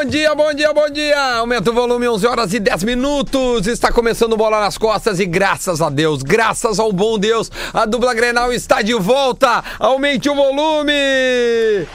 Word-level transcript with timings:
Bom 0.00 0.06
dia, 0.06 0.34
bom 0.34 0.54
dia, 0.54 0.72
bom 0.72 0.88
dia! 0.88 1.20
Aumenta 1.34 1.70
o 1.70 1.74
volume, 1.74 2.08
11 2.08 2.26
horas 2.26 2.54
e 2.54 2.58
10 2.58 2.84
minutos. 2.84 3.66
Está 3.66 3.92
começando 3.92 4.34
bola 4.34 4.58
nas 4.58 4.78
costas 4.78 5.20
e 5.20 5.26
graças 5.26 5.82
a 5.82 5.90
Deus, 5.90 6.22
graças 6.22 6.78
ao 6.78 6.90
bom 6.90 7.18
Deus, 7.18 7.52
a 7.74 7.84
dupla 7.84 8.14
Grenal 8.14 8.50
está 8.50 8.80
de 8.80 8.94
volta. 8.94 9.62
Aumente 9.78 10.30
o 10.30 10.34
volume! 10.34 11.86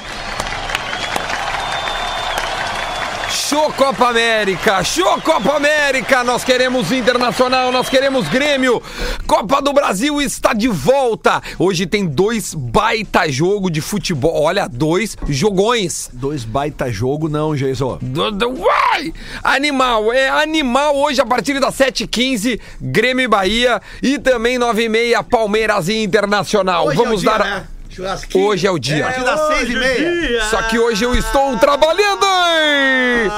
Show 3.48 3.72
Copa 3.74 4.08
América, 4.08 4.84
show 4.84 5.22
Copa 5.22 5.58
América, 5.58 6.24
nós 6.24 6.44
queremos 6.44 6.92
Internacional, 6.92 7.72
nós 7.72 7.88
queremos 7.88 8.28
Grêmio. 8.28 8.82
Copa 9.28 9.62
do 9.62 9.72
Brasil 9.72 10.20
está 10.20 10.52
de 10.52 10.68
volta. 10.68 11.44
Hoje 11.60 11.86
tem 11.86 12.08
dois 12.08 12.56
baita 12.56 13.32
jogo 13.32 13.70
de 13.70 13.82
futebol. 13.82 14.42
Olha, 14.42 14.68
dois 14.68 15.16
jogões. 15.30 16.10
Dois 16.12 16.44
baita 16.44 16.92
jogo, 16.92 17.30
não, 17.30 17.56
Jason. 17.56 18.00
Uai! 18.02 19.14
Animal, 19.44 20.12
é 20.12 20.28
animal 20.28 20.98
hoje 20.98 21.22
a 21.22 21.26
partir 21.26 21.60
das 21.60 21.76
7h15, 21.76 22.60
Grêmio 22.82 23.26
e 23.26 23.28
Bahia 23.28 23.80
e 24.02 24.18
também 24.18 24.58
9h30, 24.58 25.24
Palmeiras 25.24 25.88
e 25.88 26.02
Internacional. 26.02 26.92
Vamos 26.96 27.22
dar. 27.22 27.75
A- 28.04 28.20
Hoje 28.38 28.66
é 28.68 28.72
o 28.72 28.80
dia. 28.80 29.08
Aqui 29.08 29.24
das 29.24 29.48
seis 29.48 29.70
e 29.70 29.74
meia. 29.76 30.44
Só 30.46 30.62
que 30.64 30.78
hoje 30.80 31.04
eu 31.04 31.14
estou 31.16 31.58
trabalhando! 31.58 32.24
hein? 32.26 33.30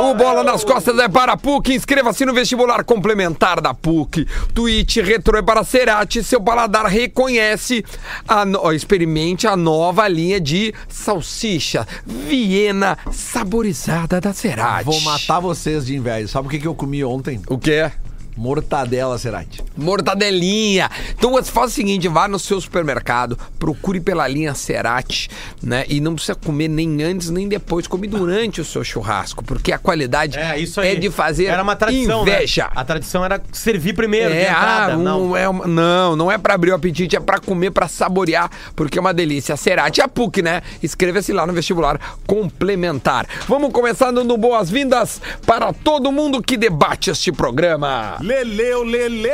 O 0.00 0.14
Bola 0.14 0.42
nas 0.44 0.62
Costas 0.64 0.98
é 0.98 1.08
para 1.08 1.32
a 1.32 1.36
PUC. 1.36 1.74
Inscreva-se 1.74 2.24
no 2.24 2.34
vestibular 2.34 2.84
complementar 2.84 3.60
da 3.60 3.72
PUC. 3.72 4.26
Twitch 4.54 4.96
Retro 4.98 5.36
é 5.38 5.42
para 5.42 5.64
Cerati. 5.64 6.22
Seu 6.22 6.40
paladar 6.40 6.86
reconhece. 6.86 7.84
A 8.28 8.44
no- 8.44 8.60
ó, 8.62 8.72
Experimente 8.72 9.46
a 9.46 9.56
nova 9.56 10.06
linha 10.06 10.40
de 10.40 10.74
salsicha 10.88 11.86
Viena 12.04 12.98
saborizada 13.10 14.20
da 14.20 14.32
Cerati. 14.32 14.84
Vou 14.84 15.00
matar 15.00 15.40
vocês 15.40 15.86
de 15.86 15.96
inveja. 15.96 16.28
Sabe 16.28 16.46
o 16.48 16.50
que, 16.50 16.58
que 16.58 16.66
eu 16.68 16.74
comi 16.74 17.02
ontem? 17.04 17.40
O 17.48 17.58
quê? 17.58 17.90
Mortadela, 18.36 19.18
Cerati. 19.18 19.62
Mortadelinha. 19.76 20.90
Então 21.16 21.32
você 21.32 21.50
faz 21.50 21.72
o 21.72 21.74
seguinte, 21.74 22.06
vá 22.08 22.28
no 22.28 22.38
seu 22.38 22.60
supermercado, 22.60 23.38
procure 23.58 24.00
pela 24.00 24.26
linha 24.28 24.54
Cerati, 24.54 25.28
né? 25.62 25.84
E 25.88 26.00
não 26.00 26.14
precisa 26.14 26.34
comer 26.34 26.68
nem 26.68 27.02
antes 27.02 27.30
nem 27.30 27.48
depois, 27.48 27.86
come 27.86 28.06
durante 28.06 28.60
o 28.60 28.64
seu 28.64 28.84
churrasco, 28.84 29.44
porque 29.44 29.72
a 29.72 29.78
qualidade 29.78 30.38
É, 30.38 30.58
isso 30.58 30.80
aí. 30.80 30.88
é 30.92 30.94
de 30.94 31.10
fazer 31.10 31.46
Era 31.46 31.62
uma 31.62 31.76
tradição, 31.76 32.22
inveja. 32.22 32.64
né? 32.64 32.70
A 32.76 32.84
tradição 32.84 33.24
era 33.24 33.40
servir 33.52 33.94
primeiro, 33.94 34.32
É, 34.32 34.42
entrada. 34.44 34.92
ah, 34.92 34.96
não. 34.96 35.30
um- 35.30 35.36
é 35.36 35.48
uma- 35.48 35.66
não, 35.66 36.14
não 36.16 36.30
é 36.32 36.38
pra 36.38 36.54
abrir 36.54 36.70
o 36.72 36.74
apetite, 36.74 37.16
é 37.16 37.20
pra 37.20 37.38
comer, 37.38 37.70
pra 37.70 37.88
saborear, 37.88 38.50
porque 38.74 38.98
é 38.98 39.00
uma 39.00 39.14
delícia. 39.14 39.54
A 39.54 39.56
Cerati 39.56 40.00
e 40.00 40.02
a 40.02 40.08
PUC, 40.08 40.42
né? 40.42 40.62
Inscreva-se 40.82 41.32
lá 41.32 41.46
no 41.46 41.52
vestibular 41.52 41.98
complementar. 42.26 43.26
Vamos 43.48 43.72
começar 43.72 44.10
dando 44.10 44.36
boas-vindas 44.36 45.20
para 45.46 45.72
todo 45.72 46.12
mundo 46.12 46.42
que 46.42 46.56
debate 46.56 47.10
este 47.10 47.32
programa. 47.32 48.16
Leleu, 48.26 48.82
Lele! 48.82 49.30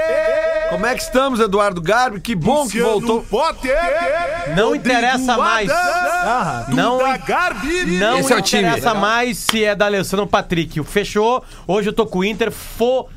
Como 0.68 0.84
é 0.84 0.94
que 0.94 1.02
estamos, 1.02 1.40
Eduardo 1.40 1.80
Garbi? 1.80 2.20
Que 2.20 2.34
bom 2.34 2.68
que 2.68 2.80
voltou. 2.80 3.22
Potter! 3.22 3.74
Não 4.54 4.64
Rodrigo 4.72 4.76
interessa 4.76 5.36
mais. 5.38 5.70
Não- 6.68 6.98
Duda 6.98 7.16
Garbi! 7.16 7.86
Não 7.98 8.18
Esse 8.18 8.32
é 8.32 8.36
o 8.36 8.42
time. 8.42 8.62
interessa 8.62 8.92
mais 8.92 9.38
se 9.38 9.64
é 9.64 9.74
da 9.74 9.86
Alessandro 9.86 10.26
Patrick. 10.26 10.82
Fechou. 10.84 11.42
Hoje 11.66 11.88
eu 11.88 11.92
tô 11.94 12.04
com 12.06 12.18
o 12.18 12.24
Inter. 12.24 12.50
Fo... 12.50 13.08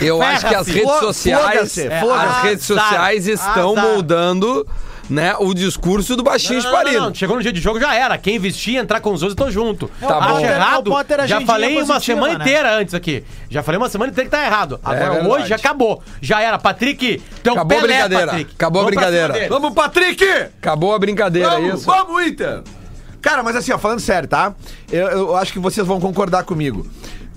Eu 0.00 0.22
acho 0.22 0.46
que 0.48 0.54
as 0.54 0.66
redes 0.66 0.98
sociais, 0.98 1.78
as 1.78 2.42
redes 2.42 2.64
sociais 2.64 3.26
estão 3.26 3.72
azar. 3.72 3.84
moldando, 3.84 4.66
né, 5.10 5.34
o 5.38 5.52
discurso 5.52 6.16
do 6.16 6.22
baixinho 6.22 6.62
Não, 6.62 6.70
não, 6.70 6.78
Esparino. 6.78 7.04
não, 7.06 7.14
Chegou 7.14 7.36
no 7.36 7.42
dia 7.42 7.52
de 7.52 7.60
jogo, 7.60 7.78
já 7.78 7.94
era. 7.94 8.16
Quem 8.18 8.38
vestir, 8.38 8.76
entrar 8.76 9.00
com 9.00 9.12
os 9.12 9.22
outros, 9.22 9.38
eu 9.38 9.44
tô 9.46 9.50
junto. 9.50 9.90
Tá 10.00 10.18
Acho 10.18 10.28
bom. 10.34 10.40
errado. 10.40 10.90
É 10.90 10.92
o 10.92 10.96
Potter 10.96 11.26
já 11.26 11.40
falei 11.42 11.76
uma 11.76 11.80
positiva, 11.86 12.00
semana 12.00 12.38
né? 12.38 12.44
inteira 12.44 12.76
antes 12.78 12.94
aqui. 12.94 13.24
Já 13.50 13.62
falei 13.62 13.78
uma 13.78 13.88
semana 13.88 14.10
inteira 14.12 14.30
que 14.30 14.36
tá 14.36 14.44
errado. 14.44 14.80
Agora 14.82 15.10
verdade. 15.12 15.28
hoje 15.28 15.48
já 15.48 15.56
acabou. 15.56 16.02
Já 16.20 16.40
era. 16.40 16.58
Patrick, 16.58 17.22
é 17.44 17.48
um 17.48 17.52
Acabou 17.52 17.78
a 17.78 17.80
Pelé, 17.80 17.92
brincadeira. 17.94 18.26
Patrick. 18.26 18.52
Acabou 18.54 18.80
a 18.80 18.84
Vamos 18.84 18.94
pra 18.94 19.10
brincadeira. 19.10 19.48
Vamos, 19.48 19.74
Patrick! 19.74 20.24
Acabou 20.58 20.94
a 20.94 20.98
brincadeira, 20.98 21.48
é 21.48 21.60
Vamos, 21.60 21.74
isso? 21.80 21.86
vamos, 21.86 22.26
Inter! 22.26 22.62
Cara, 23.20 23.42
mas 23.42 23.56
assim, 23.56 23.72
ó, 23.72 23.78
falando 23.78 24.00
sério, 24.00 24.28
tá? 24.28 24.54
Eu, 24.92 25.08
eu 25.08 25.36
acho 25.36 25.52
que 25.52 25.58
vocês 25.58 25.86
vão 25.86 25.98
concordar 26.00 26.44
comigo. 26.44 26.86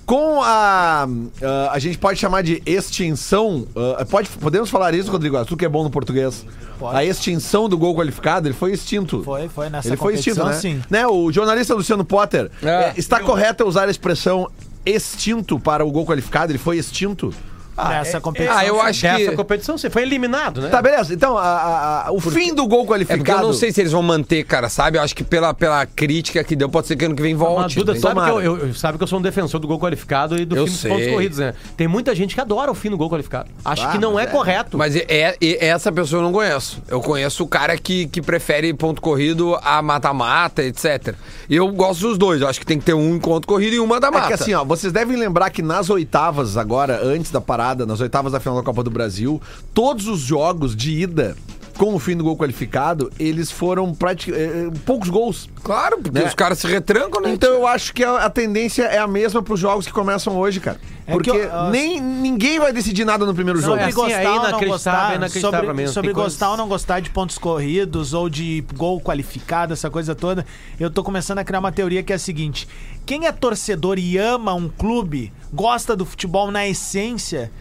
Com 0.07 0.41
a. 0.41 1.06
ah, 1.44 1.69
a 1.69 1.79
gente 1.79 1.97
pode 1.97 2.18
chamar 2.18 2.41
de 2.41 2.63
extinção. 2.66 3.68
ah, 3.75 4.06
pode, 4.06 4.29
podemos 4.29 4.69
falar 4.69 4.94
isso, 4.94 5.12
Rodrigo? 5.12 5.44
Tu 5.44 5.57
que 5.57 5.66
é 5.66 5.69
bom 5.69 5.84
no 5.84 5.90
português. 5.90 6.45
Pode. 6.79 6.97
A 6.97 7.03
extinção 7.03 7.68
do 7.68 7.78
gol 7.78 7.94
qualificado, 7.94 8.47
ele 8.47 8.53
foi 8.53 8.72
extinto. 8.72 9.22
Foi, 9.23 9.50
foi 9.50 9.69
nessa 9.69 9.90
Ele 9.90 9.97
foi 9.97 10.13
extinto, 10.13 10.46
né? 10.46 10.53
sim. 10.53 10.81
né? 10.90 11.06
O 11.06 11.29
jornalista 11.29 11.73
Luciano 11.73 12.06
Potter. 12.06 12.50
É. 12.63 12.67
é, 12.67 12.94
está 12.96 13.19
correto 13.19 13.66
usar 13.66 13.90
a 13.90 13.91
expressão 13.91 14.50
extinto 14.85 15.59
para 15.59 15.84
o 15.85 15.91
gol 15.91 16.06
qualificado? 16.06 16.53
Ele 16.53 16.59
foi 16.59 16.78
extinto? 16.78 17.34
Nessa 17.78 18.20
competição. 18.22 18.58
Ah, 18.58 18.66
eu 18.66 18.82
acho 18.82 19.02
que... 19.02 19.08
Dessa 19.26 19.36
competição, 19.36 19.78
você 19.78 19.90
foi 19.90 20.02
eliminado, 20.04 20.62
né? 20.62 20.70
Tá, 20.70 20.82
beleza. 20.82 21.14
Então, 21.14 21.38
a- 21.38 22.06
a- 22.08 22.12
o 22.12 22.20
fim 22.20 22.54
do 22.54 22.68
gol 22.68 22.84
É 22.84 22.88
qualificado. 22.88 23.20
porque 23.24 23.32
eu 23.32 23.42
não 23.48 23.54
sei 23.54 23.72
se 23.72 23.82
eles 23.82 23.92
vão 23.92 24.02
manter, 24.02 24.44
cara, 24.44 24.70
sabe? 24.70 24.98
Eu 24.98 25.02
acho 25.04 25.16
que 25.16 25.24
pela, 25.24 25.54
pela 25.54 25.86
crítica 25.86 26.44
que 26.44 26.56
deu, 26.56 26.70
pode 26.70 26.88
ser 26.88 26.96
que 26.96 27.06
ano 27.06 27.16
que 27.16 27.22
vem 27.22 27.34
Mas, 27.34 27.40
volte. 27.48 27.76
Duda, 27.76 27.92
entende? 27.92 28.08
sabe 28.08 28.22
que, 28.24 28.30
eu, 28.30 28.58
eu- 28.68 28.74
sabe 28.74 28.98
que 28.98 29.04
eu 29.04 29.08
sou 29.08 29.20
um 29.20 29.22
defensor 29.22 29.60
do 29.60 29.68
gol 29.68 29.80
qualificado 29.80 30.38
e 30.40 30.46
do 30.46 30.56
Eu 30.56 30.66
fim 30.66 30.72
dos 30.72 30.80
sei. 30.82 30.92
pontos 30.92 31.08
corridos, 31.08 31.38
né? 31.40 31.54
Tem 31.76 31.88
muita 31.88 32.14
gente 32.16 32.34
que 32.36 32.42
adora 32.42 32.72
o 32.72 32.76
fim 32.76 32.90
do 32.90 32.98
gol 32.98 33.10
qualificado. 33.10 33.50
Acha 33.64 33.88
Ah, 33.88 33.92
que 33.92 33.98
não 33.98 34.20
é, 34.20 34.24
é. 34.24 34.28
correto. 34.28 34.78
Mas 34.78 34.96
é, 34.96 35.06
é- 35.08 35.38
é- 35.42 35.68
essa 35.68 35.92
pessoa 35.92 36.20
eu 36.20 36.24
não 36.24 36.32
conheço. 36.34 36.82
Eu 36.88 37.02
conheço 37.02 37.44
o 37.44 37.48
cara 37.48 37.78
que, 37.78 38.08
que 38.08 38.22
prefere 38.22 38.74
ponto 38.74 39.02
corrido 39.02 39.58
a 39.64 39.82
mata-mata, 39.82 40.64
etc. 40.64 41.14
Eu 41.50 41.68
gosto 41.72 42.02
dos 42.02 42.18
dois. 42.18 42.42
Eu 42.42 42.48
acho 42.48 42.59
que 42.59 42.66
tem 42.66 42.80
que 42.80 42.86
ter 42.86 42.94
um 42.94 43.16
em 43.16 43.20
ponto 43.20 43.48
corrido 43.48 43.74
e 43.76 43.80
um 43.80 43.86
mata-mata. 43.88 44.26
É 44.26 44.28
que 44.30 44.34
assim, 44.34 44.54
ó, 44.54 44.64
vocês 44.64 44.92
devem 44.94 45.18
lembrar 45.18 45.50
que 45.50 45.62
nas 45.62 45.90
oitavas, 45.90 46.58
agora, 46.58 47.00
antes 47.04 47.32
da 47.32 47.42
parada, 47.42 47.66
nas 47.75 48.00
oitavas 48.00 48.31
da 48.31 48.39
final 48.39 48.57
da 48.57 48.63
Copa 48.63 48.83
do 48.83 48.91
Brasil, 48.91 49.41
todos 49.73 50.07
os 50.07 50.19
jogos 50.19 50.75
de 50.75 50.91
ida 50.91 51.35
com 51.78 51.94
o 51.94 52.00
fim 52.00 52.16
do 52.18 52.24
gol 52.24 52.36
qualificado, 52.36 53.12
eles 53.20 53.52
foram 53.52 53.94
prati- 53.94 54.34
eh, 54.34 54.68
eh, 54.68 54.78
poucos 54.86 55.10
gols. 55.10 55.48
Claro, 55.64 55.98
porque 56.02 56.20
Né? 56.20 56.26
os 56.26 56.34
caras 56.34 56.58
se 56.60 56.68
retrancam, 56.68 57.22
né? 57.22 57.32
Então 57.32 57.52
eu 57.54 57.68
acho 57.68 57.94
que 57.94 58.04
a, 58.04 58.26
a 58.26 58.30
tendência 58.30 58.84
é 58.84 58.98
a 58.98 59.08
mesma 59.08 59.42
pros 59.44 59.60
jogos 59.60 59.86
que 59.86 59.92
começam 59.94 60.36
hoje, 60.38 60.60
cara. 60.60 60.80
É 61.06 61.14
Porque 61.14 61.30
eu- 61.30 61.36
eu- 61.36 61.70
nem 61.70 62.02
ninguém 62.02 62.60
vai 62.60 62.74
decidir 62.74 63.06
nada 63.06 63.26
no 63.26 63.34
primeiro 63.34 63.62
jogo. 63.62 63.78
é 63.78 63.90
Sobre 63.92 64.12
assim, 64.14 64.16
gostar 64.16 64.22
é 64.24 64.30
ou 64.30 64.52
não 64.52 64.68
gostar, 64.68 65.12
é 65.14 65.16
inacreditável 65.16 65.60
sobre, 65.60 65.74
mesmo. 65.74 65.94
sobre 65.94 66.14
gostar 66.14 66.52
ou 66.52 66.58
não 66.58 66.68
gostar 66.68 67.00
de 67.00 67.10
pontos 67.12 67.38
corridos 67.38 68.14
ou 68.14 68.28
de 68.30 68.66
gol 68.76 69.00
qualificado, 69.00 69.72
essa 69.72 69.90
coisa 69.90 70.14
toda, 70.16 70.46
eu 70.80 70.90
tô 70.90 71.04
começando 71.04 71.38
a 71.40 71.44
criar 71.44 71.59
uma 71.59 71.72
teoria 71.72 72.04
que 72.04 72.12
é 72.12 72.16
a 72.16 72.20
seguinte: 72.20 72.68
quem 73.06 73.26
é 73.26 73.32
torcedor 73.32 73.98
e 74.00 74.18
ama 74.18 74.54
um 74.54 74.68
clube, 74.68 75.32
gosta 75.54 75.96
do 75.96 76.06
futebol 76.06 76.52
na 76.52 76.68
essência, 76.68 77.52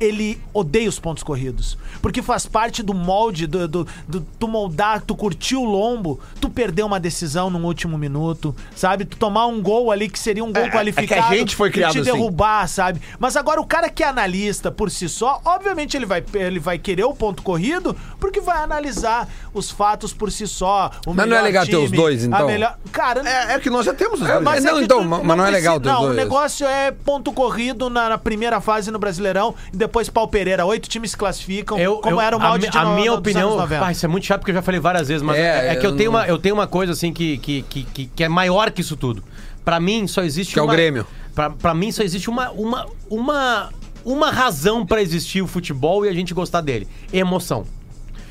ele 0.00 0.40
odeia 0.52 0.88
os 0.88 0.98
pontos 0.98 1.22
corridos. 1.22 1.76
Porque 2.00 2.20
faz 2.22 2.46
parte 2.46 2.82
do 2.82 2.92
molde, 2.94 3.46
do, 3.46 3.66
do, 3.68 3.86
do- 4.08 4.26
tu 4.38 4.48
moldar, 4.48 5.00
tu 5.02 5.14
curtir 5.14 5.56
o 5.56 5.64
lombo, 5.64 6.18
tu 6.40 6.48
perder 6.50 6.82
uma 6.82 6.98
decisão 6.98 7.48
no 7.50 7.64
último 7.64 7.96
minuto, 7.96 8.54
sabe? 8.74 9.04
Tu 9.04 9.16
tomar 9.16 9.46
um 9.46 9.60
gol 9.62 9.90
ali 9.90 10.08
que 10.08 10.18
seria 10.18 10.44
um 10.44 10.52
gol 10.52 10.62
É, 10.62 10.66
é 10.66 10.70
que 10.70 10.76
a 10.76 10.80
qualificado. 10.80 11.34
gente 11.36 11.54
foi 11.56 11.68
e 11.68 11.72
criado 11.72 11.92
te 11.92 12.00
assim. 12.00 12.12
derrubar, 12.12 12.66
sabe? 12.68 13.00
Mas 13.18 13.36
agora 13.36 13.60
o 13.60 13.66
cara 13.66 13.88
que 13.88 14.02
é 14.02 14.08
analista 14.08 14.70
por 14.70 14.90
si 14.90 15.08
só, 15.08 15.40
obviamente 15.44 15.96
ele 15.96 16.06
vai, 16.06 16.22
ele 16.34 16.58
vai 16.58 16.78
querer 16.78 17.04
o 17.04 17.14
ponto 17.14 17.42
corrido, 17.42 17.96
porque 18.18 18.40
vai 18.40 18.58
analisar 18.62 19.28
os 19.54 19.70
fatos 19.70 20.12
por 20.12 20.30
si 20.32 20.46
só. 20.46 20.90
o 21.06 21.14
Mas 21.14 21.16
não 21.16 21.22
é 21.24 21.26
melhor 21.26 21.42
legal 21.44 21.66
ter 21.66 21.76
os 21.76 21.84
time, 21.84 21.96
dois, 21.96 22.24
então? 22.24 22.48
Cara, 22.90 23.22
É, 23.28 23.54
é 23.54 23.58
que 23.58 23.70
nós 23.70 23.86
já 23.86 23.94
temos 23.94 24.20
os 24.20 24.26
É, 24.28 24.32
dois. 24.32 24.44
mas- 24.44 24.64
não, 24.64 24.78
que 24.78 24.84
então, 24.84 25.02
tu 25.02 25.24
mas 25.24 25.36
não 25.36 25.46
é 25.46 25.50
legal 25.50 25.80
ter 25.80 25.88
os 25.88 25.92
Não, 25.94 26.00
dois. 26.02 26.12
o 26.12 26.16
negócio 26.16 26.66
é 26.66 26.90
ponto 26.90 27.32
corrido 27.32 27.88
na, 27.88 28.08
na 28.10 28.18
primeira 28.18 28.60
fase 28.60 28.90
no 28.90 28.98
Brasileirão 28.98 29.54
e 29.72 29.76
depois 29.76 30.08
pau 30.08 30.26
Pereira. 30.28 30.64
Oito 30.64 30.88
times 30.88 31.10
se 31.10 31.16
classificam, 31.16 31.78
Eu, 31.78 31.96
como 31.98 32.16
eu- 32.16 32.20
era 32.20 32.36
o 32.36 32.40
molde 32.40 32.68
de 32.70 32.78
a 32.78 32.84
no- 32.84 32.94
minha 32.94 33.12
opinião, 33.12 33.48
anos 33.50 33.60
90. 33.62 33.84
pá, 33.84 33.92
isso 33.92 34.04
é 34.06 34.08
muito 34.08 34.24
chato 34.26 34.40
porque 34.40 34.50
eu 34.52 34.54
já 34.56 34.62
falei 34.62 34.80
várias 34.80 35.08
vezes, 35.08 35.22
mas 35.22 35.36
É, 35.38 35.68
é, 35.68 35.72
é 35.72 35.76
que 35.76 35.86
eu 35.86 35.90
eu 35.90 35.96
tenho, 35.96 36.10
não- 36.12 36.18
uma, 36.20 36.26
eu 36.26 36.38
tenho 36.38 36.54
uma 36.54 36.66
coisa 36.66 36.92
assim 36.92 37.12
que, 37.12 37.38
que, 37.38 37.62
que, 37.62 37.82
que, 37.84 38.06
que 38.06 38.24
é 38.24 38.28
maior 38.28 38.70
que 38.70 38.80
isso 38.80 38.96
tudo. 38.96 39.22
Pra 39.64 39.78
mim 39.78 40.06
só 40.06 40.22
existe 40.22 40.54
Que 40.54 40.58
é 40.58 40.62
o 40.62 40.64
uma, 40.66 40.72
Grêmio. 40.74 41.06
Pra, 41.34 41.50
pra 41.50 41.74
mim 41.74 41.90
só 41.92 42.02
existe 42.02 42.28
uma 42.28 42.50
uma 42.50 42.86
uma 43.08 43.70
uma 44.04 44.30
razão 44.30 44.84
pra 44.84 45.00
existir 45.00 45.40
o 45.42 45.46
futebol 45.46 46.04
e 46.04 46.08
a 46.08 46.12
gente 46.12 46.34
gostar 46.34 46.60
dele, 46.60 46.88
emoção. 47.12 47.64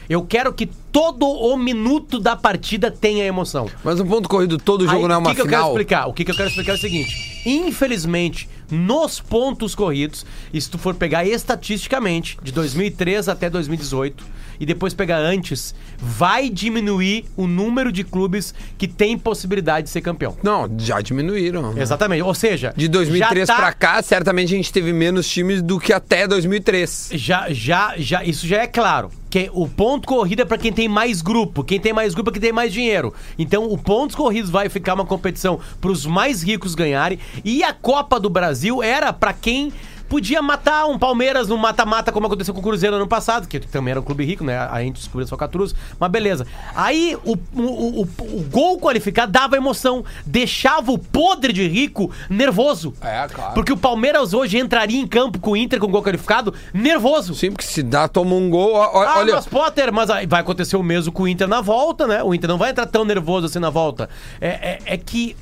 Eu 0.10 0.24
quero 0.25 0.51
que 0.51 0.66
todo 0.92 1.25
o 1.25 1.56
minuto 1.56 2.19
da 2.19 2.36
partida 2.36 2.92
tenha 2.92 3.24
emoção. 3.24 3.69
Mas 3.81 3.98
um 3.98 4.06
ponto 4.06 4.27
corrido 4.27 4.57
todo 4.57 4.86
jogo 4.86 5.04
Aí, 5.04 5.07
não 5.07 5.16
é 5.16 5.18
uma 5.18 5.30
o 5.30 5.30
que, 5.30 5.36
que 5.36 5.42
eu 5.42 5.45
quero 5.45 5.57
final. 5.62 5.69
explicar? 5.72 6.07
O 6.07 6.13
que, 6.13 6.25
que 6.25 6.31
eu 6.31 6.36
quero 6.36 6.50
explicar 6.50 6.74
é 6.74 6.75
o 6.75 6.77
seguinte: 6.77 7.42
infelizmente, 7.45 8.50
nos 8.71 9.19
pontos 9.19 9.75
corridos, 9.75 10.25
e 10.53 10.59
se 10.59 10.69
tu 10.69 10.77
for 10.77 10.95
pegar 10.95 11.25
estatisticamente, 11.25 12.38
de 12.41 12.51
2003 12.51 13.27
até 13.27 13.50
2018, 13.50 14.23
e 14.62 14.66
depois 14.66 14.94
pegar 14.94 15.18
antes, 15.18 15.74
vai 15.98 16.48
diminuir 16.50 17.25
o 17.36 17.48
número 17.48 17.92
de 17.92 18.04
clubes 18.04 18.54
que 18.78 18.88
tem 18.88 19.18
possibilidade 19.18 19.86
de 19.88 19.90
ser 19.90 20.02
campeão. 20.02 20.38
Não, 20.44 20.69
já 20.78 21.02
diminuíram. 21.02 21.78
Exatamente. 21.78 22.22
Ou 22.22 22.34
seja, 22.36 22.72
De 22.78 22.88
2003 22.88 23.48
já 23.48 23.54
tá- 23.56 23.60
pra 23.60 23.74
cá, 23.74 24.02
certamente 24.04 24.54
a 24.54 24.56
gente 24.58 24.72
teve 24.72 24.94
menos 24.94 25.28
times 25.28 25.62
do 25.63 25.80
que 25.80 25.92
até 25.92 26.28
2003. 26.28 27.10
Já, 27.16 27.48
já, 27.50 27.96
já, 27.98 28.24
isso 28.24 28.46
já 28.48 28.62
é 28.62 28.68
claro. 28.68 29.10
Que 29.31 29.50
o 29.54 29.68
ponto 29.68 30.08
corrida 30.08 30.42
é 30.44 30.46
pra 30.46 30.58
quem 30.58 30.72
tem 30.74 30.88
mais 30.88 31.22
grupo. 31.22 31.63
Quem 31.63 31.80
tem 31.80 31.94
mais 31.94 32.13
grupo 32.13 32.30
é 32.30 32.34
quem 32.34 32.42
tem 32.42 32.52
mais 32.54 32.72
dinheiro. 32.72 33.13
Então, 33.40 33.63
o 33.66 33.78
pontos 33.78 34.16
corridos 34.16 34.50
vai 34.52 34.69
ficar 34.69 34.94
uma 34.94 35.06
competição 35.06 35.60
pros 35.80 36.06
mais 36.06 36.44
ricos 36.44 36.75
ganharem. 36.75 37.18
E 37.44 37.63
a 37.63 37.74
Copa 37.74 38.19
do 38.19 38.30
Brasil 38.30 38.84
era 38.84 39.12
pra 39.13 39.31
quem 39.34 39.72
podia 40.12 40.42
matar 40.42 40.88
um 40.88 41.00
Palmeiras 41.00 41.48
no 41.48 41.58
mata-mata, 41.58 42.12
como 42.12 42.28
aconteceu 42.28 42.54
com 42.54 42.60
o 42.60 42.63
Cruzeiro 42.63 42.98
ano 42.98 43.08
passado, 43.08 43.48
que 43.48 43.62
também 43.62 43.92
era 43.92 44.00
um 44.02 44.04
clube 44.04 44.25
rico, 44.25 44.44
né? 44.44 44.58
A 44.58 44.81
gente 44.81 44.98
descobriu 44.98 45.25
só 45.25 45.38
Catruz. 45.38 45.74
Mas 45.98 46.12
beleza. 46.12 46.46
Aí, 46.75 47.18
o, 47.24 47.38
o, 47.56 48.02
o, 48.02 48.08
o 48.19 48.46
gol 48.52 48.78
qualificado 48.78 49.31
dava 49.31 49.56
emoção. 49.56 50.04
Deixava 50.25 50.92
o 50.92 50.98
podre 50.98 51.54
de 51.54 51.66
rico 51.66 52.12
nervoso. 52.30 52.94
É, 53.00 53.25
claro. 53.30 53.54
Porque 53.54 53.72
o 53.72 53.78
Palmeiras 53.78 54.34
hoje 54.34 54.58
entraria 54.58 55.00
em 55.00 55.08
campo 55.08 55.40
com 55.40 55.52
o 55.52 55.58
Inter 55.58 55.80
com 55.80 55.88
gol 55.88 56.04
qualificado 56.04 56.54
nervoso. 56.74 57.34
Sim, 57.34 57.52
porque 57.54 57.66
se 57.66 57.81
dá, 57.81 58.10
toma 58.10 58.36
um 58.36 58.50
gol. 58.50 58.74
ó, 58.74 58.90
ó, 58.94 59.04
Ah, 59.04 59.19
olha, 59.19 59.36
mas 59.36 59.46
Potter, 59.46 59.94
mas 59.94 60.10
aí 60.10 60.28
vai 60.28 60.42
acontecer 60.42 60.75
o 60.75 60.84
mesmo 60.84 61.13
com 61.13 61.24
o 61.24 61.28
Inter 61.28 61.48
na 61.48 61.62
volta, 61.62 62.06
né? 62.06 62.22
O 62.22 62.34
Inter 62.34 62.50
não 62.50 62.58
vai 62.58 62.72
entrar 62.72 62.86
tão 62.86 63.06
nervoso 63.06 63.46
assim 63.46 63.60
na 63.60 63.69
volta. 63.69 64.10
É, 64.42 64.50
é, 64.50 64.80
é 64.88 64.98
que. 64.98 65.38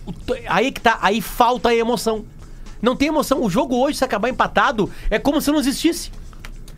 Aí 0.48 0.72
que 0.72 0.80
tá, 0.80 1.00
aí 1.02 1.22
falta 1.22 1.70
a 1.70 1.76
emoção. 1.76 2.24
Não 2.82 2.96
tem 2.96 3.08
emoção. 3.08 3.44
O 3.44 3.50
jogo 3.50 3.76
hoje, 3.76 3.98
se 3.98 4.04
acabar 4.06 4.30
empatado, 4.30 4.90
é 5.10 5.20
como 5.20 5.42
se 5.42 5.52
não 5.52 5.60
existisse. 5.60 6.12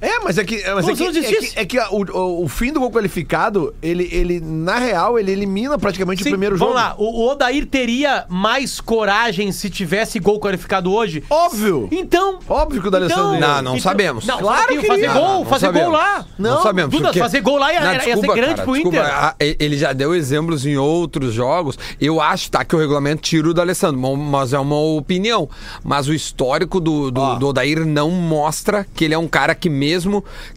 É, 0.01 0.19
mas 0.23 0.37
é 0.37 0.43
que, 0.43 0.55
é, 0.55 0.73
mas 0.73 0.87
é 0.87 0.93
que, 0.93 0.99
não 1.03 1.09
é 1.09 1.13
que, 1.23 1.51
é 1.59 1.65
que 1.65 1.77
a- 1.77 1.89
o, 1.91 2.01
o- 2.03 2.43
o 2.45 2.47
fim 2.47 2.73
do 2.73 2.79
gol 2.79 2.89
qualificado, 2.91 3.73
ele, 3.83 4.09
ele, 4.11 4.39
na 4.39 4.79
real, 4.79 5.19
ele 5.19 5.31
elimina 5.31 5.77
praticamente 5.77 6.23
o 6.23 6.25
primeiro 6.25 6.57
vamos 6.57 6.73
jogo. 6.73 6.83
lá. 6.85 6.95
O, 6.97 7.21
o 7.21 7.29
Odair 7.29 7.65
teria 7.67 8.25
mais 8.27 8.81
coragem 8.81 9.51
se 9.51 9.69
tivesse 9.69 10.19
gol 10.19 10.39
qualificado 10.39 10.91
hoje? 10.91 11.23
Óbvio! 11.29 11.87
Então. 11.91 12.39
Óbvio 12.49 12.81
que 12.81 12.87
o 12.87 12.91
D'Alessandro 12.91 13.35
então. 13.35 13.61
Não, 13.61 13.73
não 13.73 13.79
sabemos. 13.79 14.25
Não, 14.25 14.39
Claro 14.39 14.67
que 14.79 14.87
fazer 14.87 15.01
iria. 15.03 15.13
gol, 15.13 15.39
Não 15.39 15.45
fazer 15.45 15.65
sabemos. 15.67 15.87
gol 15.89 15.97
lá. 15.97 16.25
Não, 16.39 16.55
Não, 16.55 16.63
sabemos. 16.63 16.91
Duda, 16.91 17.03
porque- 17.05 17.19
fazer 17.19 17.41
gol 17.41 17.57
lá 17.59 17.71
ia, 17.71 17.79
Não, 17.79 17.87
era- 17.87 17.93
ia 17.97 18.01
ser 18.01 18.05
desculpa, 18.07 18.33
grande 18.35 18.51
cara, 18.55 18.63
pro 18.63 18.73
desculpa, 18.73 18.97
Inter. 18.97 19.13
a- 19.13 19.35
ele 19.39 19.77
já 19.77 19.93
deu 19.93 20.15
exemplos 20.15 20.65
em 20.65 20.77
outros 20.77 21.31
jogos. 21.33 21.77
Eu 21.99 22.19
acho, 22.19 22.49
tá, 22.49 22.65
que 22.65 22.75
o 22.75 22.79
regulamento 22.79 23.21
tira 23.21 23.47
o 23.49 23.53
do 23.53 23.61
Alessandro, 23.61 23.99
mo- 23.99 24.17
mas 24.17 24.51
é 24.51 24.57
uma 24.59 24.77
opinião. 24.79 25.47
Mas 25.83 26.07
o 26.07 26.13
histórico 26.13 26.79
do, 26.79 27.11
do, 27.11 27.21
Ó. 27.21 27.35
do 27.35 27.47
Odair 27.49 27.85
não 27.85 28.09
mostra 28.09 28.83
que 28.95 29.05
ele 29.05 29.13
é 29.13 29.17
um 29.17 29.27
cara 29.27 29.53
que, 29.53 29.69
mesmo 29.69 29.90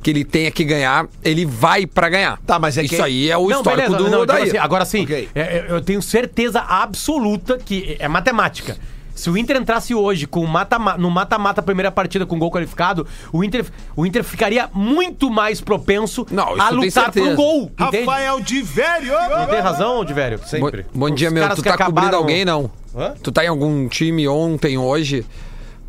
que 0.02 0.10
ele 0.10 0.24
tenha 0.24 0.50
que 0.50 0.64
ganhar, 0.64 1.06
ele 1.22 1.44
vai 1.46 1.86
pra 1.86 2.08
ganhar. 2.08 2.38
Tá, 2.46 2.58
mas 2.58 2.76
é 2.78 2.82
Isso 2.82 2.96
que- 2.96 3.02
aí 3.02 3.30
é 3.30 3.36
o 3.36 3.48
Não, 3.48 3.56
histórico 3.58 3.90
beleza, 3.90 4.04
do 4.04 4.10
não, 4.10 4.20
Odair. 4.22 4.48
assim, 4.48 4.56
agora 4.58 4.84
sim, 4.84 5.02
Ok. 5.04 5.28
é, 5.34 5.40
é, 5.40 5.66
eu 5.68 5.80
tenho 5.80 6.00
certeza 6.02 6.60
absoluta 6.60 7.58
que 7.58 7.96
é 7.98 8.08
matemática. 8.08 8.76
Se 9.14 9.30
o 9.30 9.38
Inter 9.38 9.56
entrasse 9.58 9.94
hoje 9.94 10.26
com 10.26 10.44
mata 10.44 10.76
no 10.98 11.08
mata-mata 11.08 11.62
primeira 11.62 11.88
partida 11.92 12.26
com 12.26 12.36
gol 12.36 12.50
qualificado, 12.50 13.06
o 13.32 13.44
Inter, 13.44 13.64
o 13.94 14.04
Inter 14.04 14.24
ficaria 14.24 14.68
muito 14.74 15.30
mais 15.30 15.60
propenso 15.60 16.26
Não, 16.32 16.60
a 16.60 16.68
lutar 16.70 17.12
por 17.12 17.22
um 17.22 17.36
gol. 17.36 17.70
Entende? 17.78 18.04
Rafael 18.06 18.40
de 18.40 18.60
Velho! 18.60 19.12
Não 19.38 19.46
tem 19.46 19.60
razão, 19.60 20.04
Diverio? 20.04 20.38
Bom, 20.38 20.44
Sempre. 20.46 20.86
bom 20.92 21.10
dia, 21.10 21.28
Os 21.28 21.32
meu. 21.34 21.48
Tu 21.50 21.62
tá 21.62 21.76
cobrindo 21.76 21.84
acabaram- 22.00 22.18
alguém, 22.18 22.44
não? 22.44 22.68
Hã? 22.96 23.14
Tu 23.22 23.30
tá 23.30 23.44
em 23.44 23.48
algum 23.48 23.86
time 23.88 24.26
ontem, 24.26 24.76
hoje? 24.78 25.24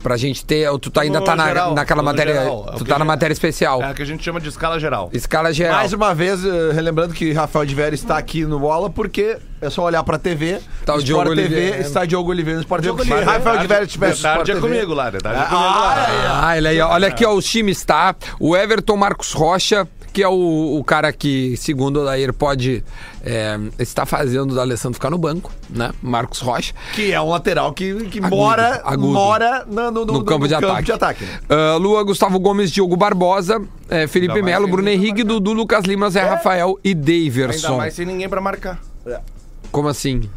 Pra 0.02 0.18
gente 0.18 0.46
ter. 0.46 0.70
Tu 0.80 0.92
tá, 0.92 1.02
ainda 1.02 1.20
No 1.20 1.26
tá 1.26 1.36
na, 1.36 1.48
geral, 1.48 1.74
naquela 1.74 2.04
matéria. 2.04 2.34
geral, 2.34 2.66
é 2.68 2.72
o 2.76 2.78
tu 2.78 2.84
que 2.84 2.90
tá 2.90 3.00
na 3.00 3.06
matéria 3.06 3.34
especial. 3.34 3.82
É 3.82 3.86
a 3.90 3.94
que 3.94 4.04
a 4.04 4.06
gente 4.06 4.24
chama 4.24 4.40
de 4.40 4.50
escala 4.50 4.80
geral. 4.80 5.10
Escala 5.12 5.52
geral. 5.52 5.78
Mais 5.78 5.94
uma 5.94 6.14
vez, 6.14 6.46
eh, 6.46 6.72
relembrando 6.74 7.14
que 7.14 7.34
Rafael 7.34 7.66
de 7.66 7.74
Vera 7.74 7.96
está 7.96 8.16
aqui 8.18 8.46
no 8.46 8.60
Bola, 8.60 8.88
porque 8.88 9.38
é 9.60 9.70
só 9.70 9.82
olhar 9.84 10.04
pra 10.04 10.20
TV. 10.20 10.60
Tá 10.86 10.94
o 10.94 10.98
Sport 10.98 11.06
Diogo 11.06 11.24
TV, 11.36 11.42
Oliveira. 11.42 11.78
está 11.78 12.06
Diogo 12.06 12.30
Oliveira 12.30 12.58
no 12.60 12.64
Sport 12.64 12.84
TV. 12.84 13.04
Se. 13.04 13.10
Rafael 13.24 13.58
de 13.58 13.68
Vera 13.68 13.88
tivesse 13.88 14.18
De 14.18 14.22
tarde 14.22 14.52
é 14.52 14.56
TV, 14.56 14.68
comigo 14.68 14.94
lá, 14.94 15.10
de 15.10 15.18
tarde 15.18 15.42
é 15.42 15.46
comigo 15.46 15.66
Ah, 15.66 15.96
lá. 15.96 16.48
Ah, 16.50 16.58
ele 16.58 16.68
aí, 16.68 16.82
olha 16.82 17.08
aqui, 17.08 17.26
ó, 17.26 17.34
os 17.34 17.46
times, 17.46 17.84
tá? 17.84 18.14
O 18.40 18.56
Everton 18.56 18.98
Marcos 18.98 19.32
Rocha, 19.34 19.88
que 20.14 20.22
é 20.22 20.28
o, 20.28 20.78
o 20.78 20.84
cara 20.84 21.12
que, 21.12 21.58
segundo 21.58 22.02
o 22.02 22.06
Dair, 22.06 22.32
pode 22.32 22.84
é, 23.26 23.58
está 23.80 24.06
fazendo 24.06 24.54
o 24.54 24.60
Alessandro 24.62 24.94
ficar 24.96 25.10
no 25.10 25.18
banco, 25.18 25.52
né? 25.70 25.92
Marcos 26.02 26.40
Rocha. 26.40 26.74
Que 26.94 27.12
é 27.12 27.20
um 27.20 27.30
lateral 27.30 27.74
que, 27.74 27.94
que 28.06 28.20
Agudo, 28.20 28.36
mora, 28.36 28.82
agudo. 28.86 29.08
mora 29.14 29.66
no, 29.68 29.92
no- 29.92 30.06
no- 30.06 30.14
No, 30.14 30.24
campo, 30.24 30.48
de, 30.48 30.54
ataque. 30.54 31.24
né? 31.26 31.40
Ah, 31.50 31.76
Lua, 31.78 32.04
Gustavo 32.04 32.40
Gomes, 32.40 32.72
Diogo 32.72 32.96
Barbosa, 32.96 33.60
é, 33.90 34.06
Felipe 34.06 34.36
Ainda 34.36 34.46
Melo, 34.46 34.68
Bruno 34.68 34.88
Henrique, 34.90 35.24
Dudu, 35.24 35.54
Lucas 35.54 35.86
Lima, 35.86 36.10
Zé 36.10 36.22
Rafael 36.22 36.78
e 36.84 36.90
Ainda 36.90 37.02
Daverson. 37.12 37.78
mais 37.78 37.94
sem 37.96 38.06
ninguém 38.06 38.30
pra 38.30 38.40
marcar. 38.40 38.80
Como 39.72 39.88
assim? 39.88 40.30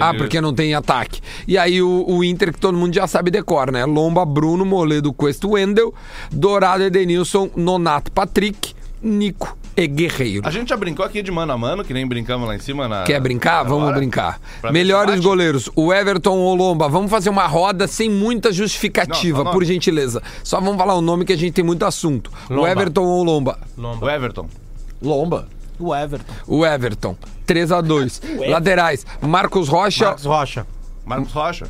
Ah, 0.00 0.14
porque 0.14 0.40
não 0.40 0.54
tem 0.54 0.74
ataque. 0.74 1.20
E 1.46 1.58
aí 1.58 1.82
o, 1.82 2.04
o 2.08 2.24
Inter, 2.24 2.50
que 2.52 2.58
todo 2.58 2.78
mundo 2.78 2.94
já 2.94 3.06
sabe 3.06 3.30
decor, 3.30 3.70
né? 3.70 3.84
Lomba, 3.84 4.24
Bruno, 4.24 4.64
Moledo, 4.64 5.12
Cuesta, 5.12 5.46
Wendel, 5.46 5.92
Dourado, 6.30 6.82
Edenilson, 6.84 7.50
Nonato, 7.54 8.10
Patrick, 8.10 8.74
Nico 9.02 9.54
e 9.76 9.86
Guerreiro. 9.86 10.46
A 10.46 10.50
gente 10.50 10.68
já 10.68 10.76
brincou 10.76 11.04
aqui 11.04 11.22
de 11.22 11.30
mano 11.30 11.52
a 11.52 11.58
mano, 11.58 11.84
que 11.84 11.92
nem 11.94 12.06
brincamos 12.06 12.46
lá 12.46 12.54
em 12.54 12.58
cima 12.58 12.86
na. 12.88 13.04
Quer 13.04 13.20
brincar? 13.20 13.64
na 13.64 13.70
Vamos 13.70 13.88
hora. 13.88 13.96
brincar. 13.96 14.40
Pra 14.60 14.72
Melhores 14.72 15.20
goleiros, 15.20 15.70
o 15.74 15.92
Everton 15.92 16.36
ou 16.38 16.52
o 16.52 16.54
Lomba. 16.54 16.88
Vamos 16.88 17.10
fazer 17.10 17.30
uma 17.30 17.46
roda 17.46 17.86
sem 17.86 18.10
muita 18.10 18.52
justificativa, 18.52 19.44
Não, 19.44 19.52
por 19.52 19.64
gentileza. 19.64 20.22
Só 20.44 20.60
vamos 20.60 20.76
falar 20.76 20.94
o 20.94 21.00
nome 21.00 21.24
que 21.24 21.32
a 21.32 21.36
gente 21.38 21.52
tem 21.54 21.64
muito 21.64 21.84
assunto. 21.84 22.30
O 22.50 22.54
Lomba. 22.54 22.70
Everton 22.70 23.02
ou 23.04 23.20
o 23.20 23.24
Lomba? 23.24 23.58
O 24.00 24.08
Everton. 24.10 24.48
Lomba. 25.00 25.48
O 25.78 25.94
Everton. 25.94 26.32
O 26.46 26.66
Everton. 26.66 27.16
3 27.46 27.72
a 27.72 27.80
2 27.80 28.22
Laterais, 28.48 29.04
Marcos 29.20 29.68
Rocha. 29.68 30.04
Marcos 30.06 30.24
Rocha. 30.24 30.66
Marcos 31.04 31.32
Rocha. 31.32 31.66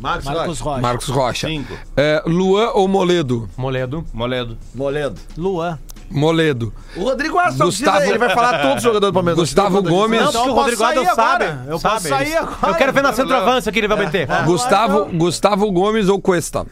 Marcos, 0.00 0.24
Marcos 0.24 0.60
Rocha. 0.60 0.80
Marcos 0.80 1.08
Rocha. 1.08 1.46
Cinco. 1.48 1.74
É, 1.96 2.22
Luan 2.26 2.70
ou 2.72 2.88
Moledo? 2.88 3.48
Moledo. 3.56 4.04
Moledo. 4.12 4.58
Moledo. 4.74 5.20
Luan. 5.36 5.78
Moledo. 6.12 6.72
O 6.96 7.04
Rodrigo 7.04 7.38
Aston, 7.38 7.64
Gustavo- 7.64 8.02
ele 8.04 8.18
vai 8.18 8.30
falar 8.30 8.60
todos 8.62 8.76
os 8.76 8.82
jogadores 8.82 9.12
do 9.12 9.14
Palmeiras. 9.14 9.38
Gustavo 9.40 9.82
Gomes. 9.82 10.20
Não, 10.20 10.28
Então 10.28 10.42
porque 10.44 10.48
eu 10.48 10.52
o 10.52 10.56
Rodrigo 10.56 10.84
Adams 10.84 11.14
sabe. 11.14 11.44
agora. 11.44 11.64
Eu 11.68 11.78
sabe. 11.78 11.94
posso 11.94 12.08
sair 12.08 12.36
agora. 12.36 12.56
Eu 12.68 12.74
quero 12.74 12.92
ver 12.92 13.02
na 13.02 13.12
centroavância 13.12 13.72
que 13.72 13.78
ele 13.78 13.88
vai 13.88 13.98
meter. 13.98 14.28
Gustavo, 14.44 15.06
Gustavo 15.16 15.70
Gomes 15.72 16.08
ou 16.08 16.20
Cuesta? 16.20 16.66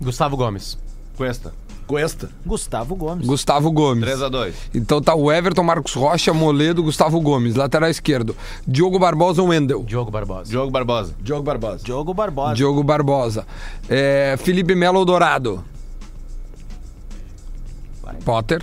Gustavo 0.00 0.36
Gomes. 0.36 0.78
Cuesta. 1.16 1.52
Cuesta. 1.86 2.30
Gustavo 2.46 2.96
Gomes. 2.96 3.26
Gustavo 3.26 3.70
Gomes. 3.70 4.04
3x2. 4.08 4.54
Então 4.74 5.02
tá 5.02 5.14
o 5.14 5.30
Everton, 5.30 5.62
Marcos 5.62 5.92
Rocha, 5.92 6.32
Moledo, 6.32 6.82
Gustavo 6.82 7.20
Gomes. 7.20 7.54
Lateral 7.56 7.90
esquerdo. 7.90 8.34
Diogo 8.66 8.98
Barbosa 8.98 9.42
ou 9.42 9.48
Wendel? 9.48 9.82
Diogo 9.84 10.10
Barbosa. 10.10 10.50
Diogo 10.50 10.70
Barbosa. 10.70 11.14
Diogo 11.20 11.42
Barbosa. 11.42 11.84
Diogo 11.84 12.14
Barbosa. 12.14 12.54
Diogo 12.54 12.82
Barbosa. 12.82 13.46
É, 13.88 14.34
Felipe 14.38 14.74
Melo 14.74 15.00
ou 15.00 15.04
Dourado? 15.04 15.62
Potter. 18.24 18.62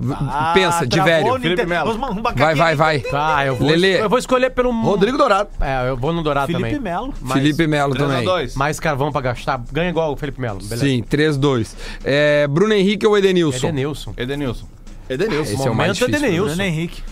V- 0.00 0.14
Ah, 0.16 0.52
Pensa, 0.54 0.86
de 0.86 1.00
velho. 1.00 1.40
Felipe 1.40 1.66
Melo. 1.66 1.98
Vai, 2.36 2.54
vai, 2.54 2.74
vai. 2.76 3.00
Tá, 3.00 3.44
eu 3.44 3.56
vou, 3.56 3.68
Lelê. 3.68 4.00
eu 4.00 4.08
vou 4.08 4.18
escolher 4.18 4.50
pelo... 4.50 4.70
Rodrigo 4.70 5.18
Dourado. 5.18 5.48
É, 5.60 5.88
eu 5.88 5.96
vou 5.96 6.12
no 6.12 6.22
Dourado 6.22 6.46
Felipe 6.46 6.68
também. 6.68 6.80
Melo. 6.80 7.12
Mais- 7.20 7.40
Felipe 7.42 7.66
Melo 7.66 7.94
também. 7.96 8.24
3x2. 8.24 8.54
Mais 8.54 8.78
carvão 8.78 9.10
pra 9.10 9.20
gastar. 9.20 9.60
Ganha 9.72 9.90
igual 9.90 10.12
o 10.12 10.16
Felipe 10.16 10.40
Melo. 10.40 10.58
Beleza. 10.60 10.84
Sim, 10.86 11.02
3-2. 11.02 11.74
É, 12.04 12.46
Bruno 12.46 12.72
Henrique 12.74 13.04
ou 13.08 13.18
Edenilson? 13.18 13.66
Edenilson. 13.68 14.14
Edenilson. 14.16 14.66
Edenilson. 15.10 15.42
Esse 15.54 15.66
é 15.66 15.70
o 15.70 15.74
mais 15.74 15.88
Momento 15.88 15.94
difícil. 15.96 16.14
Edenilson. 16.26 16.46
Bruno 16.54 16.62
Henrique. 16.62 17.02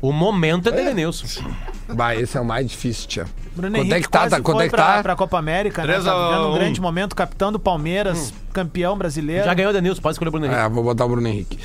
O 0.00 0.12
momento 0.12 0.68
é 0.68 0.80
Edenilson. 0.82 1.48
Vai, 1.86 2.16
esse 2.22 2.36
é 2.36 2.40
o 2.40 2.44
mais 2.44 2.68
difícil, 2.68 3.08
tia. 3.08 3.24
Bruno 3.54 3.76
Quanto 3.76 3.76
é 3.76 3.86
Henrique 3.86 4.00
que 4.02 4.08
tá? 4.10 4.18
quase 4.18 4.30
Tá- 4.30 4.40
quanto 4.42 4.56
foi 4.56 4.64
é 4.64 4.68
que 4.68 4.74
pra, 4.74 4.84
tá? 4.94 5.02
pra 5.02 5.14
Copa 5.14 5.38
América, 5.38 5.82
né? 5.82 5.92
3 5.92 6.04
Tá 6.04 6.12
vivendo 6.28 6.46
um 6.46 6.50
1. 6.50 6.54
grande 6.54 6.80
momento, 6.80 7.14
capitão 7.14 7.52
do 7.52 7.60
Palmeiras, 7.60 8.32
campeão 8.52 8.96
brasileiro. 8.96 9.44
Já 9.44 9.54
ganhou 9.54 9.72
o 9.72 9.74
Edenilson, 9.74 10.00
pode 10.02 10.14
escolher 10.14 10.28
o 10.28 10.32
Bruno 10.32 10.46
Henrique. 10.46 10.60
É, 10.60 10.68
vou 10.68 10.84
botar 10.84 11.04
o 11.04 11.08
Bruno 11.08 11.26
Henrique. 11.28 11.58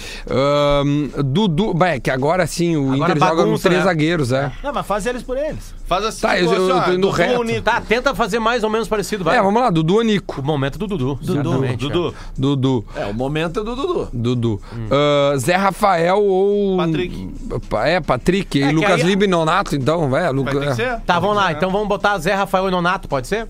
Dudu. 1.25 1.73
Bem, 1.73 1.99
que 1.99 2.09
agora 2.09 2.45
sim, 2.47 2.75
o 2.75 2.93
Agora 2.93 3.11
Inter 3.13 3.19
joga 3.19 3.31
com 3.31 3.37
bagunça, 3.43 3.63
três 3.69 3.79
né? 3.79 3.85
zagueiros, 3.85 4.31
é. 4.31 4.51
Não, 4.63 4.73
mas 4.73 4.85
faz 4.85 5.05
eles 5.05 5.23
por 5.23 5.37
eles. 5.37 5.73
Faz 5.85 6.05
assim. 6.05 6.21
Tá, 6.21 6.39
eu- 6.39 6.51
eu 6.53 6.75
assim, 6.77 6.85
tô 6.85 6.91
indo 6.91 7.01
Dudu 7.01 7.09
reto. 7.09 7.43
Nico? 7.43 7.61
Tá, 7.61 7.81
tenta 7.81 8.13
fazer 8.15 8.39
mais 8.39 8.63
ou 8.63 8.69
menos 8.69 8.87
parecido, 8.87 9.23
vai. 9.23 9.37
É, 9.37 9.41
vamos 9.41 9.61
lá, 9.61 9.69
Dudu 9.69 9.95
ou 9.95 10.01
Nico? 10.03 10.41
O 10.41 10.43
momento 10.43 10.77
do 10.77 10.87
Dudu. 10.87 11.15
Dudu. 11.21 11.75
Dudu. 11.77 12.15
Dudu. 12.37 12.85
É, 12.95 13.05
o 13.05 13.13
momento 13.13 13.59
é 13.59 13.63
do 13.63 13.75
Dudu. 13.75 14.09
Dudu. 14.13 14.61
Ah, 14.91 15.37
Zé 15.37 15.55
Rafael 15.55 16.21
ou. 16.23 16.77
Patrick. 16.77 17.29
É, 17.85 17.99
Patrick. 17.99 18.61
É 18.61 18.69
e 18.69 18.71
Lucas 18.73 18.91
aí- 18.91 19.03
Libe 19.03 19.25
e 19.25 19.27
Nonato, 19.27 19.75
então, 19.75 20.09
vai. 20.09 20.29
Luca... 20.31 20.51
é. 20.81 20.97
Tá, 21.05 21.19
vamos 21.19 21.35
lá. 21.35 21.51
Então 21.51 21.69
vamos 21.71 21.87
botar 21.87 22.17
Zé 22.17 22.33
Rafael 22.33 22.67
e 22.67 22.71
Nonato, 22.71 23.07
pode 23.07 23.27
ser? 23.27 23.47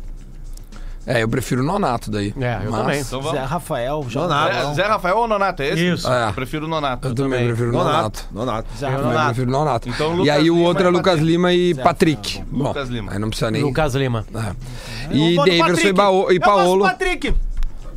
É, 1.09 1.23
eu 1.23 1.29
prefiro 1.29 1.61
o 1.61 1.65
Nonato 1.65 2.11
daí. 2.11 2.33
É, 2.37 2.59
eu 2.65 2.71
Mas- 2.71 2.81
também. 2.81 2.99
Então 2.99 3.21
Zé 3.21 3.29
vamos. 3.31 3.49
Rafael, 3.49 4.05
João 4.09 4.27
Nonato. 4.27 4.53
Zé, 4.67 4.73
Zé 4.73 4.83
Rafael 4.87 5.17
ou 5.17 5.27
Nonato? 5.27 5.63
É 5.63 5.67
esse? 5.69 5.89
Isso. 5.93 6.11
É. 6.11 6.27
Eu 6.27 6.33
prefiro 6.33 6.65
o 6.65 6.69
Nonato. 6.69 7.07
Eu 7.07 7.15
também 7.15 7.31
também. 7.31 7.47
prefiro 7.47 7.69
o 7.69 7.71
Nonato. 7.71 7.93
Nonato. 7.93 8.27
Nonato. 8.33 8.67
Zé 8.77 8.85
Eu 8.85 8.89
Eu 8.89 8.95
Rafael. 8.97 9.11
Nonato. 9.13 9.25
prefiro 9.27 9.47
o 9.47 9.51
Nonato. 9.53 9.89
Então, 9.89 10.13
e 10.13 10.17
Lucas 10.17 10.35
aí 10.35 10.51
o 10.51 10.55
Lima 10.55 10.67
outro 10.67 10.83
é 10.83 10.87
e 10.87 10.91
Lucas 10.91 11.13
Patrick. 11.13 11.31
Lima 11.31 11.53
e 11.53 11.73
Zé 11.73 11.81
Patrick. 11.83 12.43
Bom, 12.51 12.67
Lucas 12.67 12.89
Lima. 12.89 13.11
Aí 13.13 13.19
não 13.19 13.29
precisa 13.29 13.51
nem. 13.51 13.63
Lucas 13.63 13.95
Lima. 13.95 14.25
É. 14.35 14.37
Eu 15.09 15.15
E 15.15 15.35
vou 15.35 15.45
no 15.45 15.51
Daverson 15.51 15.53
e, 15.53 15.59
Patrick. 15.75 15.93
Baô- 15.93 16.31
e 16.31 16.35
Eu 16.35 16.39
gosto 16.39 16.39
do 16.39 16.41
Paolo. 16.41 16.83
Patrick. 16.83 17.35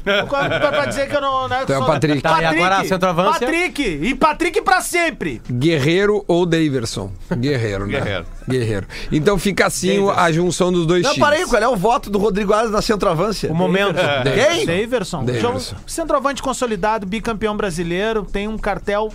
Pra, 0.04 0.72
pra 0.72 0.84
dizer 0.86 1.08
que 1.08 1.16
eu 1.16 1.20
não. 1.20 1.48
Né, 1.48 1.64
Tu 1.66 1.72
é 1.72 1.78
o 1.78 1.86
Patrick. 1.86 2.20
Tá, 2.20 2.42
e 2.42 2.44
agora 2.44 2.78
a 2.78 2.84
centroavância? 2.84 3.46
Patrick! 3.46 3.82
E 3.82 4.14
Patrick 4.14 4.62
pra 4.62 4.80
sempre! 4.80 5.42
Guerreiro 5.50 6.24
ou 6.26 6.46
Daverson? 6.46 7.10
Guerreiro, 7.32 7.86
né? 7.86 8.00
Guerreiro. 8.00 8.26
Guerreiro. 8.48 8.86
Então 9.12 9.38
fica 9.38 9.66
assim 9.66 10.08
a 10.16 10.30
junção 10.32 10.72
dos 10.72 10.86
dois 10.86 11.02
Não, 11.02 11.12
times. 11.12 11.28
parei, 11.28 11.44
qual 11.46 11.62
é 11.62 11.68
o 11.68 11.76
voto 11.76 12.10
do 12.10 12.18
Rodrigo 12.18 12.52
Alves 12.52 12.70
na 12.70 12.82
centroavância? 12.82 13.50
O 13.50 13.54
momento. 13.54 13.96
Quem? 14.22 14.66
Daverson. 14.66 15.24
Daverson. 15.24 15.76
Centroavante 15.86 16.42
consolidado, 16.42 17.06
bicampeão 17.06 17.56
brasileiro, 17.56 18.24
tem 18.24 18.48
um 18.48 18.58
cartel 18.58 19.10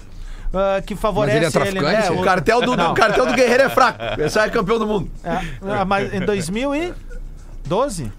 ah, 0.56 0.82
que 0.82 0.96
favorece 0.96 1.36
Mas 1.36 1.56
ele 1.56 1.64
é 1.64 1.72
traficante? 1.72 2.08
É, 2.08 2.12
o 2.12 2.24
cartel 2.24 2.62
do, 2.62 2.78
Não. 2.78 2.92
o 2.92 2.96
cartel 2.96 3.26
do 3.26 3.34
Guerreiro 3.34 3.64
é 3.64 3.70
fraco. 3.70 4.00
Esse 4.22 4.40
é 4.40 4.50
campeão 4.50 4.80
do 4.80 4.88
mundo. 4.88 5.10
É, 5.24 5.42
ah, 5.68 5.86
mas 5.86 6.14
em 6.14 6.22
2012? 6.22 6.94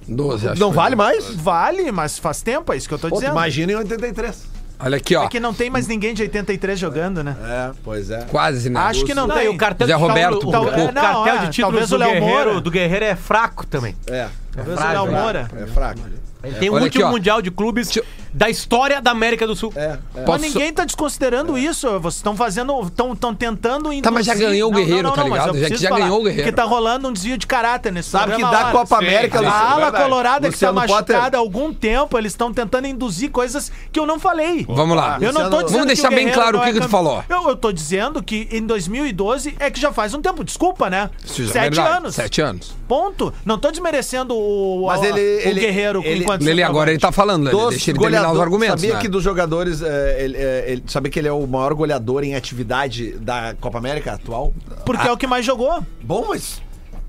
12, 0.06 0.48
acho 0.48 0.60
Não 0.60 0.70
que 0.70 0.76
vale 0.76 0.96
mais? 0.96 1.34
Vale, 1.34 1.90
mas 1.92 2.18
faz 2.18 2.42
tempo, 2.42 2.72
é 2.72 2.76
isso 2.76 2.88
que 2.88 2.94
eu 2.94 2.98
tô 2.98 3.08
Pô, 3.08 3.16
dizendo. 3.16 3.32
imagina 3.32 3.72
em 3.72 3.76
83. 3.76 4.34
foi. 4.36 4.56
Olha 4.78 4.98
aqui, 4.98 5.16
ó. 5.16 5.24
É 5.24 5.28
que 5.28 5.40
não 5.40 5.54
tem 5.54 5.70
mais 5.70 5.86
ninguém 5.88 6.12
de 6.12 6.20
83 6.22 6.78
jogando, 6.78 7.24
né? 7.24 7.34
É, 7.42 7.70
pois 7.82 8.10
é. 8.10 8.26
Quase, 8.30 8.68
né? 8.68 8.78
Acho 8.78 9.06
que 9.06 9.14
não, 9.14 9.26
Não, 9.26 9.34
tem. 9.34 9.48
o 9.48 9.56
cartel, 9.56 9.86
Zé 9.86 9.94
de, 9.94 9.98
Roberto, 9.98 10.34
o, 10.36 10.40
pô. 10.40 10.50
o, 10.50 10.68
É, 10.68 10.92
não, 10.92 10.92
cartel 10.92 11.34
é, 11.34 11.38
de 11.46 11.50
títulos 11.50 11.84
o 11.84 11.88
do 11.88 11.96
Léo 11.96 12.10
Guerreiro, 12.12 12.44
Moura. 12.46 12.60
do 12.60 12.70
Guerreiro 12.70 13.04
é 13.06 13.16
fraco 13.16 13.66
também. 13.66 13.96
É, 14.06 14.28
Talvez 14.54 14.76
o 14.76 14.80
frágil, 14.80 15.02
Léo 15.04 15.12
né? 15.12 15.20
Moura. 15.22 15.50
é 15.56 15.66
fraco. 15.66 16.00
Ele 16.44 16.54
tem 16.56 16.68
o 16.68 16.74
último 16.74 17.04
aqui. 17.04 17.12
Mundial 17.12 17.40
de 17.40 17.50
Clubes 17.50 17.86
Deixa- 17.88 18.04
da 18.36 18.50
história 18.50 19.00
da 19.00 19.10
América 19.10 19.46
do 19.46 19.56
Sul. 19.56 19.72
É, 19.74 19.98
é. 20.14 20.22
Posso- 20.22 20.42
Mas 20.42 20.42
ninguém 20.42 20.72
tá 20.72 20.84
desconsiderando 20.84 21.56
isso. 21.56 21.88
Vocês 22.00 22.16
estão 22.16 22.36
fazendo. 22.36 22.78
Estão 22.86 23.34
tentando 23.34 23.86
induzir. 23.86 24.02
Tá, 24.02 24.10
mas 24.10 24.26
já 24.26 24.34
ganhou 24.34 24.68
o 24.68 24.72
Não, 24.72 24.78
não, 24.78 24.84
Guerreiro, 24.86 25.08
não, 25.08 25.14
tá 25.14 25.22
não, 25.22 25.30
mas 25.30 25.40
ligado? 25.40 25.56
eu 25.56 25.68
Já 25.68 25.76
já 25.76 25.88
falar, 25.88 26.00
ganhou 26.02 26.20
o 26.20 26.22
Guerreiro. 26.24 26.42
Porque 26.42 26.56
tá 26.56 26.64
rolando 26.64 27.08
um 27.08 27.12
desvio 27.12 27.38
de 27.38 27.46
caráter 27.46 27.90
nesse 27.92 28.10
Sabe 28.10 28.36
que 28.36 28.42
da. 28.42 28.70
Copa 28.72 28.98
América... 28.98 29.38
sim. 29.38 29.46
A 29.46 29.70
ala 29.72 29.92
colorada 29.92 30.50
que 30.50 30.58
tá 30.58 30.72
machucada 30.72 31.36
há 31.38 31.40
algum 31.40 31.72
tempo, 31.72 32.18
eles 32.18 32.32
estão 32.32 32.52
tentando 32.52 32.86
induzir 32.86 33.30
coisas 33.30 33.72
que 33.90 33.98
eu 33.98 34.04
não 34.06 34.18
falei. 34.18 34.66
Vamos 34.68 34.96
lá. 34.96 35.18
Eu 35.20 35.32
não 35.32 35.48
tô 35.48 35.62
dizendo 35.62 35.70
Vamos 35.72 35.86
deixar 35.86 36.08
que 36.08 36.14
o 36.14 36.16
bem 36.16 36.26
Guerreiro 36.26 36.40
claro 36.42 36.56
o 36.56 36.58
não 36.58 36.64
que 36.64 36.70
é 36.70 36.72
que 36.74 36.80
tu 36.80 36.88
falou. 36.90 37.24
Eu, 37.28 37.48
eu 37.48 37.56
tô 37.56 37.72
dizendo 37.72 38.22
que 38.22 38.48
em 38.50 38.62
2012 38.66 39.56
é 39.58 39.70
que 39.70 39.80
já 39.80 39.92
faz 39.92 40.12
um 40.14 40.20
tempo. 40.20 40.44
Desculpa, 40.44 40.90
né? 40.90 41.10
É 41.24 41.26
Sete 41.28 41.52
verdade. 41.52 41.96
anos. 41.96 42.14
Sete 42.14 42.40
anos. 42.40 42.74
Ponto. 42.88 43.32
Não 43.44 43.58
tô 43.58 43.70
desmerecendo 43.70 44.34
o, 44.36 44.86
Mas 44.86 45.00
o- 45.00 45.04
ele- 45.04 45.20
o 45.20 45.48
ele- 45.48 45.60
Guerreiro 45.60 46.02
ele- 46.04 46.20
enquanto 46.24 46.42
Lele, 46.42 46.62
agora 46.62 46.90
ele 46.90 46.98
tá 47.00 47.10
falando, 47.12 47.44
Lele. 47.44 47.56
Dos 47.56 47.70
Deixa 47.70 47.90
ele 47.90 47.98
os 48.32 48.40
argumentos, 48.40 48.80
Sabia 48.80 48.94
né? 48.96 49.00
que 49.00 49.08
dos 49.08 49.22
jogadores, 49.22 49.82
é, 49.82 50.22
ele, 50.24 50.36
é, 50.36 50.64
ele- 50.68 50.82
sabia 50.86 51.10
que 51.10 51.18
ele 51.18 51.28
é 51.28 51.32
o 51.32 51.46
maior 51.46 51.74
goleador 51.74 52.22
em 52.24 52.34
atividade 52.34 53.12
da 53.18 53.54
Copa 53.60 53.78
América 53.78 54.12
atual? 54.14 54.52
Porque 54.84 55.06
é 55.06 55.12
o 55.12 55.16
que 55.16 55.26
mais 55.26 55.44
jogou. 55.44 55.82
Bom, 56.02 56.26
mas 56.28 56.60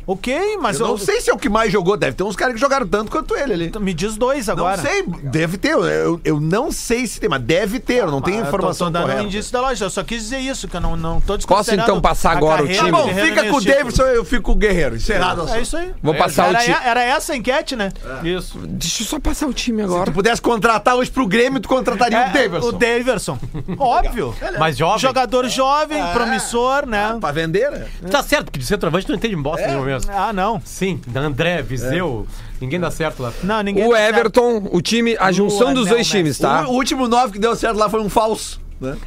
Ok, 0.08 0.58
mas 0.62 0.80
eu 0.80 0.86
eu, 0.86 0.92
não 0.94 0.98
sei 0.98 1.20
se 1.20 1.30
é 1.30 1.34
o 1.34 1.38
que 1.38 1.50
mais 1.50 1.70
jogou. 1.70 1.98
Deve 1.98 2.16
ter 2.16 2.24
uns 2.24 2.36
caras 2.36 2.54
que 2.56 2.60
jogaram 2.62 2.88
tanto 2.88 3.12
quanto 3.12 3.36
ele 3.36 3.52
ali. 3.54 3.72
Me 3.82 3.94
diz 3.94 4.16
dois 4.16 4.48
agora. 4.48 4.78
Não 4.78 4.84
sei, 4.84 5.04
deve 5.24 5.58
ter. 5.58 5.72
Eu, 5.74 6.22
eu 6.24 6.40
não 6.40 6.72
sei 6.72 7.06
se 7.06 7.20
tem, 7.20 7.30
mas 7.30 7.42
deve 7.42 7.78
ter. 7.78 7.96
Eu 7.98 8.12
não 8.12 8.22
tenho 8.22 8.38
Ah, 8.38 8.40
eu 8.40 8.44
tô- 8.46 8.50
informação 8.50 8.88
tô, 8.88 8.94
dando 9.00 9.12
um 9.14 9.24
indício 9.24 9.52
da 9.52 9.60
loja. 9.60 9.84
Eu 9.84 9.90
só 9.90 10.04
quis 10.06 10.24
dizer 10.24 10.40
isso, 10.40 10.66
que 10.68 10.78
eu 10.78 10.82
não, 10.82 10.96
não 10.96 11.20
tô 11.20 11.38
Posso 11.40 11.74
então 11.76 12.00
passar 12.00 12.32
agora 12.32 12.64
o 12.64 12.68
time? 12.68 12.90
Tá 12.90 12.98
bom, 12.98 13.08
fica 13.14 13.50
com 13.50 13.58
o. 13.58 13.62
Davidson, 13.62 14.04
eu 14.04 14.24
fico 14.24 14.44
com 14.44 14.52
o 14.54 14.56
Guerreiro. 14.56 14.96
Encerrado. 14.96 15.46
É 15.50 15.60
isso 15.62 15.76
aí. 15.76 15.94
Vou 16.02 16.16
passar 16.16 16.48
Era, 16.50 16.60
o 16.60 16.62
time. 16.62 16.78
era 16.86 17.04
essa 17.04 17.34
a 17.34 17.36
enquete, 17.36 17.76
né? 17.76 17.92
Isso. 18.24 18.58
Deixa 18.60 19.04
eu 19.04 19.08
só 19.08 19.20
passar 19.20 19.46
o 19.46 19.54
time 19.54 19.80
Se 19.80 19.84
agora. 19.84 20.06
tu 20.06 20.14
pudesse 20.14 20.42
contratar 20.42 20.96
hoje 20.96 21.12
pro 21.12 21.28
Grêmio, 21.28 21.60
tu 21.60 21.68
contrataria 21.68 22.30
o 22.30 22.34
Davidson. 22.34 22.68
O 22.70 22.72
Daverson. 22.72 23.40
Óbvio. 23.78 24.34
Mas 24.58 24.78
jovem. 24.78 25.00
Jogador 25.00 25.48
jovem, 25.50 26.02
promissor, 26.14 26.86
né? 26.86 27.18
Pra 27.20 27.32
vender, 27.34 27.70
né? 27.72 27.88
Tá 28.10 28.24
certo, 28.24 28.46
porque 28.46 28.60
de 28.60 28.66
centroavante 28.66 29.06
tu 29.06 29.10
não 29.10 29.18
entende 29.18 29.36
bosta 29.36 29.68
nenhuma 29.68 29.97
mesmo. 29.98 30.12
Ah, 30.14 30.34
não. 30.34 30.62
Sim, 30.64 31.00
André, 31.16 31.62
Viseu, 31.62 32.28
ninguém 32.60 32.80
dá 32.80 32.90
certo 32.92 33.22
lá. 33.22 33.34
Não, 33.44 33.62
ninguém. 33.62 33.86
O 33.86 33.96
certo. 33.96 34.16
Everton, 34.18 34.70
o 34.72 34.82
time, 34.82 35.16
a 35.20 35.32
junção 35.32 35.74
dos 35.74 35.88
dois 35.88 36.00
Messi. 36.00 36.12
times, 36.12 36.38
tá? 36.38 36.68
O, 36.68 36.72
o 36.72 36.74
último 36.76 37.08
nove 37.08 37.34
que 37.34 37.40
deu 37.40 37.56
certo 37.56 37.78
lá 37.78 37.90
foi 37.90 38.02
um 38.02 38.10
falso. 38.10 38.60
Né? 38.80 38.98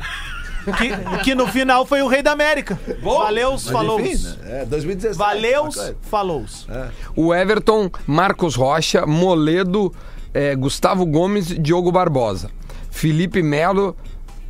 Que, 0.76 1.22
que 1.24 1.34
no 1.34 1.46
final 1.46 1.86
foi 1.86 2.02
o 2.02 2.06
Rei 2.06 2.22
da 2.22 2.32
América. 2.32 2.78
Valeus, 3.02 3.68
falou. 3.68 3.98
enfim, 3.98 4.22
né? 4.22 4.62
É, 4.62 4.64
2017. 4.66 5.16
Valeus, 5.16 5.74
coisa. 5.74 5.96
falou. 6.02 6.44
O 7.16 7.34
Everton, 7.34 7.90
Marcos 8.06 8.56
Rocha, 8.56 9.06
Moledo, 9.06 9.92
eh, 10.34 10.54
Gustavo 10.54 11.06
Gomes, 11.06 11.46
Diogo 11.46 11.90
Barbosa. 11.90 12.50
Felipe 12.90 13.42
Melo, 13.42 13.96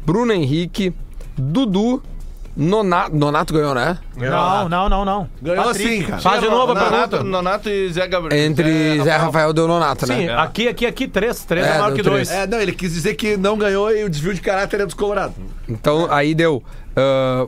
Bruno 0.04 0.32
Henrique, 0.32 0.92
Dudu, 1.36 2.02
Nonato. 2.56 3.14
Nonato 3.16 3.54
ganhou, 3.54 3.74
né? 3.74 3.98
Não, 4.16 4.68
não, 4.68 4.88
não, 4.88 5.04
não. 5.04 5.28
Ganhou 5.40 5.64
Patrick. 5.64 5.88
sim, 5.88 6.02
cara. 6.02 6.20
Faz 6.20 6.40
de 6.40 6.48
novo 6.48 6.72
a 6.72 6.74
Nonato, 6.74 7.08
pergunta. 7.10 7.22
Nonato 7.24 7.68
e 7.68 7.92
Zé 7.92 8.06
Gabriel. 8.08 8.44
Entre 8.46 9.00
Zé 9.02 9.16
Rafael 9.16 9.52
deu 9.52 9.68
Nonato, 9.68 10.06
Sim, 10.06 10.26
né? 10.26 10.34
aqui, 10.36 10.68
aqui, 10.68 10.84
aqui, 10.86 11.08
três. 11.08 11.44
Três 11.44 11.64
é, 11.66 11.70
É, 11.70 11.72
maior 11.78 11.86
deu 11.88 11.96
que 11.96 12.02
dois. 12.02 12.30
É, 12.30 12.46
não, 12.46 12.60
ele 12.60 12.72
quis 12.72 12.92
dizer 12.92 13.14
que 13.14 13.36
não 13.36 13.56
ganhou 13.56 13.90
e 13.94 14.04
o 14.04 14.10
desvio 14.10 14.34
de 14.34 14.40
caráter 14.40 14.80
é 14.80 14.84
dos 14.84 14.94
colorados. 14.94 15.36
Então 15.68 16.06
aí 16.10 16.34
deu 16.34 16.62
ah, 16.96 17.46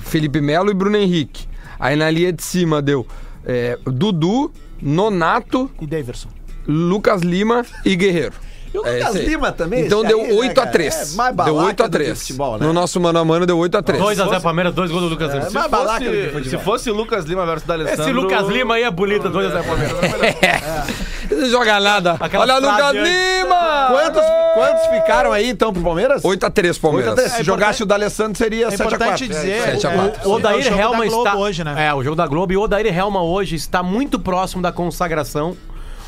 Felipe 0.00 0.40
Melo 0.40 0.70
e 0.70 0.74
Bruno 0.74 0.96
Henrique. 0.96 1.46
Aí 1.80 1.96
na 1.96 2.10
linha 2.10 2.32
de 2.32 2.42
cima 2.42 2.80
deu 2.80 3.06
eh, 3.44 3.76
Dudu, 3.84 4.52
Nonato, 4.80 5.70
E 5.80 5.86
Daverson. 5.86 6.28
Lucas 6.68 7.22
Lima 7.22 7.64
e 7.84 7.96
Guerreiro. 7.96 8.34
E 8.74 8.78
o 8.78 8.86
É 8.86 8.98
Lucas 8.98 9.16
aí. 9.16 9.26
Lima 9.26 9.52
também. 9.52 9.84
Então 9.84 10.02
deu 10.02 10.20
aí, 10.20 10.28
né, 10.28 10.32
8 10.34 10.50
a 10.52 10.54
cara? 10.62 10.70
3 10.72 10.94
É 10.94 11.16
mais 11.16 11.36
Deu 11.36 11.44
balaca 11.54 11.66
8 11.68 11.82
a 11.82 11.86
do 11.86 11.90
que 11.90 12.04
3 12.04 12.18
futebol, 12.20 12.58
né? 12.58 12.66
No 12.66 12.72
nosso 12.72 12.98
mano 13.00 13.18
a 13.18 13.24
mano 13.24 13.44
deu 13.46 13.58
8 13.58 13.76
a 13.76 13.82
3 13.82 14.02
2x0 14.02 14.40
Palmeiras, 14.40 14.74
dois 14.74 14.90
gols 14.90 15.02
do 15.02 15.08
Lucas 15.10 15.28
Lima. 15.34 15.44
É, 15.46 15.48
Se 15.48 15.54
mais 15.54 15.66
fosse- 15.70 15.84
do 15.92 15.98
que 15.98 16.04
Se, 16.04 16.30
futebol. 16.32 16.42
se 16.58 16.58
fosse 16.64 16.90
Lucas 16.90 17.24
Lima 17.26 17.44
versus 17.44 17.66
D'Alessandro... 17.66 18.02
Esse 18.02 18.12
Lucas 18.12 18.48
Lima 18.48 18.74
aí 18.76 18.82
é 18.84 18.90
bonito, 18.90 19.28
2x0 19.28 19.62
Palmeiras. 19.64 19.96
Não 21.30 21.48
joga 21.48 21.80
nada. 21.80 22.16
Aquela 22.20 22.44
Olha 22.44 22.56
o 22.56 22.60
Lucas 22.60 22.84
antes. 22.86 23.02
Lima! 23.02 23.88
Quantos, 23.90 24.22
quantos 24.54 24.86
ficaram 24.98 25.32
aí 25.32 25.48
então 25.48 25.72
pro 25.72 25.82
Palmeiras? 25.82 26.24
8 26.24 26.46
a 26.46 26.50
3 26.50 26.78
Palmeiras. 26.78 27.10
8 27.12 27.18
a 27.18 27.22
3. 27.22 27.32
Se 27.36 27.40
É 27.40 27.44
jogasse 27.44 27.82
o 27.82 27.86
D'Alessandro 27.86 28.36
seria 28.38 28.66
É 28.66 28.70
7 28.70 28.82
a 28.82 28.84
4. 28.84 28.94
importante 28.96 29.28
dizer. 29.28 29.62
Sete 29.62 29.86
a 29.86 29.90
o- 29.90 29.94
quatro. 29.94 30.28
o- 30.28 30.32
O 30.32 30.36
Odair 30.36 30.66
é 30.66 30.80
Helma 30.80 30.98
da 31.04 31.10
Globo 31.10 31.26
está. 31.26 31.38
hoje, 31.38 31.64
né? 31.64 31.86
É, 31.88 31.94
o 31.94 32.02
jogo 32.02 32.16
da 32.16 32.26
Globo. 32.26 32.52
E 32.52 32.56
o 32.56 32.62
Odair 32.62 32.86
Helma 32.98 33.22
hoje 33.22 33.56
está 33.56 33.82
muito 33.82 34.18
próximo 34.18 34.62
da 34.62 34.72
consagração. 34.72 35.56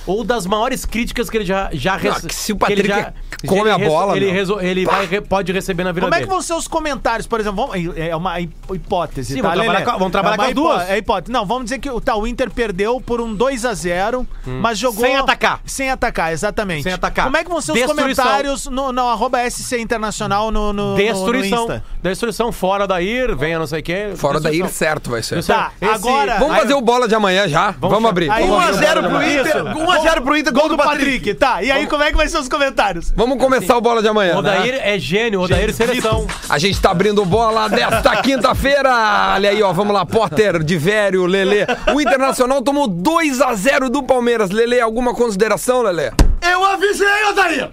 Ou 0.06 0.22
das 0.24 0.46
maiores 0.46 0.84
críticas 0.84 1.30
que 1.30 1.36
ele 1.38 1.44
já, 1.44 1.70
já 1.72 1.92
Não, 1.92 1.98
rece- 2.00 2.26
que 2.26 2.34
se 2.34 2.52
o 2.52 2.56
Patrick 2.56 2.86
já- 2.88 3.12
come 3.46 3.60
ele 3.62 3.70
a 3.70 3.78
bola, 3.78 4.16
Ele, 4.16 4.26
meu. 4.26 4.34
reso- 4.34 4.60
ele 4.60 4.84
vai, 4.84 5.06
re- 5.06 5.20
pode 5.20 5.50
receber 5.52 5.84
na 5.84 5.92
vida 5.92 6.02
Como 6.06 6.14
é 6.14 6.18
que 6.18 6.24
dele. 6.24 6.30
vão 6.34 6.42
ser 6.42 6.54
os 6.54 6.68
comentários, 6.68 7.26
por 7.26 7.40
exemplo? 7.40 7.66
Vamos, 7.66 7.96
é 7.96 8.14
uma 8.14 8.40
hipó- 8.40 8.74
hipótese, 8.74 9.34
Sim, 9.34 9.42
tá, 9.42 9.48
vamos 9.48 9.64
trabalhar 9.64 9.84
com- 9.84 9.98
vamos 9.98 10.12
trabalhar 10.12 10.34
é 10.34 10.38
uma 10.38 10.44
com 10.44 10.48
as 10.50 10.54
duas. 10.54 10.90
É 10.90 10.98
hipótese. 10.98 11.32
Não, 11.32 11.46
vamos 11.46 11.64
dizer 11.64 11.78
que 11.78 11.90
o, 11.90 12.00
tá, 12.00 12.16
o 12.16 12.26
Inter 12.26 12.50
perdeu 12.50 13.00
por 13.00 13.20
um 13.20 13.34
2 13.34 13.64
a 13.64 13.72
0 13.74 14.26
mas 14.46 14.78
jogou... 14.78 15.04
Sem 15.04 15.16
atacar. 15.16 15.60
Sem 15.64 15.90
atacar, 15.90 16.32
exatamente. 16.32 16.82
Sem 16.82 16.92
atacar. 16.92 17.24
Como 17.24 17.36
é 17.36 17.44
que 17.44 17.50
vão 17.50 17.60
ser 17.60 17.72
os 17.72 17.78
Destruição. 17.78 18.24
comentários 18.24 18.66
no, 18.66 18.92
no 18.92 19.08
arroba 19.08 19.38
SC 19.50 19.78
Internacional 19.80 20.50
no, 20.50 20.72
no, 20.72 20.96
Destruição. 20.96 21.66
no 21.66 21.74
Insta? 21.74 21.84
Destruição. 22.02 22.52
Fora 22.52 22.86
da 22.86 23.00
ir, 23.00 23.34
venha 23.34 23.58
não 23.58 23.66
sei 23.66 23.80
o 23.80 23.82
quê. 23.82 24.10
Fora 24.16 24.38
daí, 24.40 24.52
Destruição. 24.52 24.78
certo 24.78 25.10
vai 25.10 25.22
ser. 25.22 25.42
Tá, 25.44 25.72
Esse- 25.80 25.92
agora- 25.92 26.38
Vamos 26.38 26.56
fazer 26.58 26.74
o 26.74 26.80
bola 26.80 27.08
de 27.08 27.14
amanhã 27.14 27.48
já. 27.48 27.70
Vamos, 27.72 27.80
Vamos, 27.94 28.02
1 28.04 28.06
a 28.06 28.10
abrir. 28.10 28.78
0 28.78 29.02
pro. 29.02 29.22
Inter. 29.22 29.76
1 29.76 29.90
a 29.94 30.00
0 30.00 30.22
pro 30.22 30.36
Inter, 30.36 30.52
gol 30.52 30.68
do 30.68 30.76
Patrick. 30.76 31.34
Tá, 31.34 31.62
e 31.62 31.70
aí 31.70 31.86
como 31.86 32.02
é 32.02 32.10
que 32.10 32.16
vai 32.16 32.28
ser 32.28 32.38
os 32.38 32.48
comentários? 32.48 33.12
Vamos 33.16 33.38
começar 33.38 33.76
o 33.76 33.80
bola 33.80 34.02
de 34.02 34.08
amanhã. 34.08 34.36
O 34.36 34.42
né? 34.42 34.58
Odair 34.58 34.80
é 34.82 34.98
gênio, 34.98 35.40
o 35.40 35.44
Odair 35.44 35.72
seleção. 35.72 36.26
A 36.48 36.58
gente 36.58 36.80
tá 36.80 36.90
abrindo 36.90 37.24
bola 37.24 37.68
desta 37.68 38.16
quinta-feira. 38.22 38.90
Olha 39.34 39.50
aí, 39.50 39.62
ó. 39.62 39.72
Vamos 39.72 39.94
lá, 39.94 40.04
Potter, 40.04 40.62
de 40.62 40.76
Vério, 40.76 41.26
Lelê. 41.26 41.66
O 41.94 42.00
Internacional 42.00 42.62
tomou 42.62 42.86
2 42.86 43.40
a 43.40 43.54
0 43.54 43.90
do 43.90 44.02
Palmeiras. 44.02 44.50
Lelê, 44.50 44.80
alguma 44.80 45.14
consideração, 45.14 45.82
Lelê? 45.82 46.12
Eu 46.50 46.64
avisei, 46.64 47.24
Odair! 47.30 47.70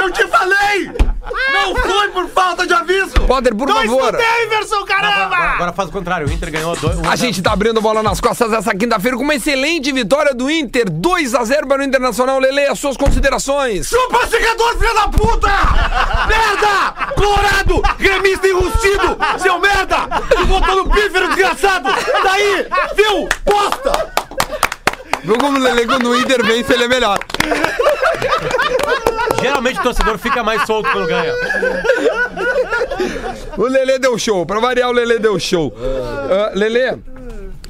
Eu 0.00 0.10
te 0.10 0.26
falei! 0.26 0.90
Não 1.52 1.74
foi 1.76 2.08
por 2.08 2.28
falta 2.28 2.66
de 2.66 2.72
aviso! 2.72 3.12
Potter, 3.26 3.54
por 3.54 3.68
Dois 3.68 3.90
favor. 3.90 4.12
Daverson, 4.12 4.84
caramba! 4.84 5.36
Agora, 5.36 5.50
agora 5.50 5.72
faz 5.72 5.88
o 5.90 5.92
contrário, 5.92 6.26
o 6.26 6.32
Inter 6.32 6.50
ganhou 6.50 6.74
dois. 6.76 6.98
um 6.98 7.08
A 7.08 7.14
gente 7.16 7.42
tá 7.42 7.52
abrindo 7.52 7.80
bola 7.80 8.02
nas 8.02 8.20
costas 8.20 8.52
essa 8.52 8.74
quinta-feira 8.74 9.16
com 9.16 9.22
uma 9.22 9.34
excelente 9.34 9.92
vitória 9.92 10.34
do 10.34 10.50
Inter. 10.50 10.90
2 10.90 11.34
a 11.34 11.44
0 11.44 11.66
para 11.66 11.82
o 11.82 11.84
Internacional. 11.84 12.38
Lelê, 12.38 12.66
as 12.68 12.78
suas 12.78 12.96
considerações. 12.96 13.88
Chupa 13.88 14.26
secador, 14.26 14.78
filho 14.78 14.94
da 14.94 15.08
puta! 15.08 15.48
merda! 16.26 17.12
Colorado! 17.14 17.82
Gremista 17.98 18.48
enrustido! 18.48 19.16
Seu 19.38 19.58
merda! 19.58 20.08
Tu 20.34 20.46
botou 20.46 20.76
no 20.76 20.90
pífero, 20.90 21.28
desgraçado! 21.28 21.88
Daí! 22.24 22.66
Viu? 22.96 23.28
Posta! 23.44 24.27
Viu 25.24 25.38
como 25.38 25.58
o 25.58 25.62
Lelê, 25.62 25.86
quando 25.86 26.10
o 26.10 26.16
Inter 26.16 26.44
vence, 26.44 26.72
ele 26.72 26.84
é 26.84 26.88
melhor. 26.88 27.18
Geralmente 29.40 29.78
o 29.80 29.82
torcedor 29.82 30.18
fica 30.18 30.42
mais 30.42 30.64
solto 30.66 30.90
quando 30.90 31.06
ganha. 31.06 31.32
O 33.56 33.64
Lelê 33.66 33.98
deu 33.98 34.18
show. 34.18 34.44
Pra 34.46 34.60
variar, 34.60 34.88
o 34.88 34.92
Lelê 34.92 35.18
deu 35.18 35.38
show. 35.38 35.72
Ah, 36.30 36.52
Lelê, 36.54 36.96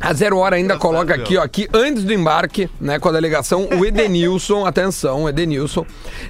A 0.01 0.13
Zero 0.13 0.39
Hora 0.39 0.57
ainda 0.57 0.77
coloca 0.79 1.15
aqui, 1.15 1.37
ó, 1.37 1.47
que 1.49 1.69
antes 1.73 2.05
do 2.05 2.13
embarque, 2.13 2.69
né, 2.81 2.99
com 2.99 3.09
a 3.09 3.13
delegação, 3.13 3.69
o 3.79 3.85
Edenilson, 3.85 4.65
atenção, 4.67 5.25
o 5.25 5.29
Edenilson, 5.29 5.85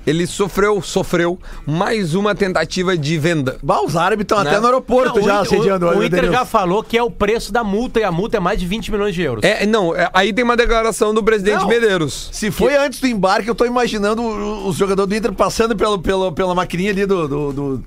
ele 0.06 0.26
sofreu, 0.26 0.80
sofreu 0.80 1.38
mais 1.66 2.14
uma 2.14 2.34
tentativa 2.34 2.96
de 2.96 3.18
venda. 3.18 3.58
Bah, 3.62 3.82
os 3.82 3.94
árabes 3.96 4.25
estão 4.25 4.42
Né? 4.42 4.50
até 4.50 4.58
no 4.60 4.66
aeroporto 4.66 5.18
Não, 5.20 5.26
já 5.26 5.38
o, 5.38 5.42
assediando 5.42 5.87
o, 5.87 5.88
o 5.90 5.92
o 5.92 6.04
Inter 6.04 6.18
Edenilson. 6.20 6.32
já 6.38 6.44
falou 6.46 6.82
que 6.82 6.96
é 6.96 7.02
o 7.02 7.10
preço 7.10 7.52
da 7.52 7.62
multa 7.62 8.00
e 8.00 8.04
a 8.04 8.10
multa 8.10 8.38
é 8.38 8.40
mais 8.40 8.58
de 8.58 8.66
20 8.66 8.90
milhões 8.90 9.14
de 9.14 9.22
euros. 9.22 9.44
É, 9.44 9.66
não, 9.66 9.94
é, 9.94 10.08
aí 10.14 10.32
tem 10.32 10.44
uma 10.44 10.56
declaração 10.56 11.12
do 11.12 11.22
presidente 11.22 11.60
Não. 11.60 11.68
Medeiros. 11.68 12.30
Se 12.32 12.50
foi 12.50 12.75
antes 12.76 13.00
do 13.00 13.06
embarque, 13.06 13.48
eu 13.50 13.54
tô 13.54 13.66
imaginando 13.66 14.22
o- 14.22 14.66
os 14.68 14.76
jogadores 14.76 15.08
do 15.10 15.14
Inter 15.14 15.32
passando 15.32 15.76
pelo, 15.76 15.98
pelo, 15.98 16.32
pela 16.32 16.54
maquininha 16.54 16.90
ali 16.90 17.04
do, 17.04 17.28
do- 17.28 17.52
do 17.52 17.84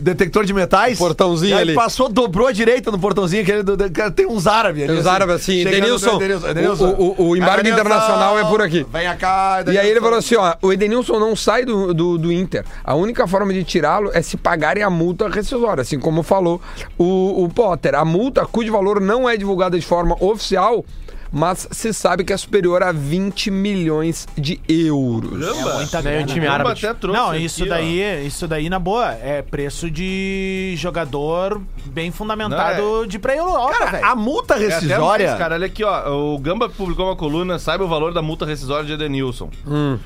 detector 0.00 0.44
de 0.44 0.52
metais. 0.52 0.98
Portãozinho 0.98 1.50
E 1.50 1.54
aí 1.54 1.60
ali. 1.62 1.74
passou, 1.74 2.08
dobrou 2.08 2.46
a 2.48 2.52
direita 2.52 2.90
no 2.90 2.98
portãozinho, 2.98 3.44
do- 3.64 3.90
cara, 3.90 4.10
tem 4.10 4.26
uns 4.26 4.46
árabes 4.46 4.82
ali. 4.84 4.92
Tem 4.92 5.00
uns 5.00 5.06
árabes 5.06 5.34
assim, 5.36 5.64
no 5.64 5.70
Edenilson, 5.70 6.20
Edenilson. 6.22 6.88
o- 6.98 7.14
o- 7.18 7.28
o 7.30 7.36
embarque 7.36 7.68
internacional 7.68 8.38
é 8.38 8.44
por 8.44 8.60
aqui. 8.62 8.86
Venha 8.92 9.14
cá, 9.16 9.62
E 9.70 9.78
aí 9.78 9.88
ele 9.88 10.00
falou 10.00 10.18
assim, 10.18 10.36
ó, 10.36 10.54
o 10.62 10.72
Edenilson 10.72 11.18
não 11.18 11.36
sai 11.36 11.64
do, 11.64 11.92
do, 11.94 12.18
do 12.18 12.32
Inter. 12.32 12.64
A 12.84 12.94
única 12.94 13.26
forma 13.26 13.52
de 13.52 13.62
tirá-lo 13.64 14.10
é 14.14 14.22
se 14.22 14.36
pagarem 14.36 14.82
a 14.82 14.90
multa 14.90 15.28
rescisória, 15.28 15.82
assim 15.82 15.98
como 15.98 16.22
falou 16.22 16.60
o, 16.98 17.44
o 17.44 17.48
Potter. 17.48 17.94
A 17.94 18.04
multa, 18.04 18.46
cujo 18.46 18.72
valor 18.72 19.00
não 19.00 19.28
é 19.28 19.36
divulgada 19.36 19.78
de 19.78 19.84
forma 19.84 20.16
oficial, 20.20 20.84
mas 21.32 21.68
se 21.70 21.92
sabe 21.92 22.24
que 22.24 22.32
é 22.32 22.36
superior 22.36 22.82
a 22.82 22.92
20 22.92 23.50
milhões 23.50 24.26
de 24.36 24.60
euros. 24.68 25.46
Caramba. 25.46 25.74
muita 25.76 26.02
grana. 26.02 26.26
time 26.26 26.46
árabe. 26.46 26.70
até 26.70 26.94
trouxe 26.94 27.20
Não, 27.20 27.30
aqui, 27.30 27.44
isso 27.44 27.64
ó. 27.64 27.68
daí, 27.68 28.26
isso 28.26 28.48
daí, 28.48 28.68
na 28.68 28.78
boa, 28.78 29.12
é 29.12 29.42
preço 29.42 29.90
de 29.90 30.74
jogador 30.76 31.60
bem 31.86 32.10
fundamentado 32.10 32.82
Não, 32.82 33.06
de 33.06 33.18
pra 33.18 33.34
Europa, 33.36 33.74
Cara, 33.78 33.90
velho. 33.92 34.04
a 34.06 34.14
multa 34.16 34.54
É 34.54 34.58
rescisória... 34.58 35.26
mais, 35.28 35.38
cara, 35.38 35.54
olha 35.54 35.66
aqui, 35.66 35.84
ó. 35.84 36.10
O 36.34 36.38
Gamba 36.38 36.68
publicou 36.68 37.06
uma 37.06 37.16
coluna, 37.16 37.58
saiba 37.58 37.84
o 37.84 37.88
valor 37.88 38.12
da 38.12 38.22
multa 38.22 38.44
rescisória 38.46 38.84
de 38.84 38.92
Edenilson. 38.92 39.50
Hum. 39.66 39.98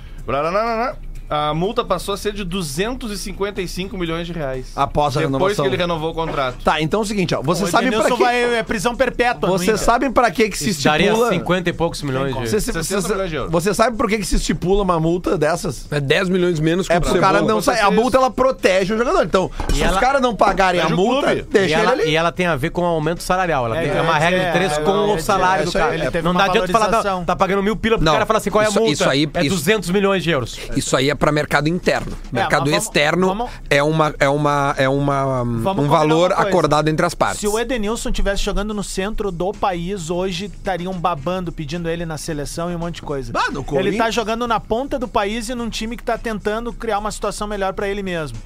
A 1.28 1.54
multa 1.54 1.85
passou 1.85 2.14
a 2.14 2.16
ser 2.16 2.33
de 2.33 2.45
255 2.45 3.97
milhões 3.97 4.26
de 4.26 4.33
reais. 4.33 4.66
Após 4.76 5.16
a 5.16 5.21
Depois 5.21 5.33
renovação. 5.33 5.64
que 5.64 5.69
ele 5.71 5.76
renovou 5.76 6.11
o 6.11 6.14
contrato. 6.14 6.57
Tá, 6.62 6.81
então 6.81 7.00
é 7.00 7.02
o 7.02 7.07
seguinte, 7.07 7.35
ó. 7.35 7.43
Vocês 7.43 7.69
o 7.69 7.73
sabem 7.73 7.90
pra 7.90 8.04
que... 8.11 8.23
vai 8.23 8.54
é 8.57 8.62
prisão 8.62 8.95
perpétua. 8.95 9.49
Vocês 9.49 9.69
Inter. 9.69 9.78
sabem 9.85 10.12
pra 10.12 10.31
que 10.31 10.49
que 10.50 10.59
se 10.59 10.71
Isso 10.71 10.85
daria 10.85 11.09
estipula... 11.09 11.31
50 11.33 11.71
e 11.71 11.73
poucos 11.73 12.02
milhões 12.02 12.35
de 12.35 12.40
Você, 12.40 12.61
você, 12.61 12.73
60 12.73 13.00
você, 13.00 13.12
milhões 13.12 13.31
de 13.31 13.37
euros. 13.37 13.52
você 13.52 13.75
sabe 13.75 13.97
por 13.97 14.09
que, 14.09 14.19
que 14.19 14.25
se 14.26 14.37
estipula 14.37 14.83
uma 14.83 15.00
multa 15.00 15.37
dessas? 15.38 15.87
É 15.90 16.00
10 16.00 16.28
milhões 16.28 16.61
menos 16.61 16.87
que 16.87 16.93
É 16.93 16.99
o 16.99 17.00
pro 17.00 17.19
cara 17.21 17.40
não 17.43 17.61
sair. 17.61 17.81
A 17.81 17.90
multa 17.90 18.16
ela 18.19 18.31
protege 18.31 18.95
o 18.95 18.99
jogador. 18.99 19.25
Então, 19.25 19.50
se 19.69 19.75
os 19.76 19.81
ela- 19.81 20.00
caras 20.00 20.21
não 20.23 20.35
pagarem 20.35 20.81
a 20.81 20.88
multa, 20.88 21.35
deixa 21.35 21.59
E 21.59 21.62
ele 21.64 21.73
ela, 21.75 21.93
ali. 21.93 22.11
e 22.11 22.16
ela 22.16 22.33
tem 22.33 22.47
a 22.47 22.57
ver 22.57 22.71
com 22.71 22.83
o 22.83 22.85
aumento 22.85 23.23
salarial. 23.23 23.66
Ela 23.66 23.78
É, 23.78 23.88
tem 23.88 23.97
é 23.99 24.00
uma 24.02 24.16
é, 24.16 24.21
regra 24.21 24.40
de 24.40 24.47
é, 24.47 24.52
três 24.52 24.73
é, 24.73 24.81
com 24.83 24.90
é, 24.90 25.14
o 25.14 25.19
salário 25.19 25.62
é, 25.62 25.64
do 25.66 25.73
cara. 25.73 26.23
não 26.23 26.31
uma 26.33 26.40
dá 26.40 26.47
adianta 26.50 26.73
falar, 26.73 27.25
tá 27.25 27.37
pagando 27.37 27.62
mil 27.62 27.76
pila 27.76 27.99
pro 27.99 28.04
cara 28.07 28.26
falar 28.26 28.38
assim, 28.38 28.50
qual 28.50 28.62
é 28.62 28.66
a 28.66 28.71
multa? 28.71 28.90
isso 28.93 29.09
aí- 29.09 29.28
é 29.35 29.40
isso- 29.47 29.54
200 29.57 29.90
milhões 29.90 30.23
de 30.23 30.31
euros. 30.31 30.59
Isso 30.76 30.97
aí 30.97 31.11
é 31.11 31.13
para 31.18 31.30
mercado 31.33 31.68
interno. 31.68 32.16
Mercado 32.33 32.62
mas 32.62 32.71
vamos- 32.71 32.85
externo 32.85 33.26
vamos- 33.28 33.50
é 33.71 33.83
uma 33.83 34.14
é 34.18 34.28
uma 34.28 34.75
é 34.78 34.88
uma 34.88 35.42
um 35.42 35.62
combinar 35.62 35.88
valor 35.88 36.33
uma 36.33 36.40
acordado 36.42 36.88
entre 36.88 37.04
as 37.06 37.14
partes. 37.14 37.40
Se 37.40 37.49
o 37.49 37.59
Edenilson 37.59 38.11
tivesse 38.12 38.42
jogando 38.42 38.73
no 38.75 38.83
centro 38.85 39.30
do 39.30 39.52
país, 39.52 40.11
hoje 40.11 40.47
estariam 40.47 40.92
babando, 40.94 41.52
pedindo 41.52 41.88
ele 41.88 42.04
na 42.06 42.18
seleção 42.18 42.71
e 42.71 42.75
um 42.75 42.78
monte 42.78 42.97
de 42.97 43.02
coisa. 43.02 43.33
Ah, 43.35 43.47
ele 43.50 43.62
Corinthians- 43.62 43.99
tá 43.99 44.11
jogando 44.11 44.47
na 44.47 44.59
ponta 44.61 44.99
do 44.99 45.09
país 45.09 45.49
e 45.49 45.54
num 45.54 45.68
time 45.71 45.97
que 45.97 46.02
tá 46.02 46.16
tentando 46.18 46.73
criar 46.73 46.99
uma 46.99 47.11
situação 47.11 47.47
melhor 47.47 47.73
pra 47.73 47.88
ele 47.88 48.02
mesmo. 48.02 48.37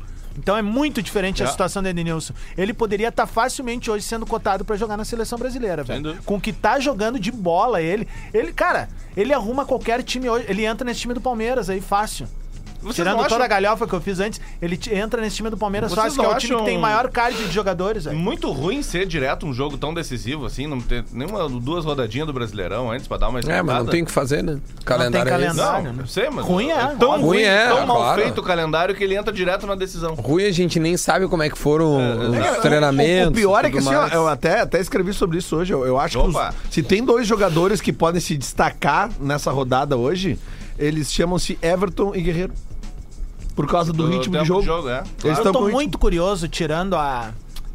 Então 0.40 0.56
é 0.56 0.62
muito 0.62 1.02
diferente 1.02 1.42
a 1.42 1.46
É. 1.46 1.50
situação 1.50 1.82
do 1.82 1.88
Edenilson. 1.88 2.32
Ele 2.56 2.72
poderia 2.72 3.08
estar 3.08 3.26
facilmente 3.26 3.90
hoje 3.90 4.04
sendo 4.04 4.25
cotado 4.25 4.64
pra 4.64 4.76
jogar 4.76 4.96
na 4.96 5.04
seleção 5.04 5.37
brasileira, 5.37 5.82
velho. 5.82 6.16
Com 6.25 6.37
o 6.37 6.40
que 6.40 6.52
tá 6.52 6.78
jogando 6.78 7.18
de 7.18 7.32
bola 7.32 7.82
ele, 7.82 8.06
ele, 8.32 8.52
cara, 8.52 8.88
ele 9.16 9.34
arruma 9.34 9.64
qualquer 9.64 10.00
time 10.04 10.30
hoje, 10.30 10.44
ele 10.48 10.64
entra 10.64 10.84
nesse 10.84 11.00
time 11.00 11.12
do 11.12 11.20
Palmeiras 11.20 11.68
aí 11.68 11.80
fácil. 11.80 12.28
Vocês 12.80 12.94
Tirando 12.97 13.16
não 13.16 13.25
toda 13.25 13.35
acham 13.37 13.44
a 13.44 13.49
galhofa 13.49 13.87
que 13.87 13.92
eu 13.92 14.00
fiz 14.00 14.20
antes, 14.20 14.40
ele 14.62 14.78
entra 14.92 15.20
nesse 15.20 15.37
time 15.37 15.50
do 15.50 15.56
Palmeiras 15.56 15.90
Vocês 15.90 16.14
fácil, 16.14 16.20
que 16.20 16.25
é 16.26 16.28
não 16.28 16.37
o 16.37 16.38
time 16.38 16.56
que 16.58 16.64
tem 16.64 16.78
maior 16.78 17.11
card 17.11 17.37
de 17.37 17.52
jogadores, 17.52 18.04
velho. 18.04 18.16
Muito 18.16 18.50
ruim 18.52 18.82
ser 18.82 19.06
direto 19.06 19.47
um 19.47 19.52
jogo 19.52 19.76
tão 19.76 19.92
decisivo 19.92 20.47
assim, 20.47 20.66
não 20.66 20.80
ter 20.80 21.04
nenhuma 21.12 21.49
duas 21.49 21.85
rodadinhas 21.85 22.26
do 22.26 22.32
Brasileirão 22.32 22.90
antes 22.90 23.08
pra 23.08 23.16
dar 23.16 23.28
uma 23.28 23.40
É, 23.40 23.62
mas 23.62 23.78
não 23.78 23.87
tem 23.87 24.02
o 24.02 24.06
que 24.06 24.12
fazer, 24.12 24.42
né? 24.42 24.58
Calendário 24.85 25.30
é 25.30 25.37
esse. 25.37 25.47
calendário. 25.56 25.85
Não, 25.87 25.92
né? 25.94 26.02
eu 26.02 26.06
sei, 26.06 26.30
mas 26.30 26.44
Ruim 26.44 26.70
é, 26.70 26.76
tão 26.76 27.11
óbvio. 27.11 27.26
ruim, 27.26 27.37
Ruim 27.38 27.42
é, 27.42 27.66
tão 27.68 27.87
mal 27.87 27.97
claro. 27.97 28.23
feito 28.23 28.38
o 28.40 28.44
calendário 28.44 28.94
que 28.94 29.02
ele 29.04 29.16
entra 29.16 29.32
direto 29.32 29.66
na 29.66 29.75
decisão. 29.75 30.14
Ruim 30.14 30.44
a 30.44 30.52
gente 30.52 30.78
nem 30.78 30.97
sabe 30.97 31.26
como 31.28 31.42
é 31.42 31.50
que 31.50 31.58
foram 31.58 31.97
os 32.30 32.37
é, 32.37 32.61
treinamentos. 32.61 33.28
O, 33.28 33.30
o 33.30 33.35
pior 33.35 33.64
é 33.64 33.70
que 33.70 33.78
assim, 33.78 33.90
mais. 33.92 34.12
eu 34.12 34.28
até, 34.28 34.61
até 34.61 34.80
escrevi 34.80 35.12
sobre 35.12 35.38
isso 35.38 35.56
hoje. 35.56 35.73
Eu, 35.73 35.85
eu 35.85 35.99
acho 35.99 36.18
Opa. 36.20 36.52
que 36.52 36.66
os- 36.68 36.75
se 36.75 36.82
tem 36.82 37.04
dois 37.04 37.26
jogadores 37.26 37.80
que 37.80 37.92
podem 37.92 38.20
se 38.20 38.37
destacar 38.37 39.11
nessa 39.20 39.50
rodada 39.50 39.97
hoje, 39.97 40.38
eles 40.78 41.12
chamam-se 41.12 41.58
Everton 41.61 42.14
e 42.14 42.20
Guerreiro. 42.23 42.52
Por 43.58 43.66
causa 43.66 43.92
do, 43.92 44.04
Do 44.04 44.10
ritmo 44.16 44.38
de 44.38 44.44
jogo. 44.44 44.60
de 44.60 44.66
jogo, 44.66 44.88
é. 44.88 44.98
Eles 45.00 45.24
Eu 45.24 45.32
estão 45.32 45.52
tô 45.52 45.68
muito 45.68 45.98
curioso, 45.98 46.46
tirando 46.46 46.94
a, 46.94 47.32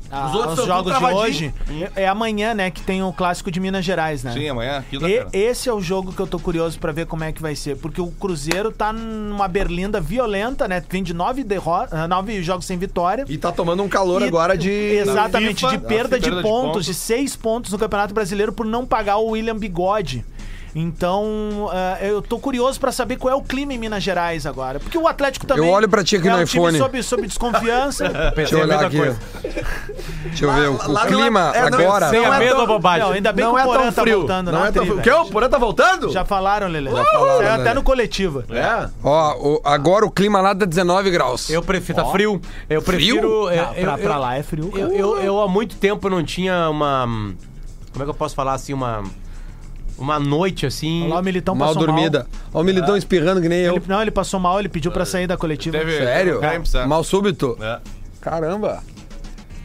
a- 0.09 0.27
Os 0.27 0.33
outros 0.35 0.59
os 0.59 0.65
jogos 0.65 0.97
de 0.97 1.03
hoje. 1.05 1.53
É, 1.93 2.07
amanhã, 2.07 2.53
né, 2.53 2.71
que 2.71 2.81
tem 2.81 3.03
o 3.03 3.11
clássico 3.11 3.51
de 3.51 3.59
Minas 3.59 3.83
Gerais, 3.83 4.23
né? 4.23 4.31
Sim, 4.31 4.47
amanhã, 4.47 4.81
E, 4.93 5.27
esse 5.37 5.67
é 5.67 5.73
o 5.73 5.81
jogo 5.81 6.13
que 6.13 6.19
eu 6.21 6.25
tô 6.27 6.39
curioso 6.39 6.79
pra 6.79 6.93
ver 6.93 7.05
como 7.05 7.25
é 7.25 7.33
que 7.33 7.41
vai 7.41 7.53
ser. 7.53 7.75
Porque 7.75 7.99
o 7.99 8.07
Cruzeiro 8.11 8.71
tá 8.71 8.93
numa 8.93 9.47
berlinda 9.49 9.99
violenta, 9.99 10.69
né? 10.69 10.81
Vem 10.89 11.03
de 11.03 11.13
nove, 11.13 11.43
derro- 11.43 11.85
ah, 11.91 12.07
nove 12.07 12.41
jogos 12.41 12.65
sem 12.65 12.77
vitória. 12.77 13.25
E 13.27 13.37
tá 13.37 13.51
tomando 13.51 13.83
um 13.83 13.89
calor 13.89 14.21
E- 14.21 14.25
agora 14.25 14.57
de. 14.57 14.69
Exatamente, 14.71 15.65
FIFA, 15.65 15.77
de 15.77 15.77
perda, 15.85 16.17
de, 16.17 16.25
perda 16.27 16.37
de 16.37 16.47
pontos, 16.47 16.67
pontos. 16.71 16.85
de 16.85 16.93
seis 16.93 17.35
pontos 17.35 17.71
no 17.73 17.77
Campeonato 17.77 18.13
Brasileiro 18.13 18.53
por 18.53 18.65
não 18.65 18.85
pagar 18.85 19.17
o 19.17 19.31
William 19.31 19.57
Bigode. 19.57 20.23
Então, 20.75 21.69
ah, 21.71 21.97
eu 22.01 22.21
tô 22.21 22.39
curioso 22.39 22.79
pra 22.79 22.91
saber 22.91 23.17
qual 23.17 23.31
é 23.31 23.35
o 23.37 23.41
clima 23.43 23.73
em 23.73 23.77
Minas 23.77 24.01
Gerais 24.01 24.45
agora. 24.45 24.79
Porque 24.79 24.97
o 24.97 25.07
Atlético 25.07 25.45
também. 25.45 25.65
Eu 25.67 25.71
olho 25.71 25.87
pra 25.87 26.03
ti 26.03 26.15
aqui 26.15 26.27
é 26.27 26.31
no 26.31 26.37
um 26.39 26.45
time 26.45 26.63
iPhone. 26.65 26.77
Sob, 26.79 27.03
sob 27.03 27.27
desconfiança. 27.27 28.09
Deixa 28.35 28.55
eu 28.55 28.61
olhar 28.61 28.83
aqui. 28.85 28.97
Deixa 30.25 30.45
eu 30.45 30.51
ver. 30.53 30.69
O, 30.69 30.91
lá 30.91 31.03
o 31.03 31.05
é- 31.05 31.07
clima 31.07 31.51
é, 31.55 31.69
não, 31.69 31.77
agora. 31.79 32.09
Sem 32.09 32.25
a 32.25 32.35
é 32.35 32.39
mesma 32.39 32.55
tão- 32.57 32.67
bobagem. 32.67 33.05
Não, 33.07 33.11
ainda 33.13 33.31
bem 33.31 33.45
não 33.45 33.53
que 33.53 33.59
é 33.59 33.63
o 33.63 33.67
Porã 33.67 33.81
tão 33.83 33.91
tá 33.93 34.01
frio. 34.01 34.17
voltando, 34.19 34.51
não 34.51 34.59
na 34.61 34.67
é 34.67 34.71
tão 34.71 34.83
frio. 34.85 34.97
O 34.97 35.01
quê? 35.01 35.09
velho. 35.11 35.21
O 35.23 35.29
Porã 35.29 35.49
tá 35.49 35.57
voltando? 35.57 36.09
Já 36.11 36.25
falaram, 36.25 36.67
Lelê. 36.67 36.89
falaram, 36.89 37.37
Saiu 37.37 37.51
até 37.61 37.73
no 37.73 37.83
coletivo. 37.83 38.43
É. 38.49 38.89
Ó, 39.03 39.35
o- 39.37 39.61
agora 39.63 40.05
o 40.05 40.11
clima 40.11 40.41
lá 40.41 40.55
tá 40.55 40.65
19 40.65 41.11
graus. 41.11 41.49
Eu 41.49 41.61
prefiro, 41.61 41.97
tá 42.03 42.05
frio. 42.11 42.41
Eu 42.69 42.81
prefiro. 42.81 43.49
eu- 43.51 43.63
Ah, 43.63 43.73
eu- 43.75 43.81
pra, 43.83 43.97
pra 43.97 44.13
eu- 44.15 44.19
lá 44.19 44.35
é 44.37 44.41
frio. 44.43 44.71
Eu, 44.75 44.91
eu, 44.91 45.17
eu 45.19 45.41
há 45.41 45.47
muito 45.47 45.75
tempo 45.75 46.09
não 46.09 46.23
tinha 46.23 46.67
uma. 46.69 47.05
Como 47.91 48.01
é 48.01 48.05
que 48.05 48.09
eu 48.09 48.15
posso 48.15 48.33
falar 48.33 48.53
assim? 48.53 48.73
Uma. 48.73 49.03
Uma 49.97 50.19
noite 50.19 50.65
assim. 50.65 51.07
Lá 51.07 51.19
o 51.19 51.23
Militão 51.23 51.55
Mal 51.55 51.69
passou 51.69 51.85
dormida. 51.85 52.25
Ó, 52.53 52.61
o 52.61 52.63
Militão 52.63 52.97
espirrando 52.97 53.41
que 53.41 53.47
nem 53.49 53.59
eu. 53.59 53.75
Ele- 53.75 53.83
não, 53.87 54.01
ele 54.01 54.11
passou 54.11 54.39
mal, 54.39 54.59
ele 54.59 54.69
pediu 54.69 54.91
pra 54.91 55.05
sair 55.05 55.27
da 55.27 55.37
coletiva. 55.37 55.77
Teve- 55.77 55.97
Sério? 55.97 56.39
É. 56.43 56.85
Mal 56.85 57.03
súbito? 57.03 57.57
É. 57.61 57.79
Caramba. 58.19 58.81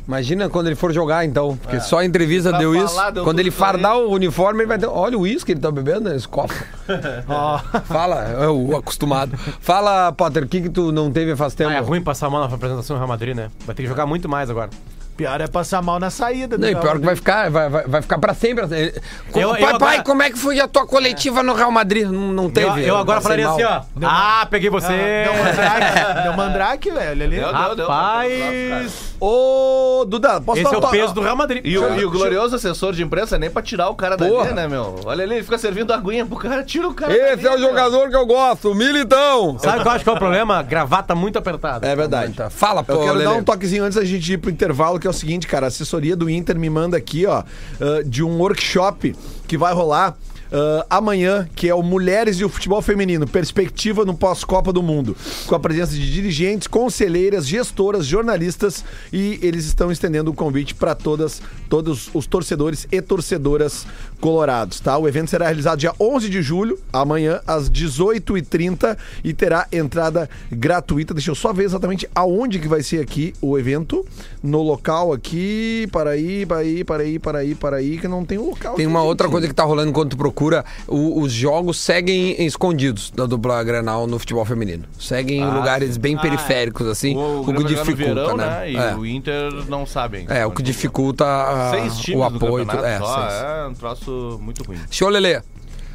Imagina 0.07 0.49
quando 0.49 0.69
ele 0.69 0.75
for 0.77 0.91
jogar, 0.91 1.27
então. 1.27 1.55
Porque 1.59 1.81
só 1.81 1.99
a 1.99 2.05
entrevista 2.05 2.49
Pra 2.49 2.59
deu 2.61 2.73
falar, 2.73 2.85
isso. 3.09 3.13
deu 3.13 3.25
quando 3.25 3.41
ele 3.41 3.51
isso 3.51 3.63
aí. 3.63 3.71
fardar 3.73 3.99
o 3.99 4.11
uniforme, 4.11 4.61
ele 4.61 4.67
vai 4.69 4.79
ter. 4.79 4.87
Olha 4.87 5.19
o 5.19 5.21
uísque 5.21 5.47
que 5.47 5.53
ele 5.53 5.61
tá 5.61 5.71
bebendo 5.71 6.09
nesse 6.09 6.27
copo. 6.27 6.55
Ó. 7.29 7.59
Fala, 7.85 8.23
é 8.25 8.49
o 8.49 8.75
acostumado. 8.75 9.37
Fala, 9.61 10.11
Potter, 10.13 10.45
o 10.45 10.49
que, 10.49 10.63
que 10.63 10.71
tu 10.71 10.91
não 10.93 11.11
teve 11.13 11.37
faz 11.37 11.55
tempo? 11.55 11.69
Ah, 11.71 11.75
é 11.75 11.81
ruim 11.81 12.01
passar 12.01 12.31
mal 12.31 12.41
na 12.49 12.55
apresentação 12.55 12.97
do 12.97 13.01
Real 13.01 13.09
Madrid, 13.09 13.37
né? 13.37 13.51
Vai 13.67 13.75
ter 13.75 13.83
que 13.83 13.89
jogar 13.89 14.07
muito 14.07 14.27
mais 14.31 14.49
agora. 14.49 14.71
Pior 15.19 15.41
é 15.41 15.49
passar 15.49 15.83
mal 15.83 15.99
na 15.99 16.11
saída. 16.11 16.57
Não, 16.57 16.69
e 16.69 16.71
Real 16.71 16.81
pior 16.81 16.93
que 16.93 16.99
vai 16.99 17.07
Madrid. 17.07 17.19
ficar, 17.19 17.51
vai, 17.51 17.69
vai, 17.69 17.87
vai 17.89 18.03
ficar 18.03 18.19
pra 18.19 18.33
sempre. 18.35 18.65
assim. 18.65 18.93
Co- 19.33 19.41
Eu- 19.41 19.51
pai, 19.51 19.63
eu 19.63 19.67
pai, 19.79 19.95
agora- 19.97 20.03
como 20.05 20.23
é 20.23 20.31
que 20.31 20.39
foi 20.39 20.61
a 20.61 20.69
tua 20.69 20.87
coletiva 20.87 21.43
no 21.43 21.55
Real 21.55 21.73
Madrid? 21.73 22.07
Não, 22.07 22.33
não 22.33 22.49
teve. 22.49 22.83
Eu, 22.83 22.87
eu 22.87 22.97
agora 22.97 23.21
passei 23.21 23.43
falaria 23.45 23.69
mal. 23.69 23.81
assim, 23.83 24.05
ó. 24.05 24.09
Ah, 24.09 24.47
peguei 24.49 24.71
você. 24.71 24.87
Deu 25.25 25.35
mandrake, 25.45 26.23
deu 26.23 26.33
mandrake, 26.35 26.91
velho. 26.93 27.11
Ali. 27.25 27.37
Deu, 27.41 27.53
deu, 27.53 27.75
deu. 27.77 27.89
Rapaz. 27.89 29.09
Ô, 29.21 30.05
Duda, 30.07 30.41
posso 30.41 30.61
Esse 30.61 30.73
é 30.73 30.79
o 30.79 30.89
peso 30.89 31.13
do 31.13 31.21
Real 31.21 31.35
Madrid. 31.35 31.61
E 31.67 31.77
o, 31.77 31.99
e 31.99 32.05
o 32.05 32.11
glorioso 32.11 32.55
assessor 32.55 32.93
de 32.93 33.03
imprensa 33.03 33.37
nem 33.37 33.51
pra 33.51 33.61
tirar 33.61 33.89
o 33.89 33.97
cara 33.97 34.17
Porra. 34.17 34.45
dali, 34.45 34.55
né, 34.55 34.69
meu? 34.69 35.01
Olha 35.05 35.25
ali, 35.25 35.35
ele 35.35 35.43
fica 35.43 35.59
servindo 35.59 35.93
aguinha 35.93 36.25
pro 36.25 36.37
cara, 36.37 36.63
tira 36.63 36.87
o 36.87 36.95
cara 36.95 37.13
Esse 37.13 37.43
dali, 37.43 37.47
é 37.47 37.51
o 37.51 37.59
meu. 37.59 37.69
jogador 37.71 38.09
que 38.09 38.15
eu 38.17 38.25
gosto, 38.25 38.71
o 38.71 38.75
Militão. 38.77 39.59
Sabe 39.59 39.79
o 39.81 39.83
que 39.83 39.89
eu 39.89 39.93
acho 39.93 40.05
que 40.05 40.11
é 40.11 40.13
o 40.13 40.17
problema? 40.19 40.63
Gravata 40.63 41.17
muito 41.17 41.37
apertada. 41.37 41.87
É 41.89 41.97
verdade. 41.97 42.33
Tá, 42.35 42.49
Fala, 42.49 42.85
pô, 42.85 42.93
Eu 42.93 43.01
quero 43.01 43.25
dar 43.25 43.33
um 43.33 43.43
toquezinho 43.43 43.83
antes 43.83 43.97
da 43.99 44.05
gente 44.05 44.33
ir 44.33 44.39
pro 44.39 44.51
intervalo, 44.51 45.01
que 45.01 45.08
é 45.09 45.11
o 45.11 45.15
seguinte, 45.15 45.47
cara. 45.47 45.67
A 45.67 45.69
assessoria 45.69 46.17
do 46.17 46.31
Inter 46.31 46.59
me 46.59 46.71
manda 46.71 46.97
aqui, 46.97 47.27
ó, 47.27 47.43
ah, 47.43 48.03
de 48.05 48.23
um 48.23 48.39
workshop 48.39 49.15
que 49.47 49.59
vai 49.59 49.73
rolar. 49.75 50.17
ah, 50.51 50.87
amanhã, 50.89 51.47
que 51.55 51.69
é 51.69 51.75
o 51.75 51.83
Mulheres 51.83 52.41
e 52.41 52.45
o 52.45 52.49
Futebol 52.49 52.81
Feminino, 52.81 53.27
perspectiva 53.27 54.05
no 54.05 54.15
pós-Copa 54.15 54.73
do 54.73 54.83
Mundo, 54.83 55.15
com 55.47 55.55
a 55.55 55.61
presença 55.61 55.93
de 55.93 56.11
dirigentes, 56.13 56.67
conselheiras, 56.67 57.47
gestoras, 57.47 58.07
jornalistas 58.07 58.83
e 59.13 59.39
eles 59.43 59.67
estão 59.67 59.93
estendendo 59.93 60.31
o 60.31 60.35
convite 60.35 60.75
para 60.75 60.95
todas, 60.95 61.43
todos 61.69 62.09
os 62.15 62.27
torcedores 62.27 62.89
e 62.91 63.03
torcedoras 63.03 63.87
Colorados, 64.21 64.81
tá? 64.81 64.99
O 64.99 65.07
evento 65.07 65.31
será 65.31 65.47
realizado 65.47 65.79
dia 65.79 65.93
11 66.01 66.29
de 66.29 66.43
julho, 66.43 66.79
amanhã, 66.93 67.41
às 67.47 67.71
18h30 67.71 68.97
e 69.23 69.33
terá 69.33 69.67
entrada 69.73 70.29
gratuita. 70.51 71.15
Deixa 71.15 71.31
eu 71.31 71.35
só 71.35 71.53
ver 71.53 71.65
exatamente 71.65 72.09
aonde 72.15 72.59
que 72.59 72.69
vai 72.69 72.83
ser 72.83 73.01
aqui 73.01 73.33
o 73.41 73.59
evento. 73.59 74.05
No 74.43 74.63
local 74.63 75.13
aqui, 75.13 75.89
para 75.93 76.11
aí, 76.11 76.45
para 76.47 76.59
aí, 76.59 76.85
para 76.85 77.03
aí, 77.03 77.19
para 77.19 77.39
aí, 77.39 77.55
para 77.55 77.77
aí, 77.77 77.99
que 77.99 78.09
não 78.09 78.25
tem 78.25 78.39
o 78.39 78.47
local. 78.51 78.75
Tem 78.75 78.87
uma 78.87 79.01
gente. 79.01 79.09
outra 79.09 79.29
coisa 79.29 79.47
que 79.49 79.55
tá 79.55 79.65
rolando 79.65 79.91
enquanto 79.91 80.11
tu 80.13 80.17
procura. 80.17 80.65
o- 80.87 81.21
os 81.23 81.33
jogos 81.33 81.79
seguem 81.79 82.45
escondidos 82.45 83.11
da 83.11 83.27
dupla 83.27 83.63
Grenal 83.63 84.07
no 84.07 84.19
futebol 84.19 84.45
feminino. 84.45 84.85
Seguem 84.99 85.41
em 85.41 85.51
lugares 85.51 85.97
bem 85.97 86.17
periféricos, 86.17 86.87
assim. 86.87 87.17
O, 87.17 87.41
O, 87.41 87.45
que 87.47 87.53
no 87.53 87.65
dificulta, 87.65 87.95
verão, 88.15 88.37
né? 88.37 88.71
E 88.73 88.77
É. 88.77 88.95
o 88.95 89.05
Inter 89.07 89.53
não 89.69 89.85
sabem. 89.87 90.27
É, 90.29 90.45
o 90.47 90.51
que 90.51 90.63
dificulta 90.63 91.25
a- 91.25 91.71
Seis 91.73 91.99
times 91.99 92.21
o 92.21 92.25
apoio. 92.25 92.67
É, 92.85 92.99
só, 92.99 93.29
seis. 93.29 93.43
é 93.43 93.67
um 93.69 93.75
troço 93.75 94.08
muito 94.41 94.65
ruim. 94.65 94.79
Show, 94.91 95.09
Lelê. 95.09 95.41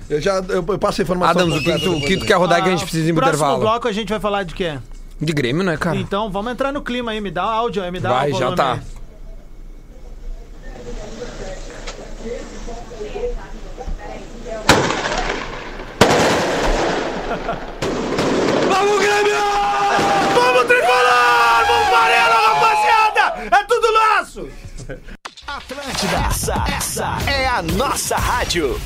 Eu 0.10 0.22
já 0.22 0.36
eu, 0.50 0.66
eu 0.68 0.80
passo 0.80 1.02
a 1.02 1.04
informação. 1.04 1.42
Adams, 1.42 1.60
o 1.60 1.64
que, 1.64 1.74
que 1.74 1.80
tu, 1.80 1.98
o 1.98 2.02
que 2.02 2.18
tu 2.18 2.26
quer 2.26 2.36
rodar 2.36 2.62
que 2.62 2.70
a 2.70 2.72
gente 2.72 2.84
precisa 2.84 3.10
ir 3.10 3.14
pro 3.14 3.22
Próximo 3.22 3.38
intervalo? 3.38 3.62
bloco 3.62 3.88
a 3.88 3.92
gente 3.92 4.10
vai 4.10 4.20
falar 4.20 4.44
de 4.44 4.54
quê? 4.54 4.78
De 5.20 5.34
Grêmio, 5.34 5.64
né, 5.64 5.78
cara? 5.78 5.96
Então 5.98 6.30
vamos 6.30 6.52
entrar 6.52 6.72
no 6.72 6.82
clima 6.82 7.12
aí, 7.12 7.22
me 7.22 7.32
dá 7.32 7.46
o 7.46 7.50
áudio 7.50 7.84
aí, 7.84 7.92
me 7.92 8.00
dá 8.00 8.10
Vai, 8.10 8.34
já 8.34 8.52
tá. 8.54 8.74
aí. 8.74 8.80
Vamos, 18.70 19.00
Grêmio! 19.00 19.36
Vamos 20.36 20.64
tricolor! 20.66 21.66
Vamos 21.68 21.90
Varela, 21.90 22.36
rapaziada! 22.36 23.56
É 23.58 23.64
tudo 23.66 23.88
nosso! 23.92 24.50
Atlântida, 25.56 26.18
essa, 26.28 26.66
essa 26.68 27.18
é 27.30 27.48
a 27.48 27.62
nossa 27.62 28.16
rádio. 28.16 28.82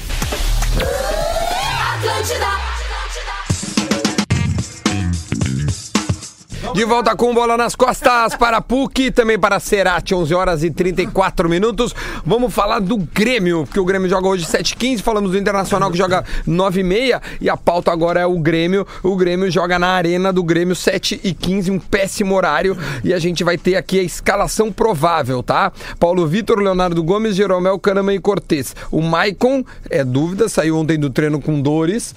De 6.77 6.85
volta 6.85 7.15
com 7.15 7.33
bola 7.33 7.57
nas 7.57 7.73
costas 7.73 8.35
para 8.35 8.61
PUC, 8.61 9.09
também 9.09 9.39
para 9.39 9.55
a 9.55 9.59
Cerati, 9.59 10.13
11 10.13 10.35
horas 10.35 10.63
e 10.63 10.69
34 10.69 11.49
minutos. 11.49 11.91
Vamos 12.23 12.53
falar 12.53 12.77
do 12.77 12.97
Grêmio, 12.97 13.63
porque 13.65 13.79
o 13.79 13.83
Grêmio 13.83 14.07
joga 14.07 14.27
hoje 14.27 14.45
7h15, 14.45 15.01
falamos 15.01 15.31
do 15.31 15.39
Internacional 15.39 15.89
que 15.89 15.97
joga 15.97 16.23
9h30 16.47 17.19
e 17.41 17.49
a 17.49 17.57
pauta 17.57 17.91
agora 17.91 18.19
é 18.19 18.27
o 18.27 18.37
Grêmio. 18.37 18.85
O 19.01 19.15
Grêmio 19.15 19.49
joga 19.49 19.79
na 19.79 19.87
arena 19.87 20.31
do 20.31 20.43
Grêmio 20.43 20.75
7h15, 20.75 21.71
um 21.71 21.79
péssimo 21.79 22.35
horário 22.35 22.77
e 23.03 23.11
a 23.11 23.17
gente 23.17 23.43
vai 23.43 23.57
ter 23.57 23.75
aqui 23.75 23.99
a 23.99 24.03
escalação 24.03 24.71
provável, 24.71 25.41
tá? 25.41 25.71
Paulo 25.99 26.27
Vitor, 26.27 26.59
Leonardo 26.59 27.01
Gomes, 27.01 27.35
Jeromel, 27.35 27.79
Kahneman 27.79 28.13
e 28.13 28.19
Cortez. 28.19 28.75
O 28.91 29.01
Maicon, 29.01 29.65
é 29.89 30.03
dúvida, 30.03 30.47
saiu 30.47 30.77
ontem 30.77 30.99
do 30.99 31.09
treino 31.09 31.41
com 31.41 31.59
dores. 31.59 32.13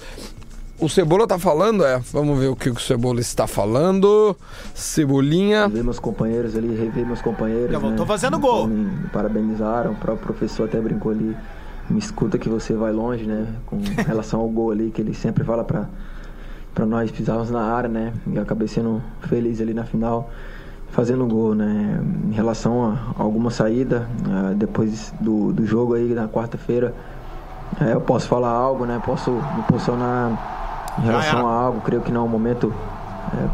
O 0.81 0.89
Cebola 0.89 1.27
tá 1.27 1.37
falando, 1.37 1.85
é? 1.85 1.99
Vamos 2.11 2.39
ver 2.39 2.47
o 2.47 2.55
que 2.55 2.67
o 2.67 2.79
Cebola 2.79 3.19
está 3.19 3.45
falando. 3.45 4.35
Cebolinha. 4.73 5.67
ver 5.67 5.83
meus 5.83 5.99
companheiros 5.99 6.57
ali, 6.57 6.75
rever 6.75 7.05
meus 7.05 7.21
companheiros. 7.21 7.71
Já 7.71 7.77
voltou 7.77 7.99
né? 7.99 8.07
fazendo 8.07 8.39
gol. 8.39 8.65
Então, 8.65 8.67
Me, 8.67 8.85
me 8.85 9.07
parabenizaram, 9.09 9.91
o 9.91 9.95
próprio 9.95 10.25
professor 10.25 10.67
até 10.67 10.81
brincou 10.81 11.11
ali. 11.11 11.37
Me 11.87 11.99
escuta 11.99 12.39
que 12.39 12.49
você 12.49 12.73
vai 12.73 12.91
longe, 12.91 13.25
né? 13.25 13.45
Com 13.67 13.77
relação 14.07 14.39
ao 14.39 14.49
gol 14.49 14.71
ali, 14.71 14.89
que 14.89 14.99
ele 14.99 15.13
sempre 15.13 15.43
fala 15.43 15.63
pra, 15.63 15.87
pra 16.73 16.83
nós 16.83 17.11
pisarmos 17.11 17.51
na 17.51 17.61
área, 17.61 17.87
né? 17.87 18.11
E 18.25 18.35
eu 18.35 18.41
acabei 18.41 18.67
sendo 18.67 19.03
feliz 19.29 19.61
ali 19.61 19.75
na 19.75 19.83
final, 19.83 20.31
fazendo 20.89 21.27
gol, 21.27 21.53
né? 21.53 22.01
Em 22.27 22.33
relação 22.33 22.85
a 22.85 23.21
alguma 23.21 23.51
saída, 23.51 24.09
ah, 24.27 24.53
depois 24.55 25.13
do, 25.21 25.53
do 25.53 25.63
jogo 25.63 25.93
aí 25.93 26.07
na 26.15 26.27
quarta-feira, 26.27 26.91
eh, 27.79 27.93
eu 27.93 28.01
posso 28.01 28.27
falar 28.27 28.49
algo, 28.49 28.85
né? 28.85 29.01
Posso 29.05 29.31
me 29.31 29.63
posicionar 29.67 30.31
em 30.99 31.05
relação 31.05 31.47
a 31.47 31.51
algo, 31.53 31.81
creio 31.81 32.01
que 32.01 32.11
não 32.11 32.21
é 32.21 32.23
um 32.25 32.27
momento 32.29 32.73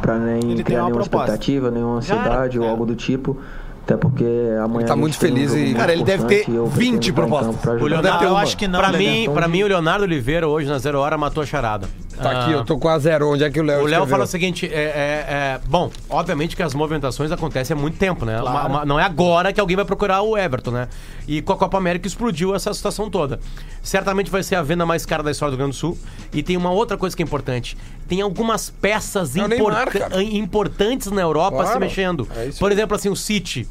para 0.02 0.18
nem 0.18 0.52
Ele 0.52 0.64
criar 0.64 0.80
uma 0.80 0.86
nenhuma 0.90 1.04
proposta. 1.04 1.34
expectativa, 1.34 1.70
nenhuma 1.72 1.98
ansiedade 1.98 2.58
ou 2.60 2.66
É. 2.66 2.70
algo 2.70 2.86
do 2.86 2.96
tipo. 2.96 3.38
Até 3.84 3.96
porque 3.96 4.26
amanhã. 4.62 4.80
Ele 4.82 4.88
tá 4.88 4.96
muito 4.98 5.14
um 5.16 5.18
feliz 5.20 5.52
jogo 5.52 5.62
e- 5.62 5.74
Cara, 5.74 5.94
ele 5.94 6.04
deve 6.04 6.26
ter 6.26 6.50
e 6.50 6.56
eu 6.56 6.66
20 6.66 7.14
pretendo 7.14 7.38
estar 7.38 7.46
em 7.48 7.54
propostas. 7.54 7.82
O. 7.82 7.86
Leonardo, 7.86 8.26
eu 8.26 8.36
acho 8.36 8.58
que 8.58 8.68
não, 8.68 8.80
pra, 8.80 8.90
Lelê. 8.90 9.28
mim, 9.28 9.30
pra 9.34 9.48
mim, 9.48 9.64
o 9.64 9.68
Leonardo 9.68 10.04
Oliveira 10.04 10.46
hoje 10.48 10.68
na 10.68 10.78
Zero 10.78 11.00
Hora 11.00 11.18
matou 11.18 11.42
a 11.42 11.46
charada. 11.46 11.88
Tá 12.22 12.32
aqui, 12.42 12.52
eu 12.52 12.66
tô 12.66 12.78
com 12.78 12.88
a 12.90 12.98
zero. 13.00 13.30
Onde 13.30 13.44
é 13.44 13.50
que 13.50 13.60
o 13.60 13.64
Léo 13.64 13.84
O 13.84 13.86
Léo 13.88 14.06
fala 14.08 14.24
o 14.24 14.28
seguinte: 14.28 14.66
é, 14.66 14.70
é- 14.70 15.26
é- 15.30 15.60
bom, 15.68 15.92
obviamente 16.10 16.56
que 16.56 16.64
as 16.64 16.74
movimentações 16.74 17.32
acontecem 17.32 17.76
há 17.76 17.80
muito 17.80 17.98
tempo, 17.98 18.26
né? 18.26 18.42
Uma- 18.42 18.68
uma- 18.68 18.86
não 18.86 19.00
é 19.00 19.04
agora 19.04 19.54
que 19.54 19.60
alguém 19.60 19.76
vai 19.76 19.86
procurar 19.86 20.22
o 20.22 20.38
Everton, 20.38 20.72
né? 20.72 20.88
E 21.28 21.42
com 21.42 21.54
a 21.54 21.58
Copa 21.58 21.78
América 21.78 22.08
explodiu 22.08 22.56
essa 22.56 22.74
situação 22.74 23.10
toda. 23.10 23.40
Certamente 23.84 24.30
vai 24.32 24.44
ser 24.44 24.56
a 24.56 24.62
venda 24.62 24.86
mais 24.86 25.06
cara 25.06 25.22
da 25.22 25.32
história 25.32 25.52
do 25.52 25.56
Rio 25.56 25.66
Grande 25.66 25.78
do 25.78 25.80
Sul. 25.80 25.98
E 26.34 26.42
tem 26.42 26.58
uma 26.58 26.72
outra 26.72 26.98
coisa 26.98 27.16
que 27.16 27.22
é 27.22 27.26
importante: 27.26 27.78
tem 28.08 28.22
algumas 28.22 28.70
peças 28.70 29.36
o 29.36 29.48
Neymar, 29.48 29.90
importantes 30.32 31.12
na 31.12 31.22
Europa 31.22 31.58
Claro, 31.58 31.74
se 31.74 31.80
mexendo. 31.80 32.28
é 32.36 32.50
Por 32.60 32.72
exemplo, 32.72 32.96
assim, 32.96 33.10
o 33.10 33.16
City. 33.16 33.68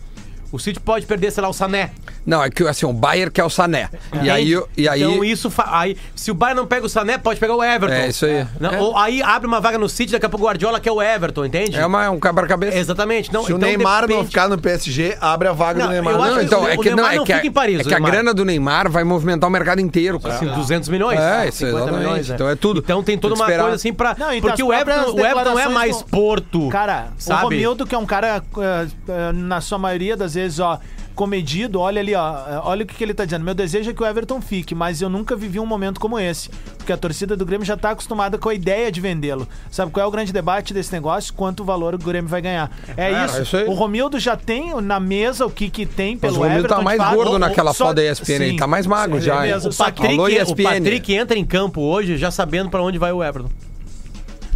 O 0.52 0.58
City 0.58 0.78
pode 0.80 1.06
perder, 1.06 1.30
sei 1.32 1.42
lá, 1.42 1.48
o 1.48 1.52
Sané. 1.52 1.90
Não, 2.24 2.42
é 2.42 2.48
que 2.50 2.62
assim, 2.66 2.86
o 2.86 2.92
Bayer 2.92 3.30
quer 3.30 3.44
o 3.44 3.50
Sané. 3.50 3.88
E 4.22 4.30
aí, 4.30 4.52
e 4.76 4.88
aí 4.88 5.02
Então 5.02 5.24
isso 5.24 5.50
fa- 5.50 5.68
aí, 5.80 5.96
se 6.14 6.30
o 6.30 6.34
Bayern 6.34 6.60
não 6.60 6.66
pega 6.66 6.86
o 6.86 6.88
Sané, 6.88 7.18
pode 7.18 7.38
pegar 7.38 7.54
o 7.54 7.62
Everton. 7.62 7.94
É, 7.94 8.08
isso 8.08 8.24
aí. 8.26 8.46
Não, 8.58 8.70
É. 8.72 8.80
Ou 8.80 8.96
aí 8.96 9.22
abre 9.22 9.46
uma 9.46 9.60
vaga 9.60 9.76
no 9.78 9.88
City, 9.88 10.12
daqui 10.12 10.26
a 10.26 10.28
pouco 10.28 10.44
o 10.44 10.48
Guardiola 10.48 10.80
quer 10.80 10.90
o 10.92 11.00
Everton, 11.02 11.44
entende? 11.44 11.76
é 11.76 11.84
uma, 11.86 12.04
é 12.04 12.10
um 12.10 12.18
quebra-cabeça. 12.18 12.76
Exatamente. 12.78 13.32
Não, 13.32 13.44
Se 13.44 13.52
o 13.52 13.56
então 13.56 13.68
Neymar 13.68 14.02
não 14.02 14.08
depende- 14.08 14.26
ficar 14.28 14.48
no 14.48 14.58
PSG, 14.58 15.16
abre 15.20 15.48
a 15.48 15.52
vaga 15.52 15.80
Não, 15.80 15.86
do 15.86 15.92
Neymar. 15.92 16.14
eu 16.14 16.22
acho 16.22 16.34
Não, 16.34 16.42
então, 16.42 16.62
o 16.62 16.68
é 16.68 16.76
que, 16.76 16.90
não, 16.90 16.96
Neymar 16.96 17.12
é 17.12 17.16
não 17.16 17.24
que, 17.24 17.32
a, 17.32 17.36
fica 17.36 17.46
em 17.48 17.52
Paris, 17.52 17.78
é 17.78 17.82
o 17.82 17.84
que 17.84 17.94
a 17.94 17.98
Neymar. 17.98 18.10
grana 18.12 18.34
do 18.34 18.44
Neymar 18.44 18.90
vai 18.90 19.04
movimentar 19.04 19.48
o 19.48 19.52
mercado 19.52 19.80
inteiro, 19.80 20.18
cara. 20.20 20.34
Assim, 20.36 20.46
200 20.46 20.88
milhões. 20.88 21.18
É, 21.20 21.48
isso, 21.48 21.58
50 21.58 21.76
exatamente. 21.76 21.98
milhões? 22.06 22.30
Então 22.30 22.48
é 22.48 22.54
tudo. 22.56 22.80
Então 22.80 23.02
tem 23.02 23.18
toda 23.18 23.34
uma 23.34 23.46
coisa 23.46 23.74
assim 23.74 23.92
pra. 23.92 24.14
Não, 24.18 24.32
então 24.32 24.48
porque 24.50 24.62
o 24.62 24.72
Everton, 24.72 25.02
próprias 25.04 25.14
o 25.24 25.26
Everton 25.26 25.50
não 25.50 25.58
é 25.60 25.68
mais 25.68 26.02
Porto. 26.02 26.68
Cara, 26.68 27.08
sabe? 27.18 27.40
o 27.40 27.44
Romildo, 27.44 27.86
que 27.86 27.94
é 27.94 27.98
um 27.98 28.06
cara, 28.06 28.42
eh, 28.58 28.86
eh, 29.08 29.32
na 29.32 29.60
sua 29.60 29.78
maioria 29.78 30.16
das 30.16 30.35
vezes, 30.36 30.60
ó, 30.60 30.78
comedido, 31.14 31.80
olha 31.80 32.00
ali, 32.00 32.14
ó, 32.14 32.60
olha 32.64 32.84
o 32.84 32.86
que, 32.86 32.94
que 32.94 33.02
ele 33.02 33.14
tá 33.14 33.24
dizendo. 33.24 33.44
Meu 33.44 33.54
desejo 33.54 33.90
é 33.90 33.94
que 33.94 34.02
o 34.02 34.06
Everton 34.06 34.40
fique, 34.40 34.74
mas 34.74 35.00
eu 35.02 35.08
nunca 35.08 35.34
vivi 35.34 35.58
um 35.58 35.64
momento 35.66 35.98
como 35.98 36.18
esse. 36.18 36.50
Porque 36.76 36.92
a 36.92 36.96
torcida 36.96 37.34
do 37.36 37.44
Grêmio 37.44 37.66
já 37.66 37.76
tá 37.76 37.90
acostumada 37.90 38.36
com 38.38 38.48
a 38.48 38.54
ideia 38.54 38.92
de 38.92 39.00
vendê-lo. 39.00 39.48
Sabe 39.70 39.90
qual 39.90 40.04
é 40.04 40.06
o 40.06 40.10
grande 40.10 40.32
debate 40.32 40.72
desse 40.74 40.92
negócio? 40.92 41.32
Quanto 41.34 41.64
valor 41.64 41.94
o 41.94 41.98
Grêmio 41.98 42.28
vai 42.28 42.40
ganhar. 42.42 42.70
É, 42.96 43.24
isso. 43.24 43.42
isso. 43.42 43.56
O 43.70 43.72
Romildo 43.74 44.18
já 44.20 44.36
tem 44.36 44.78
na 44.82 45.00
mesa 45.00 45.44
o 45.46 45.50
que, 45.50 45.68
que 45.70 45.86
tem 45.86 46.12
Mas 46.12 46.20
pelo 46.20 46.34
o 46.34 46.38
Romildo 46.42 46.58
Everton. 46.60 46.76
tá 46.76 46.82
mais 46.82 47.14
gordo 47.14 47.32
O- 47.32 47.38
naquela 47.38 47.72
só- 47.72 47.86
foto 47.86 47.96
da 47.96 48.04
ESPN, 48.04 48.34
ele 48.34 48.50
Sim. 48.50 48.56
tá 48.58 48.66
mais 48.66 48.86
magro 48.86 49.18
Sim, 49.18 49.26
já. 49.26 49.46
é. 49.46 49.56
O 49.56 49.74
Patrick, 49.74 50.12
Alô, 50.14 50.24
o 50.24 50.28
ESPN. 50.28 50.62
Patrick 50.64 51.14
entra 51.14 51.36
em 51.38 51.44
campo 51.44 51.80
hoje 51.80 52.16
já 52.18 52.30
sabendo 52.30 52.68
pra 52.70 52.82
onde 52.82 52.98
vai 52.98 53.10
o 53.12 53.24
Everton. 53.24 53.48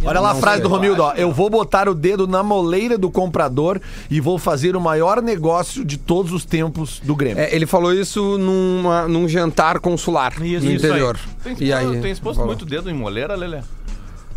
Olha 0.03 0.19
lá 0.19 0.31
a 0.31 0.35
frase 0.35 0.61
do 0.61 0.67
Romildo, 0.67 1.03
ó. 1.03 1.13
Eu 1.13 1.31
vou 1.31 1.49
botar 1.49 1.87
o 1.87 1.93
dedo 1.93 2.25
na 2.27 2.41
moleira 2.41 2.97
do 2.97 3.09
comprador 3.11 3.79
e 4.09 4.19
vou 4.19 4.37
fazer 4.37 4.75
o 4.75 4.81
maior 4.81 5.21
negócio 5.21 5.85
de 5.85 5.97
todos 5.97 6.31
os 6.33 6.43
tempos 6.45 6.99
do 7.03 7.15
Grêmio. 7.15 7.41
É, 7.43 7.53
ele 7.55 7.65
falou 7.65 7.93
isso 7.93 8.37
numa- 8.37 9.07
num 9.07 9.27
jantar 9.27 9.79
consular 9.79 10.31
Isso, 10.33 10.65
no 10.65 10.71
isso 10.71 10.85
interior. 10.85 11.19
Tem 11.43 11.55
E 11.59 11.71
aí, 11.71 11.83
exposto, 11.85 12.01
tem 12.01 12.11
exposto 12.11 12.35
falou. 12.37 12.47
muito 12.51 12.65
dedo 12.65 12.89
em 12.89 12.93
moleira, 12.93 13.35
Lelé? 13.35 13.63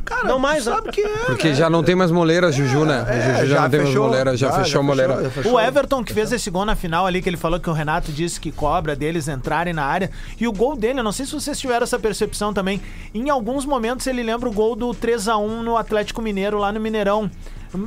Cara, 0.04 0.28
Não 0.28 0.38
mais, 0.38 0.64
sabe 0.64 0.86
né? 0.86 0.92
que 0.92 1.00
é, 1.00 1.16
Porque 1.26 1.48
né? 1.48 1.54
já 1.54 1.70
não 1.70 1.82
tem 1.82 1.94
mais 1.94 2.10
moleira, 2.10 2.52
Juju, 2.52 2.84
né? 2.84 3.04
É, 3.08 3.12
o 3.12 3.36
Juju 3.40 3.46
já, 3.46 3.62
não 3.62 3.70
tem 3.70 3.80
mais 3.80 3.94
moleira, 3.94 4.36
já, 4.36 4.52
fechou 4.52 4.80
a 4.80 4.82
moleira. 4.82 5.22
já 5.24 5.30
fechou. 5.30 5.52
O 5.52 5.60
Everton 5.60 6.04
que 6.04 6.12
fez 6.12 6.30
esse 6.32 6.50
gol 6.50 6.64
na 6.64 6.76
final 6.76 7.06
ali, 7.06 7.22
que 7.22 7.28
ele 7.28 7.36
falou 7.36 7.58
que 7.58 7.70
o 7.70 7.72
Renato 7.72 8.12
disse 8.12 8.38
que 8.40 8.52
cobra 8.52 8.94
deles 8.94 9.28
entrarem 9.28 9.72
na 9.72 9.84
área. 9.84 10.10
E 10.38 10.46
o 10.46 10.52
gol 10.52 10.76
dele, 10.76 11.00
eu 11.00 11.04
não 11.04 11.12
sei 11.12 11.24
se 11.26 11.32
vocês 11.32 11.58
tiveram 11.58 11.84
essa 11.84 11.98
percepção 11.98 12.52
também. 12.52 12.80
Em 13.14 13.30
alguns 13.30 13.64
momentos 13.64 14.06
ele 14.06 14.22
lembra 14.22 14.48
o 14.48 14.52
gol 14.52 14.76
do 14.76 14.92
3 14.92 15.28
a 15.28 15.36
1 15.36 15.62
no 15.62 15.76
Atlético 15.76 16.20
Mineiro, 16.20 16.58
lá 16.58 16.70
no 16.72 16.80
Mineirão. 16.80 17.30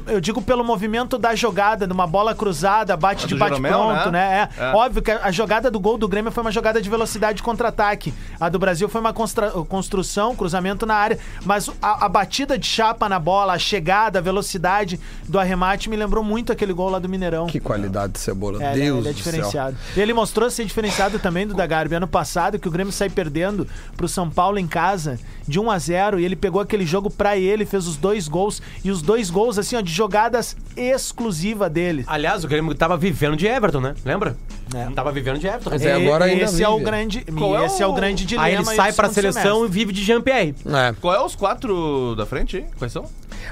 Eu 0.07 0.19
digo 0.19 0.41
pelo 0.41 0.63
movimento 0.63 1.17
da 1.17 1.33
jogada, 1.35 1.87
de 1.87 1.93
uma 1.93 2.05
bola 2.07 2.35
cruzada, 2.35 2.95
bate 2.97 3.25
A 3.25 3.27
de 3.27 3.35
bate 3.35 3.51
Jeromel, 3.55 3.71
pronto, 3.71 4.11
né? 4.11 4.11
né? 4.11 4.49
É. 4.57 4.63
É. 4.63 4.73
Óbvio 4.73 5.01
que 5.01 5.11
a 5.11 5.31
jogada 5.31 5.71
do 5.71 5.79
gol 5.79 5.97
do 5.97 6.07
Grêmio 6.07 6.31
foi 6.31 6.41
uma 6.41 6.51
jogada 6.51 6.81
de 6.81 6.89
velocidade 6.89 7.37
de 7.37 7.43
contra-ataque. 7.43 8.13
A 8.39 8.49
do 8.49 8.59
Brasil 8.59 8.87
foi 8.89 8.99
uma 9.01 9.13
construção, 9.13 10.35
cruzamento 10.35 10.85
na 10.85 10.95
área. 10.95 11.17
Mas 11.45 11.69
a, 11.81 12.05
a 12.05 12.09
batida 12.09 12.57
de 12.57 12.65
chapa 12.65 13.07
na 13.09 13.19
bola, 13.19 13.53
a 13.53 13.59
chegada, 13.59 14.19
a 14.19 14.21
velocidade 14.21 14.99
do 15.27 15.39
arremate 15.39 15.89
me 15.89 15.95
lembrou 15.95 16.23
muito 16.23 16.51
aquele 16.51 16.73
gol 16.73 16.89
lá 16.89 16.99
do 16.99 17.07
Mineirão. 17.09 17.47
Que 17.47 17.59
qualidade 17.59 18.13
de 18.13 18.19
cebola, 18.19 18.63
É, 18.63 18.73
Deus 18.73 18.99
ele 18.99 19.09
é 19.09 19.13
do 19.13 19.19
céu. 19.19 19.31
diferenciado. 19.31 19.77
Ele 19.95 20.13
mostrou 20.13 20.49
ser 20.49 20.65
diferenciado 20.65 21.19
também 21.19 21.47
do 21.47 21.53
da 21.53 21.65
Garbi 21.65 21.95
ano 21.95 22.07
passado, 22.07 22.59
que 22.59 22.67
o 22.67 22.71
Grêmio 22.71 22.91
sai 22.93 23.09
perdendo 23.09 23.67
pro 23.95 24.07
São 24.07 24.29
Paulo 24.29 24.59
em 24.59 24.67
casa 24.67 25.19
de 25.47 25.59
1 25.59 25.71
a 25.71 25.79
0 25.79 26.19
e 26.19 26.25
ele 26.25 26.35
pegou 26.35 26.61
aquele 26.61 26.85
jogo 26.85 27.09
pra 27.09 27.37
ele, 27.37 27.65
fez 27.65 27.87
os 27.87 27.95
dois 27.95 28.27
gols 28.27 28.61
e 28.83 28.91
os 28.91 29.01
dois 29.01 29.29
gols 29.29 29.57
assim, 29.57 29.76
ó, 29.77 29.81
de 29.81 29.91
jogadas 29.91 30.55
exclusivas 30.75 31.71
dele. 31.71 32.03
Aliás, 32.07 32.43
o 32.43 32.47
Grêmio 32.47 32.73
tava 32.75 32.97
vivendo 32.97 33.35
de 33.35 33.45
Everton, 33.47 33.79
né? 33.81 33.93
Lembra? 34.05 34.35
É. 34.75 34.85
Tava 34.93 35.11
vivendo 35.11 35.39
de 35.39 35.47
Everton. 35.47 35.69
Mas 35.69 35.81
é, 35.85 35.93
agora 35.93 36.25
ainda 36.25 36.43
esse 36.43 36.61
é 36.61 36.67
o 36.67 36.73
vive. 36.73 36.85
grande, 36.85 37.21
Qual 37.37 37.57
é 37.57 37.65
esse 37.65 37.81
é 37.81 37.87
o 37.87 37.91
o- 37.91 37.93
grande 37.93 38.25
dilema. 38.25 38.47
Aí 38.47 38.53
ele 38.55 38.65
sai 38.65 38.91
pra 38.93 39.09
seleção 39.09 39.41
semestre. 39.41 39.65
e 39.67 39.71
vive 39.71 39.93
de 39.93 40.03
Jean-Pierre. 40.03 40.53
É. 40.65 40.93
Qual 40.99 41.13
é 41.13 41.23
os 41.23 41.35
quatro 41.35 42.15
da 42.15 42.25
frente? 42.25 42.65
Quais 42.77 42.91
são? 42.91 43.05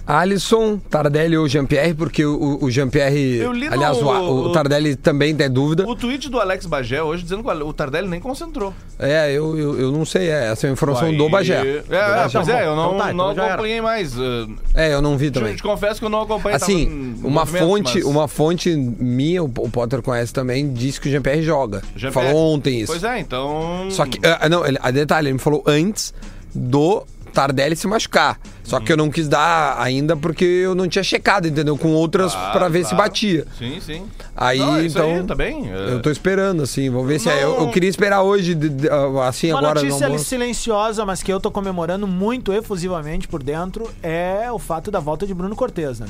Alisson, 0.06 0.78
Tardelli 0.78 1.38
ou 1.38 1.48
Jean-Pierre, 1.48 1.94
porque 1.94 2.26
o, 2.26 2.60
o 2.62 2.70
Jean-Pierre. 2.70 3.38
Eu 3.38 3.54
no- 3.54 3.74
Aliás, 3.74 3.98
o, 3.98 4.08
o 4.08 4.52
Tardelli 4.52 4.96
também 4.96 5.36
tem 5.36 5.50
dúvida. 5.50 5.86
O 5.88 5.96
tweet 5.96 6.30
do 6.30 6.40
Alex 6.40 6.66
Bagé 6.66 7.02
hoje 7.02 7.24
dizendo 7.24 7.44
que 7.44 7.50
o 7.50 7.74
Tardelli 7.74 8.08
nem 8.08 8.20
concentrou. 8.20 8.74
É, 9.00 9.32
eu, 9.32 9.58
eu, 9.58 9.80
eu 9.80 9.92
não 9.92 10.06
sei, 10.06 10.30
é, 10.30 10.52
essa 10.52 10.68
é 10.68 10.70
a 10.70 10.74
informação 10.74 11.16
do 11.16 11.28
Bagé. 11.30 11.56
É, 11.56 11.82
Do 11.82 11.96
é, 11.96 12.16
Bagé. 12.16 12.30
pois 12.34 12.48
é, 12.50 12.66
eu 12.68 12.76
não, 12.76 12.86
Então 12.88 12.98
tá, 13.00 13.12
então 13.14 13.34
não 13.36 13.46
acompanhei 13.46 13.82
mais. 13.82 14.18
uh, 14.18 14.50
É, 14.74 14.94
eu 14.94 15.02
não 15.02 15.18
vi 15.18 15.32
também. 15.32 15.56
te 15.56 15.64
confesso 15.64 16.00
que 16.00 16.06
eu 16.06 16.10
não 16.10 16.22
acompanhei. 16.22 16.56
Assim, 16.56 17.16
uma 17.24 17.46
fonte, 17.46 17.96
mas- 17.96 18.06
uma 18.06 18.28
fonte 18.28 18.70
minha, 18.76 19.44
o 19.44 19.52
o 19.56 19.70
Potter 19.70 20.02
conhece 20.02 20.32
também, 20.34 20.72
disse 20.72 21.02
que 21.02 21.08
o 21.08 21.12
Jean-Pierre 21.12 21.42
joga. 21.42 21.82
Jean-Pierre. 21.96 22.30
Falou 22.30 22.54
ontem 22.54 22.80
isso. 22.82 22.92
Pois 22.92 23.04
é, 23.04 23.20
então. 23.20 23.88
Só 23.90 24.06
que, 24.06 24.20
ah, 24.24 24.48
não, 24.48 24.66
ele, 24.66 24.78
a 24.82 24.92
detalhe, 24.92 25.28
ele 25.28 25.34
me 25.34 25.40
falou 25.40 25.64
antes 25.66 26.14
do 26.54 27.04
Tardelli 27.36 27.76
se 27.76 27.86
machucar. 27.88 28.40
Só 28.64 28.80
que 28.80 28.92
eu 28.92 28.98
não 28.98 29.12
quis 29.12 29.28
dar 29.28 29.76
ainda 29.80 30.16
porque 30.18 30.44
eu 30.46 30.74
não 30.74 30.88
tinha 30.88 31.04
checado, 31.04 31.48
entendeu? 31.48 31.78
Com 31.78 31.90
outras 31.94 32.32
Claro, 32.34 32.58
pra 32.58 32.68
ver 32.70 32.84
se 32.84 32.90
claro. 32.92 33.04
batia. 33.04 33.46
Sim, 33.60 33.80
sim. 33.80 34.06
Aí, 34.36 34.58
Não, 34.58 34.82
isso 34.84 34.98
então. 34.98 35.12
aí, 35.18 35.24
tá 35.24 35.36
bem. 35.36 35.70
é. 35.72 35.94
Eu 35.94 36.02
tô 36.02 36.10
esperando, 36.10 36.64
assim, 36.64 36.90
vamos 36.90 37.08
ver 37.08 37.20
se 37.20 37.30
é. 37.30 37.44
Eu, 37.44 37.60
eu 37.60 37.70
queria 37.70 37.90
esperar 37.90 38.24
hoje, 38.24 38.56
de- 38.56 38.70
de- 38.70 38.90
ah, 38.90 39.28
assim, 39.28 39.52
Uma 39.52 39.60
agora. 39.60 39.82
no 39.82 39.86
notícia 39.86 40.08
ali 40.08 40.18
silenciosa, 40.18 41.06
mas 41.06 41.22
que 41.22 41.32
eu 41.32 41.40
tô 41.40 41.52
comemorando 41.52 42.08
muito 42.08 42.52
efusivamente 42.54 43.28
por 43.28 43.44
dentro, 43.44 43.88
é 44.02 44.52
o 44.52 44.58
fato 44.58 44.90
da 44.90 45.00
volta 45.00 45.28
de 45.28 45.34
Bruno 45.34 45.56
Cortez, 45.56 46.00
né? 46.00 46.08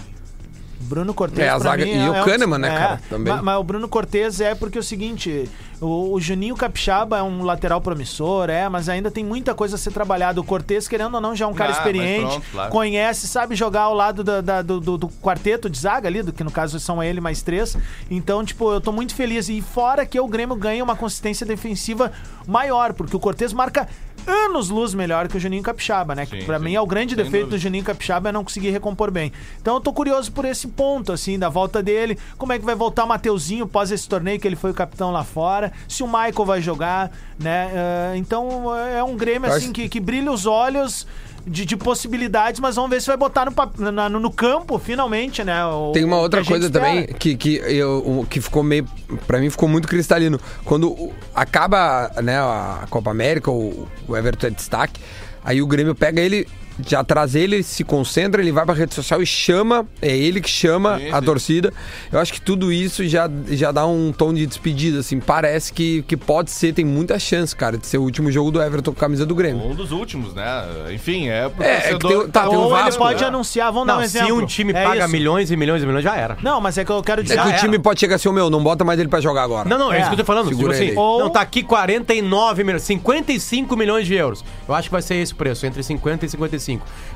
Bruno 0.86 1.14
Cortez 1.14 1.40
É, 1.48 1.50
a 1.50 1.60
zaga- 1.60 1.84
mim, 1.86 1.92
e 2.06 2.10
o 2.10 2.14
um- 2.14 2.24
Kahneman, 2.24 2.58
né, 2.60 2.70
cara, 2.70 3.02
também. 3.10 3.34
Mas, 3.34 3.44
mas 3.44 3.58
o 3.60 3.64
Bruno 3.64 3.88
Cortez 3.88 4.40
é 4.40 4.54
porque 4.56 4.78
é 4.78 4.82
o 4.82 4.84
seguinte, 4.84 5.50
o, 5.82 6.14
o 6.14 6.22
Juninho 6.22 6.56
Capixaba 6.56 7.18
é 7.18 7.24
um 7.24 7.44
lateral 7.44 7.82
promissor, 7.82 8.50
é, 8.50 8.70
mas 8.70 8.88
ainda 8.88 9.10
tem 9.12 9.24
muita 9.26 9.54
coisa 9.54 9.76
a 9.76 9.78
ser 9.78 9.92
trabalhada. 9.92 10.40
O 10.40 10.44
Cortez, 10.44 10.88
querendo 10.88 11.16
ou 11.16 11.22
não, 11.22 11.36
já 11.36 11.46
é 11.46 11.48
um 11.48 11.54
cara 11.54 11.72
Ah, 11.72 11.78
experiente, 11.78 12.28
pronto, 12.28 12.46
claro. 12.52 12.72
conhece, 12.72 13.28
sabe 13.28 13.56
jogar 13.56 13.82
ao 13.82 13.94
lado 13.94 14.24
da- 14.24 14.42
da- 14.42 14.62
do, 14.62 14.80
do- 14.80 14.98
do 14.98 15.08
quarteto 15.22 15.70
de 15.70 15.78
zaga 15.78 16.08
ali, 16.08 16.22
do, 16.22 16.32
que 16.32 16.44
no 16.44 16.52
caso 16.52 16.80
são 16.80 17.02
ele 17.04 17.20
mais 17.20 17.42
três. 17.42 17.78
Então, 18.10 18.44
tipo, 18.46 18.72
eu 18.72 18.80
tô 18.80 18.92
muito 18.92 19.14
feliz. 19.16 19.50
E 19.50 19.62
fora 19.62 20.06
que 20.06 20.20
o 20.20 20.28
Grêmio 20.28 20.56
ganha 20.56 20.84
uma 20.84 20.96
consistência 20.96 21.46
defensiva 21.46 22.12
maior, 22.48 22.94
porque 22.94 23.16
o 23.16 23.20
Cortez 23.20 23.52
marca 23.54 23.88
anos 24.28 24.70
luz 24.70 24.94
melhor 24.94 25.28
que 25.28 25.38
o 25.38 25.40
Juninho 25.40 25.64
Capixaba, 25.64 26.16
né? 26.16 26.26
Que 26.26 26.40
Sim, 26.42 26.46
pra 26.46 26.58
sim. 26.58 26.66
mim 26.66 26.76
é 26.76 26.82
o 26.82 26.86
grande 26.86 27.16
Sem 27.16 27.24
defeito 27.24 27.46
dúvida. 27.46 27.58
do 27.58 27.62
Juninho 27.62 27.84
Capixaba 27.84 28.30
é 28.30 28.32
não 28.32 28.44
conseguir 28.44 28.70
recompor 28.72 29.12
bem. 29.12 29.32
Então 29.62 29.76
eu 29.76 29.82
tô 29.82 29.92
curioso 29.94 30.32
por 30.32 30.46
esse 30.46 30.68
ponto, 30.68 31.12
assim, 31.12 31.38
da 31.40 31.50
volta 31.50 31.82
dele. 31.82 32.18
Como 32.38 32.52
é 32.54 32.60
que 32.60 32.66
vai 32.66 32.76
voltar 32.76 33.04
o 33.04 33.08
Mateuzinho 33.08 33.66
após 33.66 33.92
esse 33.92 34.08
torneio 34.08 34.40
que 34.40 34.48
ele 34.48 34.56
foi 34.56 34.72
o 34.72 34.74
capitão 34.74 35.12
lá 35.12 35.24
fora? 35.24 35.72
Se 35.88 36.04
o 36.04 36.08
Michael 36.08 36.46
vai 36.46 36.62
jogar, 36.62 37.12
né? 37.40 37.72
Eh, 37.74 38.14
então 38.18 38.76
é 38.76 39.04
um 39.04 39.16
Grêmio, 39.16 39.52
assim, 39.52 39.72
que, 39.72 39.88
que 39.90 40.00
brilha 40.00 40.32
os 40.32 40.46
olhos. 40.46 41.08
De, 41.48 41.64
de 41.64 41.78
possibilidades, 41.78 42.60
mas 42.60 42.76
vamos 42.76 42.90
ver 42.90 43.00
se 43.02 43.08
vai 43.08 43.18
botar 43.18 43.46
no, 43.46 43.92
na- 43.92 44.10
no, 44.10 44.32
campo, 44.32 44.80
finalmente, 44.80 45.44
né? 45.44 45.64
o- 45.66 45.92
Tem 45.92 46.04
uma 46.04 46.18
outra 46.18 46.44
coisa 46.44 46.66
espera. 46.66 46.86
também 46.86 47.06
que, 47.06 47.36
que, 47.36 47.56
eu, 47.58 48.26
que 48.30 48.42
ficou 48.42 48.64
meio. 48.64 48.88
Pra 49.28 49.40
mim 49.40 49.50
ficou 49.52 49.70
muito 49.70 49.88
cristalino. 49.88 50.40
Quando 50.64 51.12
acaba 51.36 52.12
né, 52.24 52.38
a 52.40 52.86
Copa 52.90 53.12
América, 53.12 53.52
o, 53.52 53.88
o 54.08 54.18
Everton 54.18 54.48
é 54.48 54.50
destaque, 54.50 55.00
aí 55.44 55.62
o 55.62 55.68
Grêmio 55.68 55.94
pega 55.94 56.20
ele, 56.20 56.48
já 56.80 57.04
traz 57.04 57.36
ele, 57.36 57.64
se 57.64 57.84
concentra, 57.84 58.42
ele 58.42 58.52
vai 58.52 58.66
pra 58.66 58.74
rede 58.74 58.94
social 58.94 59.22
e 59.22 59.26
chama, 59.26 59.86
é 60.02 60.16
ele 60.16 60.42
que 60.42 60.50
chama 60.50 60.98
Sim, 61.00 61.10
a 61.12 61.20
sim. 61.20 61.26
torcida. 61.26 61.74
Eu 62.12 62.20
acho 62.20 62.34
que 62.34 62.42
tudo 62.42 62.72
isso 62.72 63.08
já, 63.08 63.30
já 63.50 63.72
dá 63.72 63.86
um 63.86 64.12
tom 64.12 64.34
de 64.34 64.46
despedida, 64.46 65.00
assim. 65.00 65.20
Parece 65.20 65.72
que, 65.72 66.04
que 66.04 66.18
pode 66.18 66.52
ser, 66.52 66.74
tem 66.74 66.84
muita 66.86 67.18
chance, 67.20 67.56
cara, 67.56 67.78
de 67.78 67.86
ser 67.88 67.98
o 67.98 68.02
último 68.04 68.32
jogo 68.32 68.52
do 68.52 68.62
Everton 68.62 68.92
com 68.92 68.98
a 68.98 69.02
camisa 69.02 69.26
do 69.26 69.34
Grêmio. 69.36 69.64
Um 69.66 69.76
dos 69.76 69.92
últimos, 69.92 70.34
né? 70.34 70.64
Enfim, 70.94 71.28
é 71.30 71.48
pro 71.50 71.64
É, 71.64 71.68
é 71.68 71.80
torcedor- 71.98 72.24
tem- 72.24 72.32
tá, 72.32 72.48
tem 72.48 72.58
o 72.58 72.62
Ou 72.62 72.76
ele 72.76 72.84
Vasco, 72.84 73.02
pode 73.04 73.22
né? 73.22 73.28
anunciar, 73.28 73.72
vamos 73.72 73.88
dar 73.88 73.94
Não, 73.96 74.02
um 74.02 74.08
se 74.08 74.18
exemplo. 74.18 74.36
um 74.38 74.46
time 74.46 74.74
É 74.74 74.84
paga 74.84 75.00
isso. 75.04 75.10
milhões 75.10 75.52
e 75.52 75.56
milhões 75.56 75.84
e 75.84 75.86
milhões, 75.86 76.04
já 76.04 76.16
era. 76.16 76.38
Não, 76.42 76.60
mas 76.60 76.78
é 76.78 76.84
que 76.86 76.92
eu 76.92 77.02
quero 77.04 77.24
dizer. 77.24 77.36
É 77.40 77.42
que 77.42 77.48
o 77.48 77.52
era. 77.52 77.60
time 77.60 77.80
pode 77.80 78.00
chegar 78.00 78.16
assim, 78.16 78.28
ô 78.30 78.34
meu, 78.34 78.50
não 78.50 78.62
bota 78.64 78.84
mais 78.84 79.00
ele 79.00 79.10
pra 79.10 79.22
jogar 79.22 79.44
agora. 79.44 79.68
Não, 79.70 79.78
não, 79.78 79.92
é, 79.94 79.98
É, 79.98 80.00
isso 80.02 80.10
que 80.10 80.14
eu 80.16 80.18
tô 80.20 80.26
falando. 80.26 80.46
Tipo 80.48 80.58
segura 80.58 80.74
assim, 80.76 80.88
ele. 80.88 80.98
Ou- 80.98 81.20
não, 81.20 81.30
tá 81.30 81.42
aqui 81.42 81.64
49 81.64 82.64
milhões, 82.64 82.84
55 82.84 83.76
milhões 83.78 84.06
de 84.08 84.14
euros. 84.14 84.44
Eu 84.68 84.74
acho 84.76 84.90
que 84.90 84.92
vai 84.92 85.02
ser 85.02 85.16
esse 85.16 85.34
o 85.34 85.36
preço, 85.36 85.66
entre 85.66 85.82
50 85.82 86.26
e 86.26 86.30
55. 86.30 86.65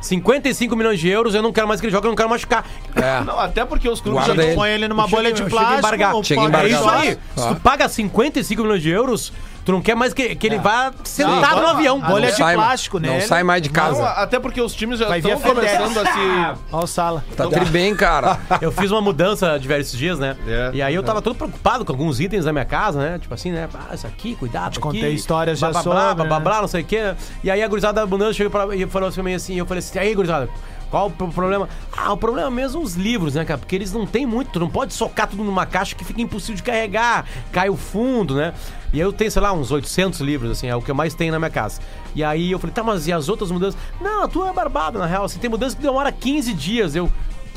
55 0.01 0.75
milhões 0.75 0.99
de 0.99 1.09
euros, 1.09 1.35
eu 1.35 1.41
não 1.41 1.51
quero 1.51 1.67
mais 1.67 1.79
que 1.81 1.87
ele 1.87 1.91
jogue, 1.91 2.07
eu 2.07 2.11
não 2.11 2.15
quero 2.15 2.29
machucar. 2.29 2.65
É. 2.95 3.21
Não, 3.25 3.39
até 3.39 3.65
porque 3.65 3.87
os 3.89 3.99
clubes 4.01 4.25
já 4.25 4.33
ele. 4.33 4.41
estão 4.43 4.55
Põe 4.55 4.69
ele 4.71 4.87
numa 4.87 5.03
Chega- 5.03 5.15
bolha 5.17 5.31
de 5.31 5.37
chega 5.39 5.49
plástico. 5.49 5.77
embargar. 5.79 6.15
ou 6.15 6.23
Chega 6.23 6.41
pode- 6.41 6.55
É 6.55 6.67
embargar. 6.69 6.79
isso 6.79 6.89
aí. 6.89 7.17
Ó. 7.37 7.41
Se 7.41 7.55
tu 7.55 7.61
paga 7.61 7.89
55 7.89 8.61
milhões 8.63 8.81
de 8.81 8.89
euros, 8.89 9.33
tu 9.69 9.73
não 9.73 9.81
quer 9.83 9.95
mais 9.95 10.15
que, 10.15 10.33
que 10.35 10.47
ele 10.47 10.57
vá 10.57 10.91
sentado 11.03 11.57
no 11.57 11.61
não, 11.61 11.69
avião. 11.69 11.99
bolha 11.99 12.25
Não 12.25 12.31
de 12.31 12.37
sai- 12.37 12.55
plástico 12.55 12.99
Não 12.99 13.09
nele. 13.09 13.21
sai 13.21 13.43
mais 13.43 13.61
de 13.61 13.69
casa. 13.69 14.01
Não, 14.01 14.07
até 14.07 14.39
porque 14.39 14.59
os 14.59 14.73
times 14.73 14.97
já 14.97 15.07
Vai 15.07 15.21
vir 15.21 15.31
estão 15.31 15.39
FedEx. 15.55 15.77
começando 15.77 15.97
a 16.07 16.11
se. 16.11 16.59
Ó 16.73 16.83
o 16.83 16.87
Sala. 16.87 17.23
Tá 17.37 17.45
tri 17.47 17.65
bem, 17.65 17.95
cara. 17.95 18.39
Eu 18.61 18.71
fiz 18.71 18.89
uma 18.89 18.99
mudança 18.99 19.59
diversos 19.59 19.95
dias, 19.97 20.17
né? 20.17 20.35
É. 20.47 20.71
e 20.73 20.81
aí 20.81 20.95
eu 20.95 21.03
tava 21.03 21.21
todo 21.21 21.35
preocupado 21.35 21.85
com 21.85 21.91
alguns 21.91 22.19
itens 22.19 22.45
da 22.45 22.51
minha 22.51 22.65
casa, 22.65 22.99
né? 22.99 23.19
Tipo 23.19 23.33
assim, 23.35 23.51
né? 23.51 23.69
Ah, 23.73 23.93
isso 23.93 24.07
aqui, 24.07 24.35
cuidado. 24.35 24.73
Te 24.73 24.79
contei 24.79 25.13
histórias 25.13 25.59
já 25.59 25.69
blá, 25.69 25.83
blá, 25.83 25.91
blá, 25.93 26.09
sobre, 26.09 26.23
blá, 26.27 26.37
né? 26.39 26.43
blá, 26.43 26.61
não 26.61 26.67
sei 26.67 26.81
o 26.81 26.85
quê. 26.85 27.13
E 27.43 27.51
aí 27.51 27.61
a 27.61 27.67
gurizada 27.67 27.93
da 27.93 28.01
abundância 28.03 28.33
chegou 28.33 28.49
pra, 28.51 28.75
e 28.75 28.87
falou 28.87 29.09
assim, 29.09 29.21
meio 29.21 29.35
assim, 29.37 29.55
eu 29.55 29.65
falei 29.67 29.79
assim, 29.79 29.99
aí, 29.99 30.15
gurizada, 30.15 30.49
qual 30.89 31.07
o 31.07 31.11
pro- 31.11 31.27
problema? 31.29 31.69
Ah, 31.95 32.11
o 32.13 32.17
problema 32.17 32.49
mesmo 32.49 32.71
são 32.73 32.81
os 32.81 32.95
livros, 32.95 33.35
né, 33.35 33.45
cara? 33.45 33.57
Porque 33.59 33.75
eles 33.75 33.91
não 33.93 34.05
tem 34.05 34.25
muito, 34.25 34.51
tu 34.51 34.59
não 34.59 34.69
pode 34.69 34.93
socar 34.93 35.27
tudo 35.27 35.43
numa 35.43 35.65
caixa 35.65 35.95
que 35.95 36.03
fica 36.03 36.21
impossível 36.21 36.55
de 36.55 36.63
carregar, 36.63 37.25
cai 37.51 37.69
o 37.69 37.75
fundo, 37.77 38.35
né? 38.35 38.53
E 38.91 38.97
aí 38.97 39.05
eu 39.05 39.13
tenho, 39.13 39.29
sei 39.31 39.41
lá, 39.41 39.53
uns 39.53 39.71
800 39.71 40.19
livros, 40.21 40.51
assim, 40.51 40.67
é 40.67 40.75
o 40.75 40.81
que 40.81 40.89
eu 40.89 40.95
mais 40.95 41.13
tenho 41.13 41.31
na 41.31 41.37
minha 41.39 41.51
casa. 41.51 41.79
E 42.15 42.23
aí 42.23 42.51
eu 42.51 42.57
falei, 42.57 42.73
tá, 42.73 42.81
mas 42.83 43.07
e 43.07 43.13
as 43.13 43.29
outras 43.29 43.51
mudanças? 43.51 43.79
Não, 44.01 44.23
a 44.23 44.27
tua 44.27 44.49
é 44.49 44.53
barbada, 44.53 44.97
na 44.97 45.05
real, 45.05 45.25
assim, 45.25 45.37
tem 45.39 45.49
mudança 45.49 45.75
que 45.75 45.81
demora 45.81 46.11
15 46.11 46.53
dias. 46.53 46.95
Eu, 46.95 47.11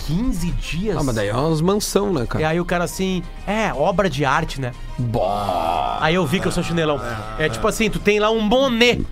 15 0.06 0.50
dias? 0.52 0.96
Ah, 0.96 1.02
mas 1.02 1.14
daí 1.14 1.28
é 1.28 1.34
umas 1.34 1.60
mansão, 1.60 2.12
né, 2.12 2.24
E 2.24 2.26
cara? 2.26 2.48
aí 2.48 2.60
o 2.60 2.64
cara 2.64 2.84
assim, 2.84 3.22
é, 3.46 3.72
obra 3.72 4.10
de 4.10 4.24
arte, 4.24 4.60
né? 4.60 4.72
Aí 6.00 6.14
eu 6.14 6.26
vi 6.26 6.40
que 6.40 6.48
eu 6.48 6.52
sou 6.52 6.62
chinelão. 6.62 7.00
É 7.38 7.48
tipo 7.48 7.66
assim, 7.66 7.88
tu 7.88 7.98
tem 7.98 8.18
lá 8.18 8.30
um 8.30 8.40
Monet. 8.40 9.06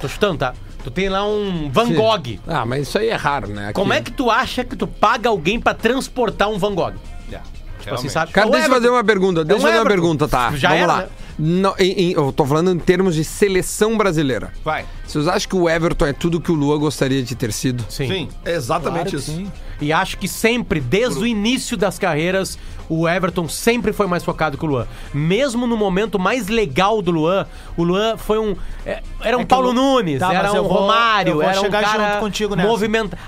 Tô 0.00 0.08
chutando, 0.08 0.38
tá? 0.38 0.54
Tu 0.84 0.90
tem 0.90 1.08
lá 1.08 1.24
um 1.26 1.70
Van 1.70 1.86
Sim. 1.86 1.94
Gogh. 1.94 2.38
Ah, 2.46 2.64
mas 2.66 2.88
isso 2.88 2.98
aí 2.98 3.08
é 3.08 3.14
raro, 3.14 3.48
né? 3.48 3.64
Aqui- 3.66 3.74
Como 3.74 3.92
é 3.92 4.00
que 4.00 4.10
tu 4.10 4.30
acha 4.30 4.64
que 4.64 4.74
tu 4.76 4.86
paga 4.86 5.28
alguém 5.28 5.60
pra 5.60 5.74
transportar 5.74 6.48
um 6.48 6.58
Van 6.58 6.74
Gogh? 6.74 6.94
É, 7.32 7.40
Tipo 7.84 7.94
assim, 7.96 8.08
sabe? 8.08 8.30
Cara, 8.32 8.46
É 8.46 8.50
deixa 8.50 8.66
eu 8.66 8.70
fazer 8.70 8.86
Everton. 8.86 8.96
uma 8.96 9.04
pergunta. 9.04 9.44
Deixa 9.44 9.58
eu 9.60 9.66
fazer 9.68 9.80
uma 9.80 9.88
pergunta, 9.88 10.28
tá? 10.28 10.52
Já 10.54 10.68
Vamos 10.68 10.82
era, 10.84 10.92
lá. 10.92 10.98
né? 11.02 11.08
Não, 11.38 11.74
em- 11.78 12.10
em- 12.10 12.12
eu 12.12 12.32
tô 12.32 12.44
falando 12.44 12.70
em 12.72 12.78
termos 12.78 13.14
de 13.14 13.24
seleção 13.24 13.96
brasileira. 13.96 14.52
Vai. 14.64 14.84
Vocês 15.06 15.26
acham 15.28 15.48
que 15.48 15.56
o 15.56 15.68
Everton 15.68 16.06
é 16.06 16.12
tudo 16.12 16.40
que 16.40 16.50
o 16.52 16.54
Lua 16.54 16.76
gostaria 16.78 17.22
de 17.22 17.34
ter 17.34 17.52
sido? 17.52 17.84
Sim. 17.88 18.06
Sim. 18.08 18.28
É 18.44 18.52
exatamente 18.52 19.02
Claro 19.10 19.16
isso. 19.16 19.32
sim. 19.32 19.50
E 19.80 19.92
acho 19.92 20.16
que 20.18 20.28
sempre, 20.28 20.80
desde 20.80 21.18
o 21.18 21.26
início 21.26 21.76
das 21.76 21.98
carreiras, 21.98 22.56
o 22.88 23.08
Everton 23.08 23.48
sempre 23.48 23.92
foi 23.92 24.06
mais 24.06 24.22
focado 24.22 24.56
que 24.56 24.64
o 24.64 24.68
Luan. 24.68 24.86
Mesmo 25.12 25.66
no 25.66 25.76
momento 25.76 26.18
mais 26.18 26.46
legal 26.48 27.02
do 27.02 27.10
Luan, 27.10 27.46
o 27.76 27.82
Luan 27.82 28.16
foi 28.16 28.38
um. 28.38 28.54
é, 28.86 29.02
Era 29.20 29.36
um 29.36 29.40
É 29.40 29.44
Paulo 29.44 29.72
Nunes, 29.72 30.20
Tá, 30.20 30.32
era 30.32 30.52
um 30.52 30.56
eu 30.56 30.62
vou- 30.68 30.72
Romário, 30.82 31.30
eu 31.30 31.34
vou 31.36 31.42
era 31.42 31.60
um 31.60 31.70
cara 31.70 32.08
junto 32.10 32.20
contigo 32.20 32.54
nessa. 32.54 32.68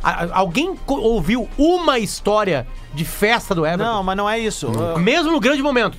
a- 0.03 0.29
Alguém 0.33 0.75
ouviu 0.87 1.49
uma 1.59 1.99
história 1.99 2.67
de 2.95 3.05
festa 3.05 3.55
do 3.55 3.67
Everton? 3.67 3.85
Não, 3.85 4.03
mas 4.03 4.17
não 4.17 4.29
é 4.31 4.39
isso. 4.39 4.71
Mesmo 5.01 5.33
no 5.33 5.41
grande 5.41 5.63
momento. 5.63 5.99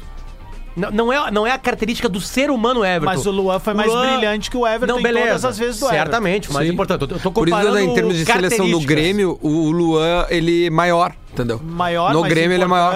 Não, 0.75 0.91
não, 0.91 1.13
é, 1.13 1.31
não 1.31 1.47
é 1.47 1.51
a 1.51 1.57
característica 1.57 2.09
do 2.09 2.19
ser 2.19 2.49
humano 2.51 2.83
Everton. 2.83 3.05
Mas 3.05 3.25
o 3.25 3.31
Luan 3.31 3.59
foi 3.59 3.73
mais 3.73 3.89
Luan- 3.91 4.17
brilhante 4.17 4.51
que 4.51 4.57
o 4.57 4.67
Everton 4.67 4.93
não, 4.93 4.99
em 4.99 5.03
beleza. 5.03 5.27
todas 5.27 5.45
as 5.45 5.57
vezes 5.57 5.79
do 5.79 5.85
Everton. 5.85 6.03
Certamente, 6.03 6.51
Sim. 6.51 6.67
importante. 6.67 7.01
Eu 7.01 7.07
tô- 7.07 7.15
tô 7.19 7.31
Por 7.31 7.47
isso, 7.47 7.55
comparando 7.57 7.79
em 7.79 7.93
termos 7.93 8.15
de 8.17 8.25
seleção 8.25 8.69
do. 8.69 8.79
Grêmio, 8.81 9.39
o 9.41 9.71
Luan, 9.71 10.25
ele 10.29 10.67
é 10.67 10.69
maior, 10.69 11.13
entendeu? 11.35 11.61
Maior, 11.63 12.13
No 12.13 12.21
mais 12.21 12.33
Grêmio 12.33 12.55
ele 12.55 12.63
é 12.63 12.67
maior. 12.67 12.93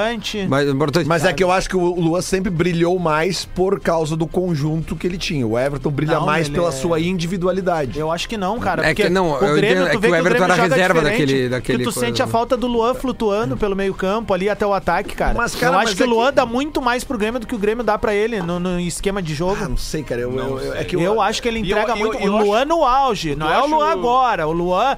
Mais 0.47 0.67
importante. 0.69 1.07
Mas 1.07 1.25
é 1.25 1.33
que 1.33 1.43
eu 1.43 1.51
acho 1.51 1.69
que 1.69 1.75
o 1.75 1.99
Luan 1.99 2.21
sempre 2.21 2.49
brilhou 2.49 2.97
mais 2.97 3.45
por 3.45 3.79
causa 3.79 4.15
do 4.15 4.25
conjunto 4.25 4.95
que 4.95 5.05
ele 5.05 5.17
tinha. 5.17 5.45
O 5.45 5.57
Everton 5.59 5.89
brilha 5.91 6.15
Não, 6.19 6.25
mais 6.25 6.47
ele 6.47 6.55
pela 6.55 6.69
é- 6.69 6.71
sua 6.71 6.99
individualidade. 6.99 7.99
Eu 7.99 8.11
acho 8.11 8.27
que 8.27 8.37
não, 8.37 8.59
cara. 8.59 8.85
É 8.85 8.93
que 8.95 9.03
porque 9.03 9.13
não, 9.13 9.31
o 9.31 9.35
eu 9.35 9.55
Grêmio, 9.55 9.75
entendo, 9.83 9.87
é 9.87 9.91
que 9.91 9.97
vê 9.97 10.07
o 10.09 10.15
Everton 10.15 10.43
era 10.43 10.55
joga 10.55 10.69
reserva 10.75 10.99
diferente, 10.99 11.19
daquele- 11.21 11.49
daquele 11.49 11.77
Que 11.79 11.83
tu 11.83 11.93
coisa, 11.93 11.99
sente 12.07 12.21
a 12.21 12.25
né? 12.25 12.31
falta 12.31 12.55
do 12.57 12.67
Luan 12.67 12.93
flutuando 12.93 13.57
pelo 13.57 13.75
meio 13.75 13.93
campo 13.93 14.33
ali 14.33 14.49
até 14.49 14.65
o 14.65 14.73
ataque, 14.73 15.15
cara. 15.15 15.33
Mas, 15.37 15.53
cara, 15.55 15.73
eu 15.73 15.79
acho 15.79 15.87
mas 15.89 15.95
que 15.97 16.03
é 16.03 16.05
o 16.05 16.09
Luan 16.09 16.27
que- 16.29 16.35
dá 16.35 16.45
muito 16.45 16.81
mais 16.81 17.03
pro 17.03 17.17
Grêmio 17.17 17.39
do 17.39 17.47
que 17.47 17.55
o 17.55 17.59
Grêmio 17.59 17.83
dá 17.83 17.97
pra 17.97 18.13
ele 18.13 18.41
no, 18.41 18.59
no 18.59 18.79
esquema 18.79 19.21
de 19.21 19.33
jogo. 19.35 19.57
Ah, 19.61 19.67
não 19.69 19.77
sei, 19.77 20.03
cara. 20.03 20.21
Eu, 20.21 20.33
eu- 20.37 20.59
eu- 20.59 20.73
é 20.75 20.83
que 20.83 20.95
Eu 20.95 21.21
acho 21.21 21.41
que 21.41 21.47
ele 21.47 21.59
E 21.59 21.69
eu- 21.69 21.77
entrega 21.77 21.91
eu- 21.93 21.97
muito. 21.97 22.17
eu 22.23 22.33
o 22.33 22.37
Luan 22.43 22.65
no 22.65 22.83
auge, 22.85 23.35
não 23.35 23.47
eu 23.47 23.53
é 23.53 23.63
o 23.63 23.67
Luan 23.67 23.91
agora. 23.91 24.47
O 24.47 24.51
Luan. 24.51 24.97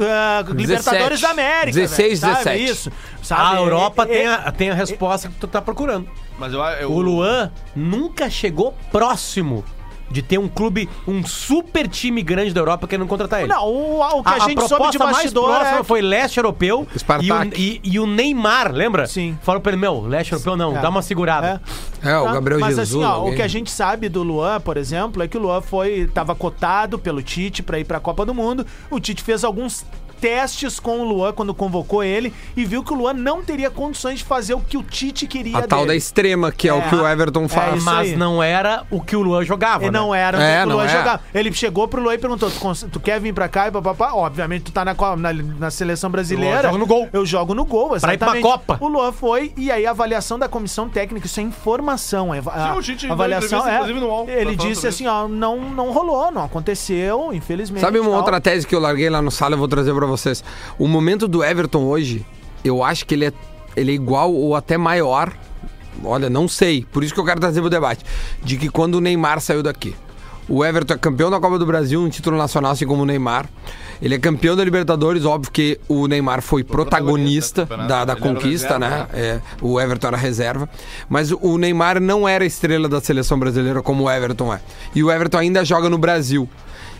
Ah, 0.00 0.44
Libertadores 0.48 1.20
da 1.20 1.30
América. 1.30 1.72
16, 1.78 2.20
velho, 2.20 2.32
sabe 2.34 2.44
17. 2.44 2.64
Isso. 2.72 2.92
Sabe? 3.22 3.56
A 3.56 3.60
Europa 3.60 4.02
É- 4.02 4.06
tem 4.06 4.18
é- 4.22 4.28
a, 4.34 4.52
tem 4.52 4.70
a 4.70 4.74
resposta 4.74 5.28
que 5.28 5.34
tu 5.36 5.46
tá 5.46 5.60
procurando. 5.62 6.08
Mas 6.38 6.52
eu, 6.52 6.60
eu, 6.60 6.90
O 6.90 7.00
Luan 7.00 7.50
nunca 7.76 8.28
chegou 8.28 8.76
próximo 8.90 9.64
de 10.14 10.22
ter 10.22 10.38
um 10.38 10.48
clube, 10.48 10.88
um 11.08 11.26
super 11.26 11.88
time 11.88 12.22
grande 12.22 12.54
da 12.54 12.60
Europa 12.60 12.86
querendo 12.86 13.06
contratar 13.08 13.40
ele. 13.40 13.48
Não, 13.48 13.66
o, 13.66 14.00
o 14.00 14.22
que 14.22 14.32
a, 14.32 14.38
gente 14.38 14.66
soube 14.68 14.90
de 14.90 14.96
proposta 14.96 15.04
mais 15.04 15.16
bastidor 15.16 15.46
próxima 15.46 15.80
é... 15.80 15.82
foi 15.82 16.00
leste 16.00 16.36
europeu 16.36 16.86
e 17.20 17.32
o, 17.32 17.44
e, 17.56 17.80
e 17.82 17.98
o 17.98 18.06
Neymar, 18.06 18.72
lembra? 18.72 19.08
Sim. 19.08 19.36
Falou 19.42 19.60
pra 19.60 19.72
ele, 19.72 19.80
meu, 19.80 20.06
leste 20.06 20.32
europeu 20.32 20.56
não, 20.56 20.76
É. 20.76 20.80
dá 20.80 20.88
uma 20.88 21.02
segurada. 21.02 21.60
É. 22.02 22.10
É, 22.10 22.18
o 22.18 22.24
Tá? 22.24 22.32
Gabriel 22.32 22.60
Mas 22.60 22.76
Jesus. 22.76 22.90
assim, 22.90 23.04
ó, 23.04 23.14
alguém. 23.14 23.32
o 23.32 23.36
que 23.36 23.42
a 23.42 23.48
gente 23.48 23.70
sabe 23.70 24.08
do 24.08 24.22
Luan, 24.22 24.60
por 24.60 24.76
exemplo, 24.76 25.20
é 25.20 25.26
que 25.26 25.36
o 25.36 25.40
Luan 25.40 25.60
foi 25.60 26.08
tava 26.14 26.34
cotado 26.34 26.96
pelo 26.96 27.20
Tite 27.20 27.62
pra 27.62 27.78
ir 27.80 27.84
pra 27.84 27.98
Copa 27.98 28.24
do 28.24 28.32
Mundo. 28.32 28.64
O 28.90 29.00
Tite 29.00 29.22
fez 29.22 29.42
alguns 29.42 29.84
testes 30.20 30.80
com 30.80 31.00
o 31.00 31.04
Luan 31.04 31.32
quando 31.32 31.52
convocou 31.54 32.02
ele 32.02 32.32
e 32.56 32.64
viu 32.64 32.82
que 32.82 32.92
o 32.92 32.96
Luan 32.96 33.12
não 33.14 33.42
teria 33.44 33.70
condições 33.70 34.18
de 34.20 34.24
fazer 34.24 34.54
o 34.54 34.60
que 34.60 34.76
o 34.76 34.82
Tite 34.82 35.26
queria 35.26 35.58
A 35.58 35.62
tal 35.66 35.84
da 35.86 35.94
extrema, 35.94 36.50
que 36.52 36.68
é, 36.68 36.72
o 36.72 36.78
É, 36.78 36.88
que 36.88 36.94
o 36.94 37.06
Everton 37.06 37.48
faz. 37.48 37.76
isso 37.76 37.84
Mas 37.84 38.10
aí. 38.10 38.16
não 38.16 38.42
era 38.42 38.84
o 38.90 39.00
que 39.00 39.16
o 39.16 39.22
Luan 39.22 39.44
jogava, 39.44 39.84
Ele 39.84 39.90
né? 39.90 39.98
não 39.98 40.14
era 40.14 40.42
É, 40.42 40.64
o 40.64 40.66
não 40.68 40.76
Luan 40.76 40.86
é. 40.86 40.88
jogar. 40.88 41.22
Ele 41.34 41.52
chegou 41.52 41.86
pro 41.88 42.00
Luan 42.02 42.14
e 42.14 42.18
perguntou: 42.18 42.50
tu, 42.50 42.88
tu 42.88 43.00
quer 43.00 43.20
vir 43.20 43.32
pra 43.34 43.48
cá 43.48 43.68
e 43.68 43.70
papapá? 43.70 44.12
Obviamente, 44.14 44.64
tu 44.64 44.72
tá 44.72 44.84
na, 44.84 44.94
na, 45.16 45.32
na 45.32 45.70
seleção 45.70 46.10
brasileira. 46.10 46.62
Joga 46.68 46.78
no 46.78 46.86
gol. 46.86 47.08
Eu 47.12 47.26
jogo 47.26 47.54
no 47.54 47.64
gol, 47.64 47.88
Pra 47.88 47.96
ir 47.96 48.00
pra 48.00 48.12
exatamente. 48.14 48.42
Copa. 48.42 48.78
O 48.80 48.88
Luan 48.88 49.12
foi 49.12 49.52
e 49.56 49.70
aí 49.70 49.86
a 49.86 49.90
avaliação 49.90 50.38
da 50.38 50.48
comissão 50.48 50.88
técnica, 50.88 51.26
isso 51.26 51.40
é 51.40 51.42
informação. 51.42 52.32
A, 52.32 52.36
a- 52.38 52.72
Sim, 52.72 52.78
o 52.78 52.82
Tite 52.82 53.06
a 53.08 53.12
avaliação 53.12 53.66
é. 53.66 53.74
inclusive, 53.74 54.00
no 54.00 54.06
UOL, 54.06 54.28
Ele 54.28 54.56
disse 54.56 54.86
assim: 54.86 55.06
ó, 55.06 55.26
não, 55.28 55.58
não 55.70 55.90
rolou, 55.92 56.30
não 56.30 56.44
aconteceu, 56.44 57.32
infelizmente. 57.32 57.80
Sabe 57.80 57.98
uma 57.98 58.10
tal. 58.10 58.18
outra 58.18 58.40
tese 58.40 58.66
que 58.66 58.74
eu 58.74 58.80
larguei 58.80 59.08
lá 59.10 59.20
no 59.22 59.30
sala, 59.30 59.54
eu 59.54 59.58
vou 59.58 59.68
trazer 59.68 59.94
pra 59.94 60.06
vocês. 60.16 60.44
O 60.78 60.86
momento 60.86 61.26
do 61.26 61.42
Everton 61.42 61.84
hoje, 61.84 62.24
eu 62.64 62.82
acho 62.82 63.06
que 63.06 63.14
ele 63.14 63.26
é, 63.26 63.32
ele 63.76 63.92
é 63.92 63.94
igual 63.94 64.32
ou 64.32 64.54
até 64.54 64.76
maior. 64.76 65.32
Olha, 66.02 66.28
não 66.28 66.48
sei. 66.48 66.84
Por 66.92 67.04
isso 67.04 67.14
que 67.14 67.20
eu 67.20 67.24
quero 67.24 67.40
trazer 67.40 67.60
pro 67.60 67.70
debate. 67.70 68.04
De 68.42 68.56
que 68.56 68.68
quando 68.68 68.96
o 68.96 69.00
Neymar 69.00 69.40
saiu 69.40 69.62
daqui. 69.62 69.94
O 70.46 70.62
Everton 70.62 70.94
é 70.94 70.98
campeão 70.98 71.30
da 71.30 71.40
Copa 71.40 71.58
do 71.58 71.64
Brasil, 71.64 72.00
um 72.00 72.08
título 72.10 72.36
nacional, 72.36 72.72
assim 72.72 72.86
como 72.86 73.02
o 73.02 73.06
Neymar. 73.06 73.48
Ele 74.02 74.14
é 74.14 74.18
campeão 74.18 74.54
da 74.54 74.62
Libertadores, 74.62 75.24
óbvio 75.24 75.50
que 75.50 75.80
o 75.88 76.06
Neymar 76.06 76.42
foi 76.42 76.62
protagonista 76.62 77.64
protagonista 77.64 77.84
do 77.84 77.88
da, 77.88 78.04
da 78.04 78.12
o 78.12 78.16
conquista, 78.18 78.78
reserva, 78.78 78.78
né? 78.78 79.06
É, 79.14 79.40
o 79.62 79.80
Everton 79.80 80.08
era 80.08 80.16
reserva. 80.16 80.68
Mas 81.08 81.30
o 81.30 81.56
Neymar 81.56 82.00
não 82.00 82.28
era 82.28 82.44
estrela 82.44 82.88
da 82.88 83.00
seleção 83.00 83.38
brasileira 83.38 83.82
como 83.82 84.04
o 84.04 84.10
Everton 84.10 84.52
é. 84.52 84.60
E 84.94 85.02
o 85.02 85.10
Everton 85.10 85.38
ainda 85.38 85.64
joga 85.64 85.88
no 85.88 85.96
Brasil. 85.96 86.46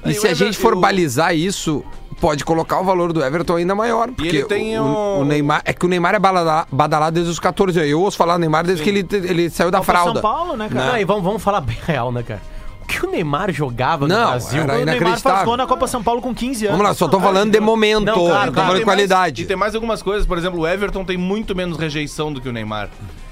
E, 0.04 0.10
E 0.10 0.14
se 0.14 0.26
a 0.28 0.34
gente 0.34 0.56
for 0.58 0.74
o- 0.74 0.80
balizar 0.80 1.34
isso, 1.34 1.84
pode 2.20 2.44
colocar 2.44 2.80
o 2.80 2.84
valor 2.84 3.12
do 3.12 3.22
Everton 3.24 3.56
ainda 3.56 3.74
maior. 3.74 4.08
Porque 4.12 4.28
ele 4.36 4.44
tem 4.44 4.78
o, 4.78 4.82
um- 4.84 5.20
o 5.20 5.24
Neymar. 5.24 5.62
É 5.64 5.72
que 5.72 5.84
o 5.84 5.88
Neymar 5.88 6.14
é 6.14 6.18
badala- 6.18 6.66
badalado 6.70 7.14
desde 7.14 7.30
os 7.30 7.38
14 7.38 7.78
anos. 7.78 7.90
Eu 7.90 8.00
ouço 8.00 8.16
falar 8.16 8.34
do 8.34 8.40
Neymar 8.40 8.64
desde 8.64 8.82
que 8.84 8.90
ele, 8.90 9.06
ele 9.12 9.50
saiu 9.50 9.70
da 9.70 9.78
Copa 9.78 9.92
fralda. 9.92 10.20
São 10.20 10.22
Paulo, 10.22 10.56
né, 10.56 10.68
cara? 10.68 10.92
Não, 10.92 10.98
e 10.98 11.04
vamos, 11.04 11.22
vamos 11.24 11.42
falar 11.42 11.60
bem 11.60 11.76
real, 11.86 12.12
né, 12.12 12.22
cara? 12.22 12.40
O 12.82 12.86
que 12.86 13.04
o 13.06 13.10
Neymar 13.10 13.50
jogava 13.50 14.06
no 14.06 14.14
Não, 14.14 14.30
Brasil? 14.30 14.62
era 14.62 14.74
O 14.78 14.84
Neymar 14.84 15.18
faz 15.18 15.44
gol 15.44 15.56
na 15.56 15.66
Copa 15.66 15.86
São 15.86 16.02
Paulo 16.02 16.20
com 16.20 16.34
15 16.34 16.66
anos. 16.66 16.76
Vamos 16.78 16.86
lá, 16.90 16.94
só 16.94 17.08
tô 17.08 17.18
falando 17.18 17.50
de 17.50 17.58
momento. 17.58 18.04
Não, 18.04 18.14
claro, 18.14 18.26
tô 18.26 18.28
claro. 18.28 18.52
falando 18.54 18.78
de 18.78 18.84
qualidade. 18.84 19.40
Mais, 19.40 19.44
e 19.44 19.48
tem 19.48 19.56
mais 19.56 19.74
algumas 19.74 20.02
coisas, 20.02 20.26
por 20.26 20.36
exemplo, 20.36 20.60
o 20.60 20.66
Everton 20.68 21.02
tem 21.02 21.16
muito 21.16 21.56
menos 21.56 21.78
rejeição 21.78 22.30
do 22.30 22.42
que 22.42 22.48
o 22.48 22.52
Neymar. 22.52 22.90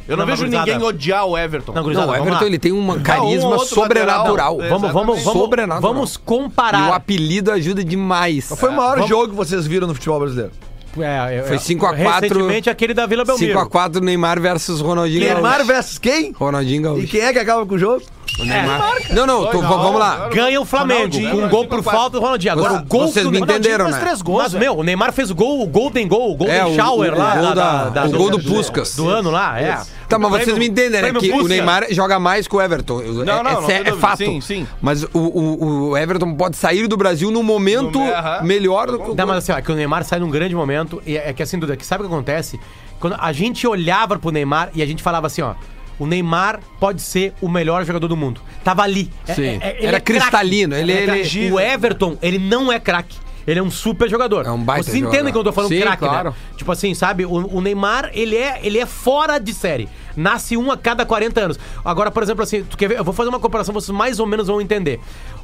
Eu 0.08 0.16
não, 0.16 0.26
Não, 0.26 0.36
vejo 0.36 0.46
ninguém 0.50 0.82
odiar 0.82 1.24
o 1.26 1.38
Everton. 1.38 1.72
Não, 1.72 1.82
gurizada, 1.82 2.06
Não, 2.06 2.12
o 2.14 2.16
Everton 2.16 2.44
ele 2.44 2.58
tem 2.58 2.72
um 2.72 2.90
um 2.90 3.00
carisma 3.02 3.50
outro 3.50 3.66
sobrenatural. 3.66 4.58
Vamos, 4.58 4.92
vamos, 4.92 5.22
vamos, 5.22 5.22
Sobrenatural. 5.22 5.80
vamos 5.94 6.14
E 6.14 6.18
comparar. 6.18 6.90
o 6.90 6.92
apelido 6.92 7.52
ajuda 7.52 7.84
demais. 7.84 8.52
Foi 8.56 8.70
o 8.70 8.72
maior 8.72 8.94
Vamos- 8.96 9.08
jogo 9.08 9.28
que 9.28 9.34
vocês 9.36 9.66
viram 9.66 9.86
no 9.86 9.94
futebol 9.94 10.18
brasileiro. 10.20 10.50
É, 10.98 11.36
é, 11.38 11.42
Foi 11.44 11.56
é, 11.56 11.58
5 11.58 11.86
a 11.86 11.96
4. 11.96 12.20
Recentemente 12.28 12.68
aquele 12.68 12.92
da 12.92 13.06
Vila 13.06 13.24
Belmiro. 13.24 13.58
5x4 13.58 14.00
Neymar 14.02 14.38
versus 14.40 14.80
Ronaldinho 14.82 15.20
Neymar 15.24 15.52
Gaúcho. 15.58 15.64
versus 15.66 15.98
quem? 15.98 16.32
Ronaldinho 16.32 16.80
E 16.80 16.82
Gaúcho. 16.82 17.06
quem 17.06 17.20
é 17.22 17.32
que 17.32 17.38
acaba 17.38 17.64
com 17.64 17.74
o 17.76 17.78
jogo? 17.78 18.02
O 18.38 18.44
Neymar. 18.44 18.94
Não, 19.10 19.26
não, 19.26 19.46
tô- 19.46 19.60
Não, 19.60 19.68
vamos 19.68 20.00
lá. 20.00 20.18
não. 20.20 20.30
Ganha 20.30 20.60
o 20.60 20.64
Flamengo 20.64 21.00
Ronaldinho, 21.00 21.30
com 21.30 21.36
um 21.36 21.40
né? 21.42 21.48
gol 21.48 21.66
por 21.66 21.82
falta 21.82 22.10
do 22.10 22.20
Ronaldinho. 22.20 22.52
Agora 22.52 22.68
Vocês- 22.70 22.82
o 22.82 22.86
gol 22.86 23.00
vocês 23.08 23.24
do 23.26 23.30
me 23.30 23.38
Ronaldinho 23.38 23.58
entenderam, 23.60 23.84
fez 23.84 23.96
né? 23.96 24.02
três 24.02 24.22
gols, 24.22 24.42
Mas, 24.42 24.52
velho. 24.52 24.64
meu, 24.64 24.76
o 24.78 24.82
Neymar 24.82 25.12
fez 25.12 25.30
o 25.30 25.34
gol, 25.34 25.62
o 25.62 25.66
Golden 25.66 26.08
Goal, 26.08 26.32
o 26.32 26.34
Golden 26.36 26.56
É, 26.56 26.64
o- 26.64 26.74
Shower 26.74 27.12
o- 27.12 27.18
lá. 27.18 27.30
o 27.34 27.36
gol 27.36 27.42
da- 27.42 27.54
da- 27.54 27.88
da- 27.90 28.04
o 28.06 28.10
gol 28.12 28.30
do 28.30 28.42
Puskas. 28.42 28.96
Do 28.96 29.06
ano 29.08 29.30
lá, 29.30 29.60
é. 29.60 29.78
Tá, 30.08 30.18
mas 30.18 30.30
vocês 30.30 30.58
me 30.58 30.66
entenderam, 30.66 31.08
é 31.08 31.12
prêmio 31.12 31.20
que 31.20 31.30
o. 31.32 31.46
Neymar 31.48 31.86
joga 31.90 32.18
mais 32.18 32.48
que 32.48 32.56
o 32.56 32.60
Everton. 32.60 33.00
É- 33.00 33.04
não, 33.04 33.20
é, 33.38 33.42
não 33.42 33.50
é 33.50 33.66
tem 33.66 33.78
dúvida. 33.84 33.96
fato. 33.98 34.18
Sim, 34.18 34.40
sim. 34.40 34.66
Mas 34.80 35.02
o, 35.04 35.08
o, 35.14 35.88
o 35.90 35.96
Everton 35.96 36.34
pode 36.34 36.56
sair 36.56 36.86
do 36.86 36.96
Brasil 36.96 37.30
no 37.30 37.42
momento 37.42 37.98
No- 37.98 38.12
aham. 38.12 38.42
melhor 38.42 38.86
do 38.90 38.98
que 38.98 39.14
Não, 39.14 39.26
mas 39.26 39.36
assim, 39.38 39.52
ó, 39.52 39.58
é 39.58 39.62
que 39.62 39.70
o 39.70 39.74
Neymar 39.74 40.04
sai 40.04 40.18
num 40.18 40.30
grande 40.30 40.54
momento. 40.54 41.02
E 41.06 41.16
é 41.16 41.32
que 41.32 41.42
assim, 41.42 41.58
Duda, 41.58 41.76
que 41.76 41.84
sabe 41.86 42.02
o 42.04 42.08
que 42.08 42.12
acontece? 42.12 42.58
Quando 42.98 43.16
a 43.18 43.32
gente 43.32 43.66
olhava 43.66 44.18
pro 44.18 44.30
Neymar 44.30 44.70
e 44.74 44.82
a 44.82 44.86
gente 44.86 45.02
falava 45.02 45.26
assim, 45.26 45.42
ó. 45.42 45.54
O 46.02 46.06
Neymar 46.06 46.58
pode 46.80 47.00
ser 47.00 47.32
o 47.40 47.48
melhor 47.48 47.84
jogador 47.84 48.08
do 48.08 48.16
mundo. 48.16 48.40
Tava 48.64 48.82
ali. 48.82 49.08
É- 49.26 49.34
Sim. 49.34 49.42
é- 49.42 49.68
é- 49.68 49.76
ele 49.78 49.86
Era 49.86 50.00
craque. 50.00 50.20
cristalino, 50.20 50.74
ele- 50.74 50.92
é 50.92 51.02
ele-. 51.20 51.52
O 51.52 51.60
Everton, 51.60 52.18
ele 52.20 52.38
não 52.40 52.72
é 52.72 52.80
craque. 52.80 53.16
Ele 53.46 53.58
é 53.60 53.62
um 53.62 53.70
super 53.70 54.08
jogador. 54.10 54.44
É 54.46 54.50
um 54.50 54.58
baita 54.62 54.82
Vocês 54.84 54.96
entendem 54.96 55.10
jogador. 55.18 55.32
que 55.32 55.38
eu 55.38 55.44
tô 55.44 55.52
falando 55.52 55.70
Sim, 55.70 55.80
craque, 55.80 55.98
claro. 56.04 56.30
né? 56.30 56.36
Tipo 56.56 56.72
assim, 56.72 56.92
sabe? 56.94 57.24
O, 57.24 57.56
o 57.56 57.60
Neymar, 57.60 58.10
ele 58.14 58.36
é, 58.36 58.58
ele 58.64 58.78
é 58.78 58.86
fora 58.86 59.38
de 59.38 59.52
série. 59.54 59.88
Nasce 60.16 60.56
um 60.56 60.70
a 60.72 60.76
cada 60.76 61.06
40 61.06 61.40
anos. 61.40 61.58
Agora, 61.84 62.10
por 62.10 62.22
exemplo, 62.22 62.42
assim, 62.42 62.62
tu 62.64 62.76
quer 62.76 62.88
ver? 62.88 62.98
Eu 62.98 63.04
vou 63.04 63.14
fazer 63.14 63.28
uma 63.28 63.40
comparação, 63.40 63.72
vocês 63.72 63.96
mais 63.96 64.18
ou 64.18 64.26
menos 64.26 64.48
vão 64.48 64.60
entender. 64.60 64.98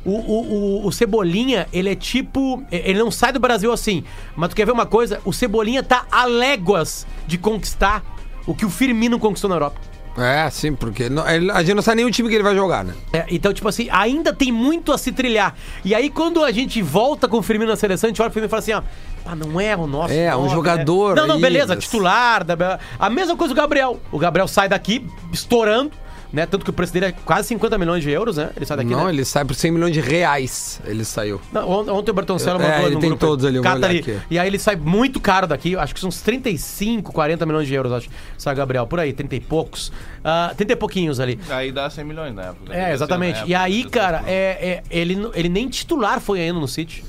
O, 0.04 0.10
o, 0.12 0.82
o, 0.84 0.86
o 0.86 0.92
Cebolinha, 0.92 1.66
ele 1.72 1.88
é 1.90 1.94
tipo. 1.94 2.62
Ele 2.70 2.98
não 2.98 3.10
sai 3.12 3.32
do 3.32 3.38
Brasil 3.40 3.72
assim. 3.72 4.02
Mas 4.36 4.50
tu 4.50 4.56
quer 4.56 4.64
ver 4.66 4.72
uma 4.72 4.86
coisa? 4.86 5.20
O 5.24 5.32
Cebolinha 5.32 5.82
tá 5.84 6.04
a 6.10 6.24
léguas 6.24 7.06
de 7.26 7.36
conquistar 7.38 8.02
o 8.46 8.54
que 8.54 8.64
o 8.64 8.70
Firmino 8.70 9.18
conquistou 9.18 9.48
na 9.50 9.56
Europa. 9.56 9.78
É, 10.18 10.48
sim, 10.50 10.74
porque 10.74 11.08
não- 11.08 11.28
ele- 11.28 11.50
a 11.50 11.62
gente 11.62 11.74
não 11.74 11.82
sabe 11.82 11.96
nem 11.96 12.04
o 12.06 12.10
time 12.10 12.28
que 12.28 12.34
ele 12.34 12.42
vai 12.42 12.54
jogar, 12.54 12.84
né? 12.84 12.94
É, 13.12 13.24
então, 13.30 13.52
tipo 13.52 13.68
assim, 13.68 13.88
ainda 13.90 14.32
tem 14.32 14.50
muito 14.52 14.92
a 14.92 14.98
se 14.98 15.12
trilhar. 15.12 15.54
E 15.84 15.94
aí, 15.94 16.10
quando 16.10 16.42
a 16.44 16.50
gente 16.50 16.80
volta 16.82 17.28
com 17.28 17.38
o 17.38 17.42
Firmino 17.42 17.70
na 17.70 17.76
seleção, 17.76 18.08
a 18.08 18.10
gente 18.10 18.20
olha 18.20 18.30
pro 18.30 18.34
Firmino 18.34 18.48
e 18.48 18.50
fala 18.50 18.60
assim, 18.60 18.72
ó, 18.72 18.82
ah, 19.30 19.36
não 19.36 19.60
é 19.60 19.76
o 19.76 19.86
nosso. 19.86 20.12
É, 20.14 20.34
um 20.34 20.40
nove, 20.42 20.54
jogador 20.54 21.14
Né? 21.14 21.20
Não, 21.20 21.28
não, 21.28 21.34
aí, 21.36 21.40
beleza, 21.42 21.74
mas- 21.74 21.84
titular. 21.84 22.44
da- 22.44 22.78
A 22.98 23.10
mesma 23.10 23.36
coisa 23.36 23.52
o 23.52 23.56
Gabriel. 23.56 24.00
O 24.10 24.18
Gabriel 24.18 24.48
sai 24.48 24.68
daqui 24.68 25.06
estourando, 25.32 25.92
né? 26.32 26.44
Tanto 26.46 26.64
que 26.64 26.70
o 26.70 26.72
preço 26.72 26.92
dele 26.92 27.06
é 27.06 27.12
quase 27.12 27.48
50 27.48 27.78
milhões 27.78 28.02
de 28.02 28.10
euros, 28.10 28.36
né? 28.36 28.50
Ele 28.56 28.66
sai 28.66 28.76
daqui, 28.76 28.90
não, 28.90 29.04
né? 29.06 29.10
ele 29.12 29.24
sai 29.24 29.44
por 29.44 29.54
100 29.54 29.70
milhões 29.70 29.92
de 29.94 30.00
reais. 30.00 30.80
Ele 30.84 31.04
saiu. 31.04 31.40
Não, 31.52 31.68
on- 31.68 31.90
ontem 31.92 32.10
o 32.10 32.14
Bertoncello 32.14 32.60
É, 32.60 32.68
mandou 32.72 32.86
ele 32.86 32.94
no 32.96 33.00
tem 33.00 33.10
grupo, 33.10 33.26
todos 33.26 33.44
ali, 33.44 33.56
eu 33.56 33.62
vou 33.62 33.72
cata 33.72 33.86
olhar 33.86 33.98
aqui. 34.00 34.18
E 34.30 34.38
aí 34.38 34.46
ele 34.46 34.58
sai 34.58 34.76
muito 34.76 35.20
caro 35.20 35.46
daqui, 35.46 35.76
acho 35.76 35.94
que 35.94 36.00
são 36.00 36.08
uns 36.08 36.20
35, 36.20 37.12
40 37.12 37.46
milhões 37.46 37.66
de 37.66 37.74
euros, 37.74 37.92
acho. 37.92 38.08
Sai 38.36 38.54
Gabriel, 38.54 38.86
por 38.86 39.00
aí, 39.00 39.12
30 39.12 39.36
e 39.36 39.40
poucos. 39.40 39.90
Ah, 40.24 40.52
30 40.56 40.72
e 40.72 40.76
pouquinhos 40.76 41.18
ali. 41.20 41.38
Aí 41.48 41.72
dá 41.72 41.88
100 41.88 42.04
milhões 42.04 42.34
na 42.34 42.42
época. 42.46 42.74
É, 42.74 42.92
exatamente. 42.92 43.42
E 43.46 43.54
aí, 43.54 43.84
cara, 43.84 44.22
é, 44.26 44.82
é- 44.82 44.82
ele, 44.90 45.30
ele 45.34 45.48
nem 45.48 45.68
titular 45.68 46.20
foi 46.20 46.40
ainda 46.40 46.58
no 46.58 46.68
City. 46.68 47.04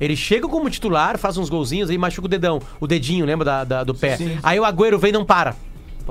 Ele 0.00 0.16
chega 0.16 0.48
como 0.48 0.68
titular, 0.68 1.16
faz 1.16 1.36
uns 1.36 1.48
golzinhos 1.48 1.88
aí 1.88 1.96
machuca 1.96 2.26
o 2.26 2.28
dedão, 2.28 2.60
o 2.80 2.86
dedinho, 2.88 3.24
lembra 3.24 3.44
da, 3.44 3.64
da- 3.64 3.84
do 3.84 3.94
pé. 3.94 4.18
Aí 4.42 4.58
o 4.58 4.64
Agüero 4.64 4.98
vem 4.98 5.10
e 5.10 5.12
não 5.12 5.24
para. 5.24 5.54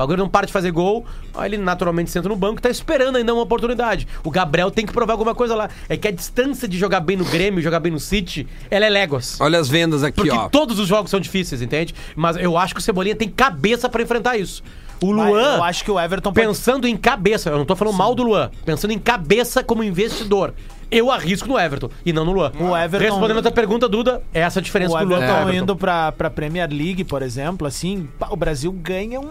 O 0.01 0.05
Agüero 0.07 0.17
não 0.19 0.29
para 0.29 0.45
de 0.47 0.53
fazer 0.53 0.71
gol, 0.71 1.05
aí 1.35 1.49
ele 1.49 1.57
naturalmente 1.57 2.09
senta 2.11 2.27
no 2.27 2.35
banco 2.35 2.59
e 2.59 2.61
tá 2.61 2.69
esperando 2.69 3.15
ainda 3.17 3.33
uma 3.33 3.43
oportunidade. 3.43 4.07
O 4.23 4.31
Gabriel 4.31 4.69
tem 4.71 4.85
que 4.85 4.91
provar 4.93 5.13
alguma 5.13 5.33
coisa 5.35 5.55
lá. 5.55 5.69
É 5.87 5.95
que 5.97 6.07
a 6.07 6.11
distância 6.11 6.67
de 6.67 6.77
jogar 6.77 6.99
bem 7.01 7.15
no 7.17 7.25
Grêmio, 7.25 7.61
jogar 7.61 7.79
bem 7.79 7.91
no 7.91 7.99
City, 7.99 8.47
ela 8.69 8.85
é 8.85 8.89
léguas. 8.89 9.39
Olha 9.39 9.59
as 9.59 9.69
vendas 9.69 10.03
aqui, 10.03 10.15
Porque 10.15 10.31
ó. 10.31 10.49
todos 10.49 10.79
os 10.79 10.87
jogos 10.87 11.09
são 11.11 11.19
difíceis, 11.19 11.61
entende? 11.61 11.93
Mas 12.15 12.35
eu 12.37 12.57
acho 12.57 12.73
que 12.73 12.79
o 12.79 12.83
Cebolinha 12.83 13.15
tem 13.15 13.29
cabeça 13.29 13.87
pra 13.89 14.01
enfrentar 14.01 14.37
isso. 14.37 14.63
O 15.01 15.13
Mas 15.13 15.27
Luan. 15.29 15.55
Eu 15.57 15.63
acho 15.63 15.83
que 15.83 15.89
o 15.91 15.99
Everton 15.99 16.31
pode 16.31 16.45
Pensando 16.45 16.87
em 16.87 16.95
cabeça, 16.95 17.49
eu 17.49 17.57
não 17.57 17.65
tô 17.65 17.75
falando 17.75 17.95
mal 17.97 18.13
do 18.13 18.21
Luan, 18.23 18.51
pensando 18.65 18.91
em 18.91 18.99
cabeça 18.99 19.63
como 19.63 19.83
investidor. 19.83 20.53
Eu 20.91 21.09
arrisco 21.09 21.47
no 21.47 21.57
Everton 21.57 21.89
e 22.05 22.11
não 22.11 22.25
no 22.25 22.33
Luan. 22.33 22.51
O 22.59 22.75
Everton- 22.77 23.05
Respondendo 23.05 23.37
a 23.39 23.41
tua 23.41 23.51
pergunta, 23.51 23.87
Duda, 23.87 24.21
é 24.33 24.41
essa 24.41 24.59
a 24.59 24.61
diferença 24.61 24.93
O 24.93 24.99
do 24.99 25.05
Luan 25.05 25.19
o 25.19 25.23
Everton 25.23 25.41
Everton. 25.41 25.63
indo 25.63 25.75
pra, 25.75 26.11
pra 26.11 26.29
Premier 26.29 26.69
League, 26.69 27.03
por 27.05 27.21
exemplo, 27.23 27.65
assim, 27.65 28.07
o 28.29 28.35
Brasil 28.35 28.71
ganha 28.73 29.19
um 29.19 29.29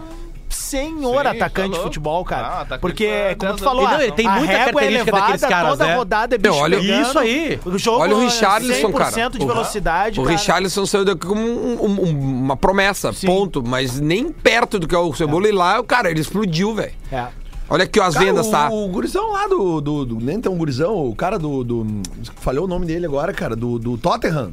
senhor 0.53 1.21
Sim, 1.23 1.27
atacante 1.29 1.71
tá 1.71 1.77
de 1.77 1.83
futebol, 1.83 2.23
cara. 2.25 2.47
Ah, 2.47 2.61
atacante 2.61 2.81
Porque, 2.81 3.35
como 3.37 3.55
tu 3.55 3.63
falou. 3.63 3.83
Não, 3.87 4.01
ele 4.01 4.11
tem 4.11 4.27
a 4.27 4.31
muita 4.31 4.53
é 4.53 4.57
característica 4.57 5.01
elevada, 5.01 5.21
daqueles 5.21 5.41
caras, 5.41 5.69
toda 5.71 5.85
né? 5.87 5.95
rodada 5.95 6.35
é 6.35 6.37
bicho 6.37 6.55
olha- 6.55 6.79
pegando. 6.79 7.01
Isso 7.01 7.19
aí. 7.19 7.59
O 7.65 7.77
jogo 7.77 7.99
Olha 8.01 8.15
o 8.15 8.21
é 8.21 8.25
Richarlison, 8.25 8.91
cara. 8.91 9.11
100% 9.11 9.37
de 9.37 9.43
O- 9.43 9.47
velocidade, 9.47 10.19
O. 10.19 10.23
Richarlison 10.23 10.85
saiu 10.85 11.05
daqui 11.05 11.25
como 11.25 11.41
um- 11.41 11.77
um- 11.85 12.03
um- 12.05 12.43
uma 12.43 12.57
promessa, 12.57 13.11
Sim. 13.13 13.27
ponto. 13.27 13.63
Mas 13.65 13.99
nem 13.99 14.31
perto 14.31 14.77
do 14.79 14.87
que 14.87 14.95
é 14.95 14.97
o 14.97 15.13
Cebola 15.13 15.47
e 15.47 15.51
lá, 15.51 15.79
o 15.79 15.83
cara, 15.83 16.09
ele 16.11 16.19
explodiu, 16.21 16.73
velho. 16.75 16.91
É. 17.11 17.27
Olha 17.69 17.85
aqui 17.85 18.01
ó, 18.01 18.03
as 18.03 18.15
Cara, 18.15 18.25
vendas, 18.25 18.47
o, 18.47 18.51
tá? 18.51 18.69
O 18.69 18.87
gurizão 18.89 19.31
lá 19.31 19.47
do, 19.47 19.79
do, 19.79 20.05
do- 20.05 20.19
Nem 20.19 20.41
tão 20.41 20.55
gurizão, 20.57 20.93
o 21.07 21.15
cara 21.15 21.39
do. 21.39 21.63
do 21.63 22.01
falhou 22.41 22.65
o 22.65 22.67
nome 22.67 22.85
dele 22.85 23.05
agora, 23.05 23.31
cara, 23.31 23.55
do, 23.55 23.79
do 23.79 23.97
Tottenham. 23.97 24.51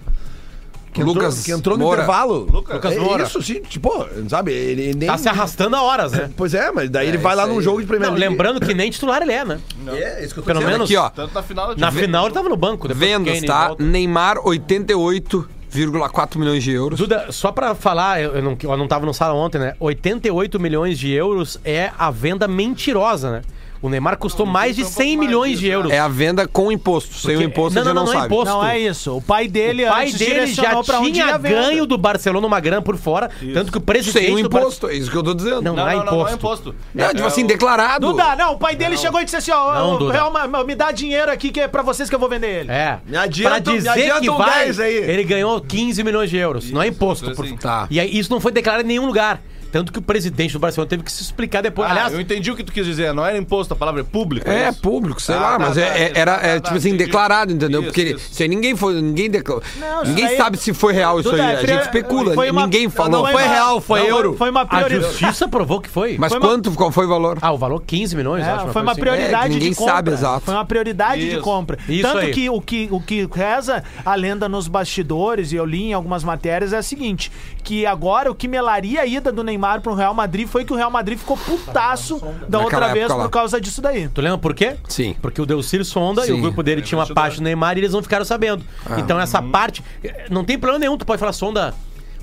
Que 0.93 1.01
entrou, 1.01 1.15
Lucas 1.15 1.43
que 1.45 1.53
entrou 1.53 1.77
no 1.77 1.85
Moura. 1.85 2.03
intervalo. 2.03 2.49
Lucas 2.51 2.93
é 2.93 2.99
Moura. 2.99 3.25
Isso, 3.25 3.43
sim, 3.43 3.61
tipo, 3.61 4.07
sabe? 4.29 4.53
Ele 4.53 4.95
nem. 4.95 5.09
Tá 5.09 5.19
se 5.19 5.29
arrastando 5.29 5.77
a 5.77 5.83
horas, 5.83 6.13
né? 6.13 6.31
Pois 6.37 6.55
é, 6.55 6.71
mas 6.71 6.89
daí 6.91 7.09
ele 7.09 7.19
vai 7.19 7.35
lá 7.37 7.47
num 7.47 7.61
jogo 7.61 7.83
de 7.83 7.93
Não, 7.93 7.99
League. 7.99 8.19
lembrando 8.19 8.61
que 8.61 8.75
nem 8.75 8.91
titular 8.91 9.23
ele 9.23 9.33
é, 9.33 9.45
né? 9.45 9.61
É, 9.89 10.25
isso 10.25 10.35
que 10.35 10.41
eu 10.41 10.45
tô 10.45 10.49
Pelo 10.49 10.61
dizendo. 10.61 10.73
menos 10.73 10.89
Aqui, 10.91 10.97
ó. 10.97 11.11
Tanto 11.11 11.35
na 11.35 11.43
final 11.43 11.77
Na 11.77 11.93
final 11.93 12.25
ele 12.27 12.35
tava 12.35 12.49
no 12.49 12.57
banco. 12.57 12.89
Vendas, 12.93 13.35
Kane 13.35 13.47
tá? 13.47 13.75
Neymar, 13.79 14.39
88,4 14.39 16.39
milhões 16.39 16.63
de 16.65 16.73
euros. 16.73 16.99
Duda, 16.99 17.27
só 17.31 17.53
pra 17.53 17.75
falar, 17.75 18.21
eu 18.23 18.35
eu 18.37 18.43
não, 18.43 18.57
eu 18.63 18.77
não 18.77 18.87
tava 18.89 19.05
no 19.07 19.13
sala 19.15 19.35
ontem, 19.35 19.59
né? 19.59 19.75
88 19.81 20.59
milhões 20.61 20.99
de 20.99 21.11
euros 21.13 21.59
é 21.65 21.91
a 21.99 22.11
venda 22.11 22.47
mentirosa, 22.49 23.31
né? 23.31 23.43
O 23.81 23.89
Neymar 23.89 24.17
custou 24.19 24.45
mais 24.45 24.75
de 24.75 24.85
100 24.85 25.17
milhões 25.17 25.59
de 25.61 25.69
euros. 25.69 25.93
É 25.93 25.99
a 25.99 26.09
venda 26.09 26.47
com 26.49 26.71
imposto. 26.73 27.15
Sem 27.15 27.37
o 27.37 27.43
imposto, 27.43 27.75
não, 27.75 27.83
a 27.83 27.85
gente 27.85 27.95
não, 27.95 28.05
não, 28.05 28.05
não 28.07 28.13
é 28.13 28.23
sabe. 28.23 28.27
imposto. 28.35 28.55
Não 28.55 28.67
é 28.67 28.79
isso. 28.79 29.17
O 29.17 29.23
pai 29.23 29.47
dele, 29.47 29.85
O 29.85 29.89
pai 29.89 30.13
dele 30.13 30.47
já 30.47 30.83
tinha 30.83 31.39
ganho 31.39 31.87
do 31.87 31.97
Barcelona 31.97 32.47
uma 32.47 32.61
grana 32.61 32.83
por 32.83 32.97
fora, 32.97 33.31
tanto 33.55 33.71
que 33.71 33.79
o 33.79 33.81
presidente 33.81 34.27
Sem 34.27 34.35
o 34.35 34.39
imposto, 34.39 34.89
é 34.89 34.95
isso 34.95 35.11
que 35.11 35.17
eu 35.17 35.23
tô 35.23 35.35
dizendo. 35.35 35.63
Não, 35.63 35.77
Não, 35.77 35.85
não, 35.85 35.89
é 35.89 35.97
não, 35.97 36.05
não, 36.05 36.13
não 36.13 36.29
é 36.29 36.33
imposto. 36.33 36.71
imposto. 36.71 36.75
É, 36.97 37.15
tipo 37.15 37.27
assim, 37.27 37.47
declarado. 37.47 38.09
Duda, 38.09 38.35
não, 38.37 38.55
o 38.55 38.59
pai 38.59 38.75
dele 38.75 38.97
chegou 38.97 39.21
e 39.21 39.25
disse 39.25 39.37
assim, 39.37 39.51
ó, 39.53 39.75
Não, 39.75 39.99
Duda. 39.99 40.13
Real, 40.13 40.33
me 40.65 40.75
dá 40.75 40.91
dinheiro 40.91 41.31
aqui 41.31 41.51
que 41.51 41.61
é 41.61 41.69
pra 41.69 41.83
vocês 41.83 42.09
que 42.09 42.15
eu 42.15 42.19
vou 42.19 42.29
vender 42.29 42.61
ele. 42.63 42.71
É. 42.71 42.99
Me 43.07 43.17
adianta- 43.17 43.63
pra 43.63 43.73
dizer 43.75 43.89
adianta 43.89 44.21
que 44.21 44.31
um 44.31 44.37
vai, 44.39 44.65
10 44.65 44.81
aí. 44.81 44.95
ele 44.97 45.25
ganhou 45.25 45.61
15 45.61 46.03
milhões 46.03 46.31
de 46.31 46.37
euros. 46.37 46.71
não 46.71 46.83
é 46.83 46.89
imposto. 46.89 47.27
Isso, 47.27 47.35
por- 47.37 47.45
assim. 47.45 47.57
Tá. 47.57 47.87
E 47.91 48.01
aí, 48.01 48.19
isso 48.19 48.31
não 48.31 48.41
foi 48.41 48.51
declarado 48.53 48.85
em 48.85 48.89
nenhum 48.89 49.07
lugar. 49.07 49.41
Tanto 49.71 49.93
que 49.93 49.99
o 49.99 50.03
presidente 50.03 50.53
do 50.53 50.59
Barcelona 50.59 50.89
teve 50.89 51.03
que 51.03 51.13
se 51.13 51.23
explicar 51.23 51.63
depois. 51.63 51.89
Ah, 51.89 51.93
Aliás, 51.93 52.13
eu 52.13 52.21
entendi 52.21 52.51
o 52.51 52.57
que 52.57 52.65
tu 52.65 52.73
quis 52.73 52.85
dizer. 52.87 53.13
Não 53.13 53.25
era 53.25 53.37
imposto, 53.37 53.75
a 53.75 53.77
palavra 53.77 54.01
é 54.01 54.05
público. 54.05 54.49
É, 54.51 54.71
isso? 54.71 54.81
público, 54.81 55.21
sei 55.21 55.35
Ah, 55.35 55.41
lá, 55.41 55.51
tá, 55.53 55.59
mas 55.59 55.75
tá, 55.75 55.81
é, 55.81 55.85
é- 56.05 56.09
tá, 56.11 56.21
era, 56.21 56.39
tá, 56.39 56.47
é, 56.47 56.55
tá, 56.55 56.61
tipo 56.61 56.77
assim, 56.77 56.89
entendi. 56.91 57.05
declarado, 57.05 57.53
entendeu? 57.53 57.81
Isso, 57.83 57.91
Porque 57.93 58.03
isso. 58.11 58.43
aí 58.43 58.49
ninguém 58.49 58.77
foi, 58.77 58.95
ninguém 59.01 59.31
declarou. 59.31 59.63
Ninguém 60.07 60.27
daí- 60.27 60.37
sabe 60.37 60.57
se 60.57 60.73
foi 60.73 60.93
real 60.93 61.21
isso 61.21 61.31
aí. 61.35 61.41
é 61.41 61.45
A 61.45 61.61
gente 61.61 61.81
especula, 61.83 62.33
uma- 62.51 62.63
ninguém 62.63 62.89
falou. 62.89 63.11
não 63.23 63.29
é 63.29 63.33
Foi 63.33 63.43
uma- 63.45 63.53
real, 63.53 63.81
foi 63.81 64.01
não, 64.01 64.07
euro. 64.09 64.37
Foi 64.37 64.51
uma 64.51 64.63
a 64.63 64.67
prioridade. 64.67 65.03
justiça 65.13 65.49
provou 65.49 65.81
que 65.81 65.89
foi. 65.89 66.17
Mas 66.19 66.33
foi 66.33 66.41
uma- 66.41 66.49
quanto, 66.49 66.71
qual 66.73 66.91
foi 66.91 67.05
o 67.07 67.09
valor? 67.09 67.39
Ah, 67.41 67.53
o 67.53 67.59
valor 67.59 67.83
15 67.87 68.17
milhões, 68.17 68.45
É, 68.47 68.51
acho. 68.51 68.69
foi 68.69 68.83
uma 68.83 68.93
assim. 68.93 69.01
prioridade 69.01 69.47
É, 69.47 69.49
ninguém 69.49 69.71
de 69.71 69.77
compra. 69.77 69.95
sabe 69.95 70.11
exato. 70.13 70.41
Foi 70.45 70.55
uma 70.55 70.65
prioridade 70.65 71.29
de 71.31 71.41
compra. 71.41 71.79
Isso 71.89 72.03
Tanto 72.03 72.19
aí. 72.19 72.31
que 72.33 72.49
o, 72.51 72.61
que 72.61 72.89
o 72.91 73.01
que 73.01 73.29
reza 73.33 73.83
a 74.05 74.15
lenda 74.15 74.49
nos 74.49 74.67
bastidores, 74.69 75.53
e 75.53 75.57
eu 75.57 75.65
li 75.65 75.85
em 75.91 75.93
algumas 75.93 76.25
matérias, 76.25 76.73
é 76.73 76.79
o 76.79 76.83
seguinte: 76.83 77.31
que 77.63 77.85
agora 77.87 78.31
o 78.31 78.35
que 78.35 78.49
melaria 78.49 79.03
a 79.03 79.07
ida 79.07 79.31
do 79.31 79.43
Neymar 79.45 79.58
pro 79.81 79.95
Real 79.95 80.15
Madrid 80.15 80.47
foi 80.47 80.65
que 80.65 80.73
o 80.73 80.77
Real 80.77 80.91
Madrid 80.91 81.19
ficou 81.19 81.37
putaço 81.37 82.21
da 82.49 82.59
outra 82.61 82.93
vez 82.93 83.09
por 83.13 83.29
causa 83.31 83.61
disso 83.61 83.81
daí. 83.83 84.09
Tu 84.09 84.21
lembra 84.21 84.39
por 84.39 84.55
quê? 84.55 84.77
Sim. 84.89 85.15
Porque 85.21 85.41
o 85.41 85.47
Delcir 85.47 85.85
sonda 85.85 86.23
e 86.23 86.27
Sim. 86.27 86.33
o 86.33 86.41
grupo 86.41 86.63
dele 86.63 86.83
tinha 86.83 86.99
uma 86.99 87.07
página 87.07 87.43
do 87.43 87.45
Neymar 87.45 87.77
e 87.77 87.81
eles 87.81 87.93
não 87.93 88.03
ficaram 88.03 88.25
sabendo. 88.25 88.65
Ah. 88.89 88.99
Então 89.01 89.19
essa 89.21 89.43
parte. 89.43 89.83
eh, 90.03 90.27
Não 90.31 90.45
tem 90.45 90.59
problema 90.59 90.79
nenhum, 90.79 90.97
tu 90.97 91.05
pode 91.07 91.19
falar, 91.21 91.33
sonda. 91.33 91.75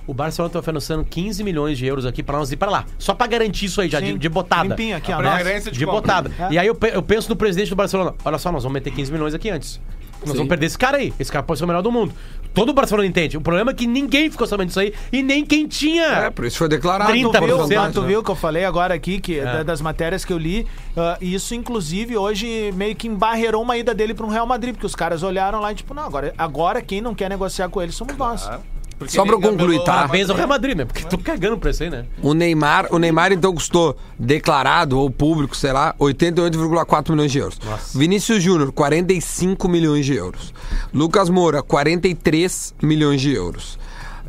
O 0.07 0.13
Barcelona 0.13 0.53
tá 0.53 0.59
oferecendo 0.59 1.03
15 1.03 1.43
milhões 1.43 1.79
de 1.79 1.85
euros 1.87 2.05
aqui 2.05 2.21
pra 2.21 2.37
nós 2.37 2.51
ir 2.51 2.57
pra 2.57 2.69
lá. 2.69 2.85
Só 2.99 3.15
pra 3.15 3.25
garantir 3.25 3.65
isso 3.65 3.81
aí, 3.81 3.89
já, 3.89 3.99
de, 3.99 4.07
Sim. 4.11 4.17
de 4.19 4.29
botada. 4.29 4.69
Limpinho 4.69 4.95
aqui, 4.95 5.11
ó. 5.11 5.17
preferência 5.17 5.71
De, 5.71 5.79
de 5.79 5.85
botada. 5.85 6.31
É. 6.37 6.53
E 6.53 6.59
aí 6.59 6.67
eu, 6.67 6.75
pe- 6.75 6.91
eu 6.93 7.01
penso 7.01 7.27
no 7.27 7.35
presidente 7.35 7.69
do 7.69 7.75
Barcelona. 7.75 8.13
Olha 8.23 8.37
só, 8.37 8.51
nós 8.51 8.61
vamos 8.61 8.73
meter 8.75 8.91
15 8.91 9.11
milhões 9.11 9.33
aqui 9.33 9.49
antes. 9.49 9.81
Nós 10.25 10.35
vamos 10.35 10.49
perder 10.49 10.65
esse 10.67 10.77
cara 10.77 10.97
aí.Esse 10.97 11.31
cara 11.31 11.43
pode 11.43 11.57
ser 11.59 11.65
o 11.65 11.67
melhor 11.67 11.81
do 11.81 11.91
mundo. 11.91 12.13
Todo 12.53 12.69
o 12.69 12.73
Barcelona 12.73 13.05
entende. 13.07 13.35
O 13.35 13.41
problema 13.41 13.71
é 13.71 13.73
que 13.73 13.85
ninguém 13.85 14.31
ficou 14.31 14.47
sabendo 14.47 14.67
disso 14.67 14.79
aí 14.79 14.93
e 15.11 15.21
nem 15.21 15.45
quem 15.45 15.67
tinha. 15.67 16.05
É, 16.05 16.29
por 16.29 16.45
isso 16.45 16.57
foi 16.57 16.69
declarado. 16.69 17.11
30%. 17.11 17.31
Tu 17.31 17.45
viu, 17.45 17.57
Porcentagem, 17.57 17.91
tu 17.93 18.01
né? 18.01 18.07
viu 18.07 18.23
que 18.23 18.31
eu 18.31 18.35
falei 18.35 18.63
agora 18.63 18.93
aqui, 18.93 19.19
que 19.19 19.39
É. 19.39 19.43
da- 19.43 19.63
das 19.63 19.81
matérias 19.81 20.23
que 20.23 20.31
eu 20.31 20.37
li, 20.37 20.65
ah, 20.95 21.17
isso 21.19 21.53
inclusive 21.53 22.15
hoje 22.15 22.71
meio 22.75 22.95
que 22.95 23.07
embarreirou 23.09 23.61
uma 23.61 23.75
ida 23.77 23.93
dele 23.93 24.13
para 24.13 24.25
um 24.25 24.29
Real 24.29 24.45
Madrid, 24.47 24.73
porque 24.73 24.85
os 24.85 24.95
caras 24.95 25.21
olharam 25.21 25.59
lá 25.59 25.71
e 25.73 25.75
tipo, 25.75 25.93
não, 25.93 26.03
agora, 26.03 26.33
agora 26.37 26.81
quem 26.81 27.01
não 27.01 27.13
quer 27.13 27.29
negociar 27.29 27.67
com 27.67 27.81
ele 27.81 27.91
somos 27.91 28.15
nós. 28.15 28.49
Porque 28.97 29.13
Só 29.13 29.23
pra 29.23 29.33
eu 29.33 29.39
nem 29.39 29.51
concluir, 29.51 29.79
tá? 29.79 29.93
Parabéns 29.93 30.29
ao 30.29 30.35
Real 30.35 30.47
Madrid, 30.47 30.77
né? 30.77 30.85
Porque 30.85 31.03
tô 31.03 31.17
cagando 31.17 31.57
pra 31.57 31.71
isso 31.71 31.83
aí, 31.83 31.89
né? 31.89 32.05
O 32.21 32.33
Neymar, 32.33 32.87
o 32.91 32.97
Neymar 32.97 33.33
então 33.33 33.53
custou 33.53 33.97
declarado 34.17 34.97
ou 34.97 35.09
público, 35.09 35.55
sei 35.55 35.73
lá, 35.73 35.93
88,4 35.99 37.11
milhões 37.11 37.31
de 37.31 37.39
euros. 37.39 37.59
Vinícius 37.93 38.41
Júnior, 38.41 38.71
45 38.71 39.67
milhões 39.67 40.05
de 40.05 40.15
euros. 40.15 40.53
Lucas 40.93 41.29
Moura, 41.29 41.61
43 41.61 42.73
milhões 42.81 43.19
de 43.19 43.33
euros. 43.33 43.77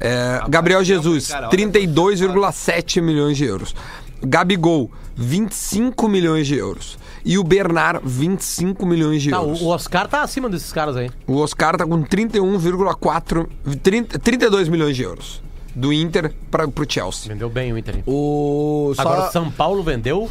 É, 0.01 0.41
Gabriel 0.49 0.85
Jesus, 0.85 1.29
32,7 1.51 3.01
milhões 3.01 3.37
de 3.37 3.45
euros. 3.45 3.75
Gabigol, 4.23 4.91
25 5.15 6.09
milhões 6.09 6.47
de 6.47 6.57
euros. 6.57 6.99
E 7.29 7.37
o 7.39 7.43
Bernard, 7.43 8.01
25 8.05 8.87
milhões 8.87 9.21
de 9.21 9.31
Tá, 9.31 9.39
euros. 9.39 9.61
o, 9.61 9.67
Oscar 9.67 10.07
tá 10.07 10.23
acima 10.23 10.49
desses 10.49 10.73
caras 10.73 10.97
aí. 10.97 11.11
O 11.27 11.39
Oscar 11.39 11.77
tá 11.77 11.85
com 11.85 12.05
31,4 12.05 13.49
30 13.83 14.19
32 14.19 14.69
milhões 14.69 14.95
de 14.97 15.03
euros 15.03 15.43
do 15.75 15.93
Inter 15.93 16.33
para 16.51 16.69
pro 16.69 16.87
Chelsea. 16.89 17.29
Vendeu 17.33 17.51
bem 17.51 17.73
o 17.73 17.77
Inter. 17.79 18.03
O. 18.07 18.93
Só... 18.95 19.03
Agora 19.03 19.29
o 19.29 19.33
São 19.33 19.51
Paulo 19.51 19.83
vendeu 19.83 20.31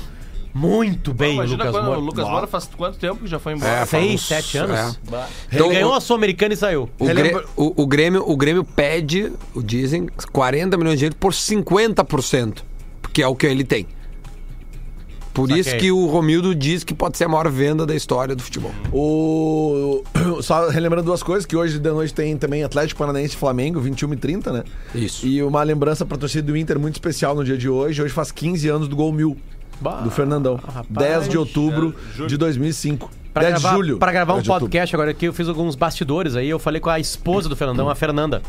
muito 0.53 1.13
bem 1.13 1.31
o 1.31 1.33
Imagina 1.43 1.65
Lucas 1.65 1.71
quando 1.75 1.85
Moura. 1.85 1.99
o 1.99 2.03
Lucas 2.03 2.29
Moura 2.29 2.47
faz 2.47 2.69
quanto 2.77 2.97
tempo 2.97 3.17
que 3.17 3.27
já 3.27 3.39
foi 3.39 3.53
embora? 3.53 3.71
É, 3.81 3.85
Seis, 3.85 4.13
uns- 4.13 4.27
sete 4.27 4.57
anos. 4.57 4.79
é. 4.79 4.85
Ele 4.87 4.95
Então, 5.51 5.69
ganhou 5.69 5.93
a 5.93 5.99
Sul-Americana 5.99 6.53
e 6.53 6.57
saiu. 6.57 6.89
O, 6.97 7.05
Relembra- 7.05 7.45
o- 7.57 7.73
o 7.83 7.85
Grêmio, 7.85 8.23
o 8.25 8.37
Grêmio 8.37 8.63
pede, 8.63 9.33
o 9.53 9.61
dizem, 9.61 10.07
40 10.31 10.77
milhões 10.77 10.97
de 10.97 11.05
euros 11.05 11.17
por 11.19 11.33
50%, 11.33 12.63
porque 13.01 13.21
é 13.21 13.27
o 13.27 13.35
que 13.35 13.45
ele 13.45 13.65
tem. 13.65 13.85
Por 15.35 15.49
Saquei. 15.49 15.59
isso 15.59 15.77
que 15.77 15.91
o 15.91 16.05
Romildo 16.05 16.55
diz 16.55 16.85
que 16.85 16.93
pode 16.93 17.17
ser 17.17 17.25
a 17.25 17.27
maior 17.27 17.51
venda 17.51 17.85
da 17.85 17.93
história 17.93 18.33
do 18.33 18.41
futebol. 18.41 18.71
O... 18.93 20.01
Só 20.41 20.69
relembrando 20.69 21.05
duas 21.05 21.21
coisas, 21.21 21.45
que 21.45 21.57
hoje 21.57 21.77
de 21.77 21.91
noite 21.91 22.13
tem 22.13 22.37
também 22.37 22.63
Atlético 22.63 22.97
Paranaense 22.99 23.35
e 23.35 23.37
Flamengo, 23.37 23.81
21 23.81 24.13
e 24.13 24.15
30, 24.15 24.53
né? 24.53 24.63
Isso. 24.95 25.27
E 25.27 25.43
uma 25.43 25.61
lembrança 25.61 26.05
pra 26.05 26.17
torcida 26.17 26.49
do 26.49 26.55
Inter 26.55 26.79
muito 26.79 26.95
especial 26.95 27.35
no 27.35 27.43
dia 27.43 27.57
de 27.57 27.67
hoje. 27.67 28.01
Hoje 28.01 28.13
faz 28.13 28.31
15 28.31 28.69
anos 28.69 28.87
do 28.87 28.95
Gol 28.95 29.11
Mil, 29.11 29.37
do 30.05 30.09
Fernandão. 30.09 30.55
rapaz. 30.55 30.85
10 30.89 31.27
de 31.27 31.37
outubro 31.37 31.93
de 32.27 32.37
2005. 32.37 33.11
Pra 33.33 33.43
10 33.43 33.55
gravar, 33.55 33.69
de 33.71 33.75
julho. 33.75 33.97
pra 33.97 34.11
gravar 34.13 34.33
um 34.33 34.37
10 34.37 34.45
de 34.45 34.49
outubro. 34.51 34.69
podcast 34.69 34.95
agora 34.95 35.11
aqui, 35.11 35.25
eu 35.25 35.33
fiz 35.33 35.49
alguns 35.49 35.75
bastidores 35.75 36.37
aí. 36.37 36.49
Eu 36.49 36.59
falei 36.59 36.79
com 36.79 36.89
a 36.89 36.97
esposa 36.97 37.49
do 37.49 37.57
Fernandão, 37.57 37.89
a 37.89 37.95
Fernanda. 37.95 38.41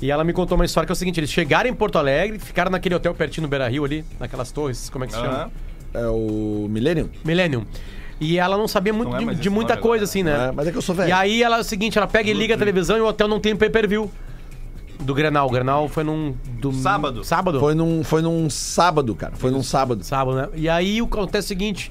E 0.00 0.10
ela 0.10 0.24
me 0.24 0.32
contou 0.32 0.56
uma 0.56 0.64
história 0.64 0.84
que 0.84 0.90
é 0.90 0.94
o 0.94 0.96
seguinte: 0.96 1.20
eles 1.20 1.30
chegaram 1.30 1.70
em 1.70 1.74
Porto 1.74 1.98
Alegre, 1.98 2.40
ficaram 2.40 2.72
naquele 2.72 2.96
hotel 2.96 3.14
pertinho 3.14 3.46
do 3.46 3.50
Beira 3.50 3.68
Rio 3.68 3.84
ali, 3.84 4.04
naquelas 4.18 4.50
torres, 4.50 4.90
como 4.90 5.04
é 5.04 5.06
que 5.06 5.12
se 5.12 5.20
chama? 5.20 5.52
É 5.94 6.06
o 6.06 6.66
Millennium? 6.70 7.08
Millennium. 7.24 7.64
E 8.20 8.38
ela 8.38 8.56
não 8.56 8.68
sabia 8.68 8.92
muito 8.92 9.08
Não 9.10 9.16
é 9.16 9.18
de, 9.20 9.26
mais 9.26 9.36
de 9.38 9.42
esse 9.48 9.50
muita 9.54 9.74
nome 9.74 9.82
coisa, 9.82 10.04
agora, 10.04 10.04
assim, 10.04 10.22
né? 10.22 10.48
É, 10.48 10.52
mas 10.52 10.66
é 10.68 10.70
que 10.72 10.78
eu 10.78 10.82
sou 10.82 10.94
velho. 10.94 11.08
E 11.08 11.12
aí 11.12 11.42
ela 11.42 11.56
é 11.58 11.60
o 11.60 11.64
seguinte, 11.64 11.98
ela 11.98 12.06
pega 12.06 12.30
e 12.30 12.32
liga 12.32 12.54
a 12.54 12.58
televisão 12.58 12.96
e 12.96 13.00
o 13.00 13.06
hotel 13.06 13.26
não 13.26 13.40
tem 13.40 13.56
pay-per-view. 13.56 14.10
Do 15.00 15.12
Grenal. 15.14 15.48
O 15.48 15.50
Grenal 15.50 15.88
foi 15.88 16.04
num... 16.04 16.34
dom- 16.60 16.72
Sábado. 16.72 17.24
Sábado? 17.24 17.58
Foi 17.58 17.74
num, 17.74 18.04
foi 18.04 18.22
num 18.22 18.48
sábado, 18.48 19.14
cara. 19.16 19.34
Foi 19.34 19.50
num 19.50 19.62
sábado. 19.62 20.04
Sábado, 20.04 20.36
né? 20.36 20.48
E 20.54 20.68
aí 20.68 21.02
o 21.02 21.08
que 21.08 21.14
acontece 21.18 21.46
é 21.46 21.46
o 21.46 21.48
seguinte: 21.48 21.90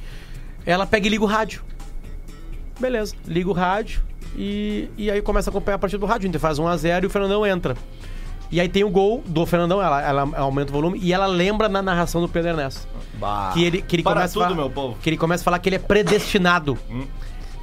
ela 0.66 0.86
pega 0.86 1.06
e 1.08 1.10
liga 1.10 1.24
o 1.24 1.28
rádio. 1.28 1.62
Beleza, 2.80 3.14
liga 3.28 3.50
o 3.50 3.54
rádio 3.54 4.02
e, 4.36 4.90
e 4.98 5.12
aí 5.12 5.22
começa 5.22 5.50
a 5.50 5.52
acompanhar 5.52 5.76
a 5.76 5.80
partir 5.80 5.98
do 5.98 6.06
rádio. 6.06 6.28
Inter 6.28 6.40
faz 6.40 6.58
1x0 6.60 7.04
e 7.04 7.06
o 7.06 7.10
Fernandão 7.10 7.46
entra. 7.46 7.76
E 8.50 8.60
aí 8.60 8.68
tem 8.68 8.84
o 8.84 8.90
gol 8.90 9.24
do 9.28 9.46
Fernandão, 9.46 9.82
ela, 9.82 10.02
ela 10.02 10.30
aumenta 10.38 10.72
o 10.72 10.74
volume 10.74 11.00
e 11.02 11.14
ela 11.14 11.26
lembra 11.28 11.70
na 11.70 11.82
narração 11.82 12.22
do 12.22 12.28
Pedro 12.28 12.50
Ernesto. 12.52 12.88
Que 13.54 13.64
ele, 13.64 13.82
que 13.82 13.96
ele 13.96 14.04
Para 14.04 14.14
começa 14.14 14.32
a 14.32 14.34
tudo, 14.34 14.44
falar, 14.44 14.56
meu 14.56 14.70
povo. 14.70 14.98
Que 15.02 15.10
ele 15.10 15.18
começa 15.18 15.44
a 15.44 15.46
falar 15.46 15.60
que 15.60 15.70
ele 15.70 15.76
é 15.78 15.80
predestinado. 15.80 16.78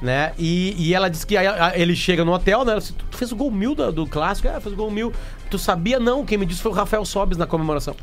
Né? 0.01 0.31
E, 0.37 0.75
e 0.77 0.93
ela 0.93 1.09
diz 1.09 1.25
que 1.25 1.35
aí, 1.35 1.45
a- 1.45 1.73
ele 1.75 1.93
chega 1.93 2.23
no 2.23 2.31
hotel, 2.33 2.63
né? 2.63 2.71
Ela 2.71 2.79
disse, 2.79 2.93
tu 2.93 3.17
fez 3.17 3.31
o 3.33 3.35
gol 3.35 3.51
mil 3.51 3.75
do, 3.75 3.91
do 3.91 4.07
clássico? 4.07 4.47
É, 4.47 4.57
fez 4.61 4.73
o 4.73 4.77
gol 4.77 4.89
mil. 4.89 5.11
Tu 5.49 5.59
sabia? 5.59 5.99
Não, 5.99 6.23
quem 6.25 6.37
me 6.37 6.45
disse 6.45 6.61
foi 6.61 6.71
o 6.71 6.75
Rafael 6.75 7.03
Sobes 7.03 7.37
na 7.37 7.45
comemoração. 7.45 7.95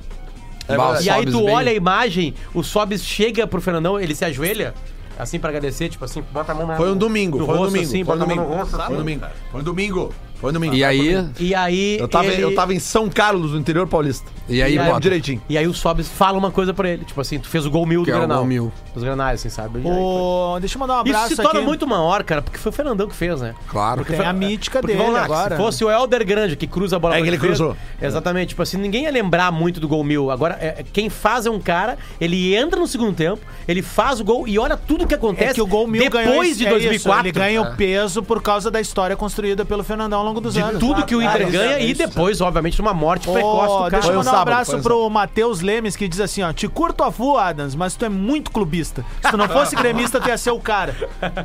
É 0.68 0.76
Bah. 0.76 0.98
E 1.00 1.09
aí 1.09 1.20
Sobes 1.20 1.32
tu 1.32 1.44
bem. 1.46 1.54
olha 1.54 1.70
a 1.70 1.74
imagem, 1.74 2.34
o 2.52 2.62
Sobes 2.62 3.02
chega 3.02 3.46
pro 3.46 3.61
Fernandão, 3.62 3.98
ele 3.98 4.14
se 4.14 4.24
ajoelha, 4.26 4.74
assim 5.18 5.38
pra 5.38 5.48
agradecer, 5.48 5.88
tipo 5.88 6.04
assim, 6.04 6.22
bota 6.32 6.52
a 6.52 6.54
mão 6.54 6.66
na 6.66 6.76
Foi 6.76 6.90
um 6.92 6.96
domingo, 6.96 7.38
foi 7.38 7.46
um 7.46 7.59
rosto, 7.59 7.64
domingo. 7.72 7.84
assim, 7.88 8.04
foi 8.04 8.14
um 8.14 8.18
bota 8.18 8.32
a 8.32 8.36
mão 8.36 8.44
domingo. 8.44 8.61
rosto. 8.62 8.76
Foi 8.76 8.94
um 8.94 8.98
domingo. 8.98 9.26
Foi 9.50 9.61
um 9.61 9.64
domingo. 9.64 10.14
Foi 10.41 10.53
domingo. 10.53 10.74
E 10.74 10.84
aí, 10.84 11.26
E 11.41 11.55
aí 11.55 11.99
Eu 11.99 12.07
tava, 12.09 12.26
ele- 12.28 12.43
eu 12.43 12.55
tava 12.55 12.74
em 12.74 12.78
São 12.78 13.09
Carlos, 13.09 13.53
no 13.53 13.59
interior 13.59 13.87
paulista. 13.87 14.30
e 14.49 14.62
aí, 14.62 14.74
E 14.74 14.78
aí, 14.78 15.01
direitinho. 15.01 15.41
E 15.49 15.57
aí 15.57 15.66
o 15.66 15.72
Sobes 15.74 16.09
fala 16.09 16.37
uma 16.39 16.51
coisa 16.51 16.72
pra 16.74 16.89
ele, 16.89 17.05
tipo 17.05 17.20
assim, 17.20 17.39
tu 17.39 17.49
fez 17.49 17.64
o 17.66 17.70
gol 17.70 17.87
mil 17.87 18.05
Que 18.05 18.11
do 18.11 18.14
é 18.14 18.16
o 18.16 18.20
Granal. 18.20 18.39
gol 18.39 18.47
mil. 18.47 18.72
Dos 18.95 19.03
Granais, 19.03 19.41
assim, 19.41 19.49
sabe? 19.49 19.78
Aí 19.78 19.82
foi- 19.82 19.93
O... 19.93 20.59
Deixa 20.61 20.76
eu 20.76 20.80
mandar 20.80 20.95
um 20.95 21.03
Isso 21.05 21.09
abraço 21.14 21.37
se 21.37 21.43
torna 21.43 21.59
aqui. 21.61 21.66
muito 21.68 21.87
maior, 21.87 22.22
cara, 22.24 22.43
porque 22.43 22.59
foi 22.59 22.70
o 22.70 22.72
Fernandão 22.72 23.09
que 23.09 23.14
fez, 23.14 23.41
né? 23.41 23.55
Claro. 23.68 24.05
Tem 24.05 24.20
a 24.20 24.32
mítica 24.32 24.80
Porque, 24.80 24.97
dele 24.97 25.11
lá, 25.11 25.24
agora. 25.24 25.57
Se 25.57 25.62
fosse 25.62 25.84
o 25.84 25.91
Helder 25.91 26.24
Grande 26.26 26.57
que 26.57 26.66
cruza 26.66 26.97
a 26.97 26.99
bola 26.99 27.14
É 27.16 27.22
que 27.22 27.28
ele 27.28 27.37
defesa, 27.37 27.55
cruzou. 27.64 27.76
Exatamente. 28.01 28.49
Tipo 28.51 28.62
assim, 28.62 28.76
ninguém 28.78 29.05
ia 29.05 29.11
lembrar 29.11 29.51
muito 29.53 29.80
do 29.80 29.89
gol 29.89 30.03
mil. 30.05 30.30
Agora, 30.30 30.57
é, 30.61 30.84
quem 30.93 31.09
faz 31.11 31.47
é 31.47 31.51
um 31.51 31.61
cara, 31.61 31.97
ele 32.20 32.55
entra 32.55 32.78
no 32.78 32.87
segundo 32.87 33.14
tempo, 33.14 33.41
ele 33.66 33.82
faz 33.82 34.20
o 34.20 34.24
gol 34.24 34.47
e 34.49 34.59
olha 34.59 34.76
tudo 34.76 35.07
que 35.07 35.14
acontece 35.14 35.51
É 35.51 35.55
que 35.55 35.62
o 35.62 35.66
gol 35.66 35.87
mil 35.87 36.01
depois 36.03 36.24
ganhou 36.26 36.45
de 36.45 36.66
é 36.66 36.70
2004. 36.70 36.95
isso, 36.95 37.26
ele 37.26 37.32
ganha 37.32 37.62
o 37.62 37.76
peso 37.76 38.22
por 38.22 38.43
causa 38.43 38.70
da 38.70 38.80
história 38.80 39.16
construída 39.16 39.64
pelo 39.64 39.82
Fernandão 39.84 40.26
longo 40.27 40.41
dos 40.41 40.55
de 40.55 40.61
anos. 40.61 40.79
tudo 40.81 41.05
que 41.07 41.14
o 41.16 41.22
Inter 41.22 41.47
Ah, 41.47 41.51
ganha 41.51 41.79
isso. 41.79 42.03
e 42.03 42.07
depois, 42.07 42.41
obviamente, 42.41 42.81
uma 42.81 42.93
morte 42.93 43.29
precoce 43.29 43.72
Ô, 43.72 43.77
do 43.77 43.79
cara. 43.85 43.91
deixa 43.91 44.09
eu 44.09 44.16
mandar 44.18 44.31
um 44.31 44.35
sábado, 44.35 44.43
abraço 44.53 44.77
um 44.77 44.83
pro 44.83 45.09
Matheus 45.09 45.61
Lemes 45.61 45.97
que 45.97 46.07
diz 46.07 46.20
assim, 46.20 46.43
ó, 46.43 46.53
te 46.53 46.68
curto 46.68 47.03
a 47.03 47.11
full, 47.11 47.39
Adams, 47.39 47.74
mas 47.74 47.95
tu 47.95 48.05
é 48.05 48.09
muito 48.09 48.51
clubista. 48.51 49.05
Se 49.24 49.31
tu 49.31 49.37
não 49.37 49.49
fosse 49.49 49.74
gremista, 49.77 50.20
tu 50.20 50.29
ia 50.29 50.37
ser 50.37 50.51
o 50.51 50.61
cara. 50.61 50.95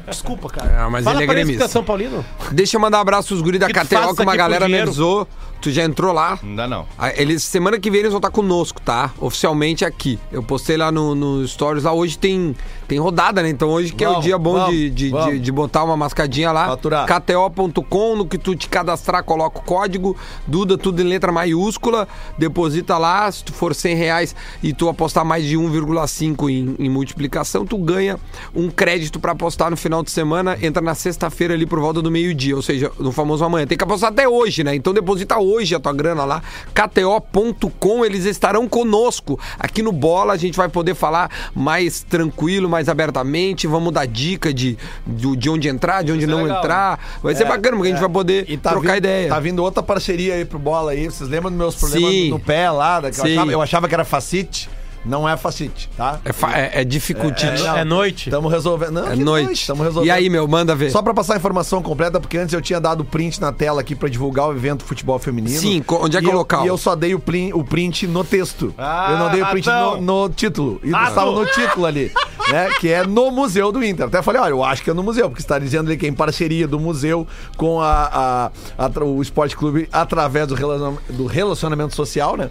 Desculpa, 0.08 0.50
cara. 0.50 0.86
Ah, 0.86 0.90
mas 0.90 1.04
Fala 1.06 1.18
ele 1.18 1.24
é 1.24 1.28
gremista. 1.34 1.68
São 1.68 1.84
Paulino. 1.84 2.26
Deixa 2.52 2.76
eu 2.78 2.82
mandar 2.82 2.98
um 2.98 3.02
abraço 3.02 3.30
pros 3.30 3.42
guris 3.42 3.60
da 3.60 3.68
isso 3.68 4.16
que 4.16 4.22
uma 4.22 4.36
galera 4.36 4.68
me 4.68 4.80
avisou. 4.82 5.28
Tu 5.62 5.70
já 5.72 5.84
entrou 5.84 6.12
lá? 6.12 6.40
Ainda 6.44 6.68
não. 6.68 6.88
Ah, 6.98 7.12
Eles, 7.16 7.44
semana 7.44 7.80
que 7.80 7.92
vem 7.92 8.00
eles 8.00 8.12
vão 8.12 8.18
estar 8.18 8.32
conosco, 8.32 8.82
tá? 8.82 9.12
Oficialmente 9.20 9.86
aqui. 9.86 10.18
Eu 10.32 10.42
postei 10.42 10.76
lá 10.76 10.92
no, 10.92 11.14
no 11.14 11.48
Stories 11.48 11.84
lá. 11.84 11.94
Hoje 11.94 12.18
tem, 12.18 12.56
tem 12.88 12.98
rodada, 12.98 13.44
né? 13.44 13.50
Então 13.50 13.70
hoje 13.70 13.94
que 13.94 14.04
é 14.04 14.08
o 14.08 14.14
Vamos, 14.14 14.26
dia 14.26 14.38
bom 14.40 14.54
vamos, 14.54 14.72
de, 14.76 14.90
de, 14.90 15.10
vamos. 15.10 15.34
de, 15.34 15.40
de 15.40 15.52
botar 15.52 15.84
uma 15.84 15.96
mascadinha 15.96 16.52
lá. 16.52 16.68
Faturar. 16.70 17.06
KTO.com, 17.06 18.16
no 18.16 18.26
que 18.26 18.40
tu 18.40 18.56
te 18.56 18.68
cadastrar, 18.68 19.24
coloca 19.24 19.60
o 19.60 19.62
código, 19.62 20.18
Duda, 20.48 20.78
tudo 20.80 21.00
em 21.02 21.06
letra 21.06 21.32
maiúscula, 21.32 22.08
deposita 22.40 22.98
lá, 22.98 23.32
se 23.32 23.44
tu 23.44 23.54
for 23.54 23.76
100 23.76 23.96
reais 23.96 24.36
e 24.64 24.74
tu 24.74 24.90
apostar 24.90 25.24
mais 25.24 25.46
de 25.46 25.56
1,5 25.58 26.50
em, 26.50 26.76
em 26.80 26.90
multiplicação, 26.90 27.68
tu 27.68 27.78
ganha 27.78 28.18
um 28.56 28.68
crédito 28.70 29.20
pra 29.20 29.34
apostar 29.34 29.70
no 29.70 29.78
final 29.78 30.02
de 30.02 30.10
semana, 30.10 30.58
entra 30.60 30.82
na 30.82 30.96
sexta-feira 30.96 31.54
ali 31.54 31.68
por 31.68 31.80
volta 31.80 32.02
do 32.02 32.10
meio-dia, 32.10 32.56
ou 32.56 32.64
seja, 32.64 32.92
no 33.00 33.12
famoso 33.12 33.44
amanhã. 33.44 33.68
Tem 33.68 33.78
que 33.78 33.84
apostar 33.84 34.10
até 34.12 34.28
hoje, 34.28 34.64
né? 34.64 34.74
Então 34.76 34.92
deposita 34.92 35.38
hoje 35.38 35.51
a 35.76 35.80
tua 35.80 35.94
grana 35.94 36.26
lá, 36.26 36.42
kto.com, 36.74 38.06
eles 38.06 38.26
estarão 38.26 38.68
conosco. 38.68 39.40
Aqui 39.60 39.82
no 39.82 39.92
Bola 39.92 40.34
a 40.34 40.38
gente 40.38 40.56
vai 40.56 40.70
poder 40.70 40.96
falar 40.96 41.30
mais 41.56 42.02
tranquilo, 42.02 42.70
mais 42.70 42.90
abertamente, 42.90 43.68
vamos 43.68 43.94
dar 43.94 44.06
dica 44.06 44.54
de, 44.54 44.78
de, 45.06 45.36
de 45.36 45.50
onde 45.50 45.68
entrar, 45.68 46.04
de 46.04 46.12
onde 46.12 46.24
é 46.24 46.28
não 46.28 46.44
legal, 46.44 46.60
entrar. 46.60 47.00
Vai 47.22 47.36
ser 47.36 47.46
bacana, 47.46 47.76
porque 47.76 47.90
a 47.90 47.92
gente 47.92 48.02
vai 48.02 48.10
poder 48.10 48.46
E 48.50 48.58
tá 48.58 48.72
trocar 48.72 48.94
vindo, 48.94 48.98
ideia. 48.98 49.30
Tá 49.30 49.40
vindo 49.40 49.64
outra 49.64 49.84
parceria 49.84 50.36
aí 50.36 50.46
pro 50.46 50.60
bola 50.60 50.92
aí. 50.92 51.06
Vocês 51.06 51.30
lembram 51.30 51.52
dos 51.52 51.58
meus 51.58 51.76
problemas 51.76 52.10
Sim. 52.10 52.30
no 52.30 52.40
pé 52.40 52.70
lá? 52.70 53.02
Eu 53.02 53.10
achava, 53.10 53.52
eu 53.52 53.62
achava 53.62 53.88
que 53.88 53.94
era 53.94 54.06
facite. 54.06 54.70
Não 55.04 55.28
é 55.28 55.36
facite, 55.36 55.90
tá? 55.98 56.20
É, 56.24 56.32
fa- 56.32 56.56
é, 56.58 56.82
é 56.82 56.84
dificultite. 56.84 57.64
não. 57.64 57.78
É 57.78 57.84
noite. 57.84 58.30
Estamos 58.30 58.52
resolvendo. 58.52 58.92
Não, 58.92 59.08
É 59.12 59.16
noite. 59.16 59.54
Estamos 59.62 59.84
resolvendo. 59.84 60.08
E 60.08 60.12
aí, 60.12 60.30
meu, 60.30 60.48
manda 60.48 60.76
ver. 60.76 60.92
Só 60.92 61.02
pra 61.02 61.14
passar 61.14 61.34
a 61.34 61.38
informação 61.38 61.82
completa, 61.82 62.20
porque 62.20 62.38
antes 62.38 62.54
eu 62.54 62.62
tinha 62.62 62.80
dado 62.80 63.04
print 63.04 63.42
na 63.42 63.52
tela 63.52 63.82
aqui 63.82 63.96
pra 63.96 64.08
divulgar 64.08 64.48
o 64.50 64.52
evento 64.52 64.84
futebol 64.86 65.18
feminino. 65.18 65.60
Sim, 65.60 65.84
onde 65.88 66.18
é 66.18 66.20
que 66.22 66.28
é 66.28 66.30
o 66.30 66.34
eu- 66.34 66.38
local? 66.38 66.64
E 66.64 66.68
eu 66.68 66.78
só 66.78 66.96
dei 66.96 67.16
o 67.16 67.20
print, 67.20 67.54
o 67.54 67.64
print 67.64 68.06
no 68.06 68.24
texto. 68.24 68.74
Ah, 68.78 69.08
eu 69.12 69.18
não 69.18 69.30
dei 69.32 69.42
o 69.42 69.48
print 69.48 69.68
no, 69.68 70.02
no 70.02 70.30
título. 70.30 70.80
E 70.84 70.88
estava 70.92 71.32
no 71.32 71.46
título 71.48 71.86
ali, 71.88 72.12
né? 72.52 72.70
Que 72.80 72.90
é 72.90 73.04
no 73.06 73.32
Museu 73.32 73.72
do 73.72 73.84
Inter. 73.84 74.06
Até 74.06 74.22
falei, 74.22 74.40
olha, 74.42 74.52
eu 74.52 74.64
acho 74.64 74.84
que 74.84 74.90
é 74.92 74.94
no 74.94 75.02
museu, 75.02 75.30
porque 75.30 75.42
está 75.42 75.58
dizendo 75.58 75.88
ali 75.88 75.98
que 75.98 76.06
é 76.06 76.10
em 76.10 76.14
parceria 76.14 76.68
do 76.68 76.80
museu 76.80 77.28
com 77.58 77.82
a, 77.82 78.52
a- 78.78 78.86
a- 78.86 79.04
o 79.04 79.22
Esporte 79.22 79.58
Clube 79.58 79.90
através 79.92 80.48
do 80.48 80.54
relaciona- 80.54 80.98
do 81.10 81.26
relacionamento 81.26 81.96
social, 81.96 82.38
né? 82.38 82.50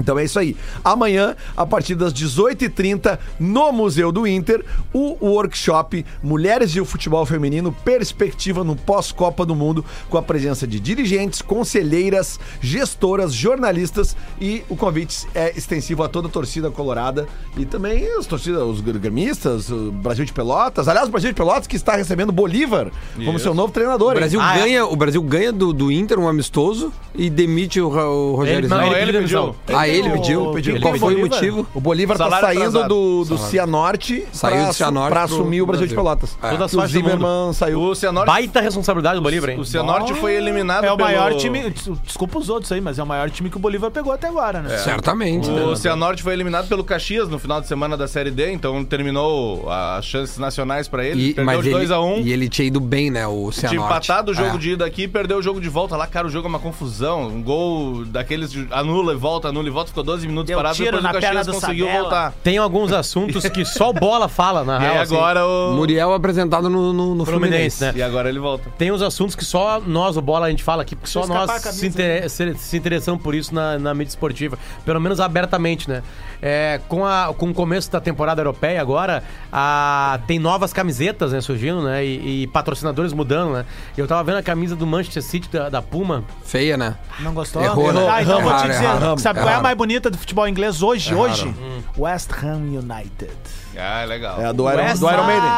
Então 0.00 0.18
é 0.18 0.24
isso 0.24 0.38
aí. 0.38 0.56
Amanhã, 0.82 1.36
a 1.56 1.66
partir 1.66 1.94
das 1.94 2.12
18h30, 2.14 3.18
no 3.38 3.70
Museu 3.72 4.10
do 4.10 4.26
Inter, 4.26 4.64
o 4.92 5.16
workshop 5.20 6.04
Mulheres 6.22 6.74
e 6.74 6.80
o 6.80 6.84
Futebol 6.84 7.24
Feminino 7.26 7.72
Perspectiva 7.84 8.64
no 8.64 8.74
Pós-Copa 8.74 9.44
do 9.44 9.54
Mundo, 9.54 9.84
com 10.08 10.16
a 10.18 10.22
presença 10.22 10.66
de 10.66 10.80
dirigentes, 10.80 11.42
conselheiras, 11.42 12.40
gestoras, 12.60 13.32
jornalistas 13.34 14.16
e 14.40 14.62
o 14.68 14.76
convite 14.76 15.26
é 15.34 15.52
extensivo 15.56 16.02
a 16.02 16.08
toda 16.08 16.28
a 16.28 16.30
torcida 16.30 16.70
colorada 16.70 17.26
e 17.56 17.64
também 17.64 18.06
as 18.18 18.26
torcidas, 18.26 18.62
os 18.62 18.80
gremistas, 18.80 19.70
o 19.70 19.92
Brasil 19.92 20.24
de 20.24 20.32
Pelotas. 20.32 20.88
Aliás, 20.88 21.08
o 21.08 21.10
Brasil 21.12 21.30
de 21.30 21.36
Pelotas 21.36 21.66
que 21.66 21.76
está 21.76 21.96
recebendo 21.96 22.32
Bolívar 22.32 22.90
como 23.24 23.38
seu 23.38 23.54
novo 23.54 23.72
treinador. 23.72 24.08
O 24.08 24.12
hein? 24.12 24.18
Brasil, 24.18 24.40
Ah, 24.40 24.56
é? 24.56 24.60
ganha, 24.62 24.86
o 24.86 24.96
Brasil 24.96 25.22
ganha 25.22 25.52
do, 25.52 25.72
do 25.72 25.92
Inter 25.92 26.18
um 26.18 26.28
amistoso 26.28 26.92
e 27.14 27.28
demite 27.28 27.80
o, 27.80 27.88
o 27.88 28.34
Rogério 28.36 28.60
Ele- 28.60 28.68
não, 28.68 28.82
ele 28.86 29.02
ele 29.12 29.20
pediu 29.20 29.52
pediu. 29.52 29.56
Ele 29.92 30.08
o- 30.08 30.12
pediu? 30.12 30.50
pediu. 30.52 30.80
Qual 30.80 30.94
foi 30.96 31.14
o 31.14 31.20
motivo? 31.20 31.66
O 31.74 31.80
Bolívar 31.80 32.16
tá 32.16 32.24
Salário 32.24 32.46
saindo 32.48 32.66
atrasado. 32.78 32.88
do, 32.88 33.24
do 33.24 33.38
Cianorte 33.38 34.24
Saiu 34.32 34.56
pra, 34.56 34.66
do 34.68 34.74
Cianorte 34.74 35.10
pra 35.12 35.26
pro 35.26 35.34
assumir 35.34 35.62
o 35.62 35.66
Brasil 35.66 35.86
de 35.86 35.94
Brasil. 35.94 36.04
Pelotas. 36.16 36.38
É. 36.42 36.50
Toda 36.50 36.64
a 36.64 36.68
Que 36.68 36.76
o. 36.76 36.86
Zimmermann 36.86 37.52
saiu. 37.52 37.80
O 37.80 37.94
Cianorte, 37.94 38.26
Baita 38.26 38.60
responsabilidade 38.60 39.16
do 39.16 39.22
Bolívar, 39.22 39.50
hein? 39.50 39.58
o 39.60 39.64
Cianorte 39.64 40.14
foi 40.14 40.34
eliminado 40.34 40.84
É 40.84 40.92
o 40.92 40.96
pelo- 40.96 41.08
maior 41.08 41.34
time. 41.34 41.70
Desculpa 42.04 42.38
os 42.38 42.48
outros 42.48 42.70
aí, 42.72 42.80
mas 42.80 42.98
é 42.98 43.02
o 43.02 43.06
maior 43.06 43.30
time 43.30 43.48
que 43.50 43.56
o 43.56 43.60
Bolívar 43.60 43.90
pegou 43.90 44.12
até 44.12 44.28
agora, 44.28 44.60
né? 44.62 44.76
Certamente. 44.78 45.48
né? 45.50 45.62
O 45.62 45.76
Cianorte 45.76 46.22
foi 46.22 46.32
eliminado 46.32 46.68
pelo 46.68 46.84
Caxias 46.84 47.28
no 47.28 47.38
final 47.38 47.60
de 47.60 47.66
semana 47.66 47.96
da 47.96 48.06
Série 48.08 48.30
D, 48.30 48.52
então 48.52 48.84
terminou 48.84 49.68
as 49.70 50.04
chances 50.04 50.38
nacionais 50.38 50.88
pra 50.88 51.04
ele. 51.04 51.30
E, 51.30 51.34
perdeu 51.34 51.62
de 51.62 51.68
ele, 51.70 51.86
2x1. 51.86 52.22
e 52.24 52.32
ele 52.32 52.48
tinha 52.48 52.66
ido 52.68 52.80
bem, 52.80 53.10
né? 53.10 53.26
O 53.26 53.50
Tinha 53.50 53.68
Cianorte. 53.70 53.92
empatado 53.92 54.32
o 54.32 54.34
jogo 54.34 54.56
É. 54.56 54.58
de 54.58 54.70
ida 54.70 54.84
aqui, 54.84 55.06
perdeu 55.08 55.38
o 55.38 55.42
jogo 55.42 55.60
de 55.60 55.68
volta 55.68 55.96
lá. 55.96 56.06
Cara, 56.06 56.26
o 56.26 56.30
jogo 56.30 56.46
é 56.46 56.48
uma 56.48 56.58
confusão. 56.58 57.22
Um 57.28 57.42
gol 57.42 58.04
daqueles 58.04 58.50
de 58.52 58.66
anula 58.70 59.12
e 59.12 59.16
volta, 59.16 59.48
anula 59.48 59.68
e 59.68 59.70
volta, 59.72 59.88
ficou 59.88 60.04
12 60.04 60.26
minutos 60.26 60.46
Deu 60.48 60.56
parado. 60.58 60.74
tiro 60.76 60.86
Depois 60.98 61.02
na 61.04 61.10
o 61.10 61.12
Caxias 61.14 61.30
perna 61.32 61.44
do 61.44 61.52
conseguiu 61.60 61.86
Sabella. 61.86 62.02
voltar. 62.02 62.32
Tem 62.42 62.58
alguns 62.58 62.92
assuntos 62.92 63.48
que 63.48 63.64
só 63.64 63.90
o 63.90 63.92
bola 63.92 64.28
fala, 64.28 64.64
na 64.64 64.76
E 64.78 64.80
real. 64.80 64.94
aí 64.94 65.00
assim. 65.00 65.14
agora 65.16 65.46
o. 65.46 65.72
Muriel 65.74 66.12
apresentado 66.12 66.68
no, 66.70 66.92
no, 66.92 67.14
no 67.14 67.24
Fluminense, 67.24 67.78
Fluminense. 67.78 67.84
né? 67.84 67.92
E 67.96 68.02
agora 68.02 68.28
ele 68.28 68.38
volta. 68.38 68.70
Tem 68.78 68.90
uns 68.92 69.02
assuntos 69.02 69.34
que 69.34 69.44
só 69.44 69.80
nós, 69.80 70.16
o 70.16 70.22
Bola, 70.22 70.46
a 70.46 70.50
gente 70.50 70.62
fala 70.62 70.82
aqui, 70.82 70.94
porque 70.96 71.10
só 71.10 71.20
Deixa 71.20 71.32
eu 71.32 71.36
escapar 71.44 71.52
nós 71.54 71.60
a 71.62 71.68
camisa 71.68 71.80
se, 71.80 71.86
inter- 71.86 72.30
se- 72.30 72.54
se 72.58 72.76
interessamos 72.76 73.22
por 73.22 73.34
isso 73.34 73.54
na, 73.54 73.78
na 73.78 73.94
mídia 73.94 74.10
esportiva. 74.10 74.58
Pelo 74.84 75.00
menos 75.00 75.20
abertamente, 75.20 75.88
né? 75.88 76.02
É, 76.44 76.80
com, 76.88 77.06
a, 77.06 77.32
com 77.36 77.50
o 77.50 77.54
começo 77.54 77.90
da 77.92 78.00
temporada 78.00 78.40
europeia 78.40 78.80
agora, 78.80 79.22
a- 79.52 80.18
tem 80.26 80.38
novas 80.38 80.72
camisetas 80.72 81.32
né, 81.32 81.40
surgindo, 81.40 81.82
né? 81.82 82.04
E, 82.04 82.42
e 82.42 82.46
patrocinadores 82.48 83.12
mudando, 83.12 83.52
né? 83.52 83.64
Eu 83.96 84.06
tava 84.08 84.24
vendo 84.24 84.38
a 84.38 84.42
camisa 84.42 84.74
do 84.74 84.86
Manchester 84.86 85.22
City 85.22 85.48
da, 85.50 85.68
da 85.68 85.80
Puma. 85.80 86.24
Feia, 86.44 86.76
né? 86.76 86.96
Não 87.20 87.32
gostou? 87.32 87.62
Errou, 87.62 87.92
né? 87.92 88.04
Tá, 88.04 88.22
então 88.22 88.38
Errou. 88.40 88.50
vou 88.50 88.58
te 88.60 88.66
Erraram, 88.66 88.72
dizer. 88.72 88.84
erraram. 88.84 89.18
sabe 89.18 89.38
qual 89.40 89.48
é 89.50 89.54
a. 89.54 89.61
mais 89.62 89.76
bonita 89.76 90.10
do 90.10 90.18
futebol 90.18 90.46
inglês 90.48 90.82
hoje? 90.82 91.12
Erraram. 91.12 91.32
Hoje? 91.32 91.54
West 91.96 92.30
Ham 92.42 92.62
United. 92.78 93.32
Ah, 93.78 94.04
legal. 94.04 94.40
É 94.40 94.46
a 94.46 94.52
do 94.52 94.70
Iron, 94.70 94.94
do 94.98 95.10
Iron 95.10 95.24
Maiden. 95.24 95.50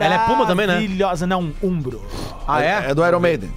Ela 0.00 0.14
é 0.14 0.18
Puma 0.26 0.46
também, 0.46 0.66
né? 0.66 0.74
Maravilhosa. 0.74 1.26
Não, 1.26 1.52
Umbro. 1.62 2.04
Ah, 2.46 2.62
é? 2.62 2.90
É 2.90 2.94
do 2.94 3.04
Iron 3.06 3.20
Maiden. 3.20 3.50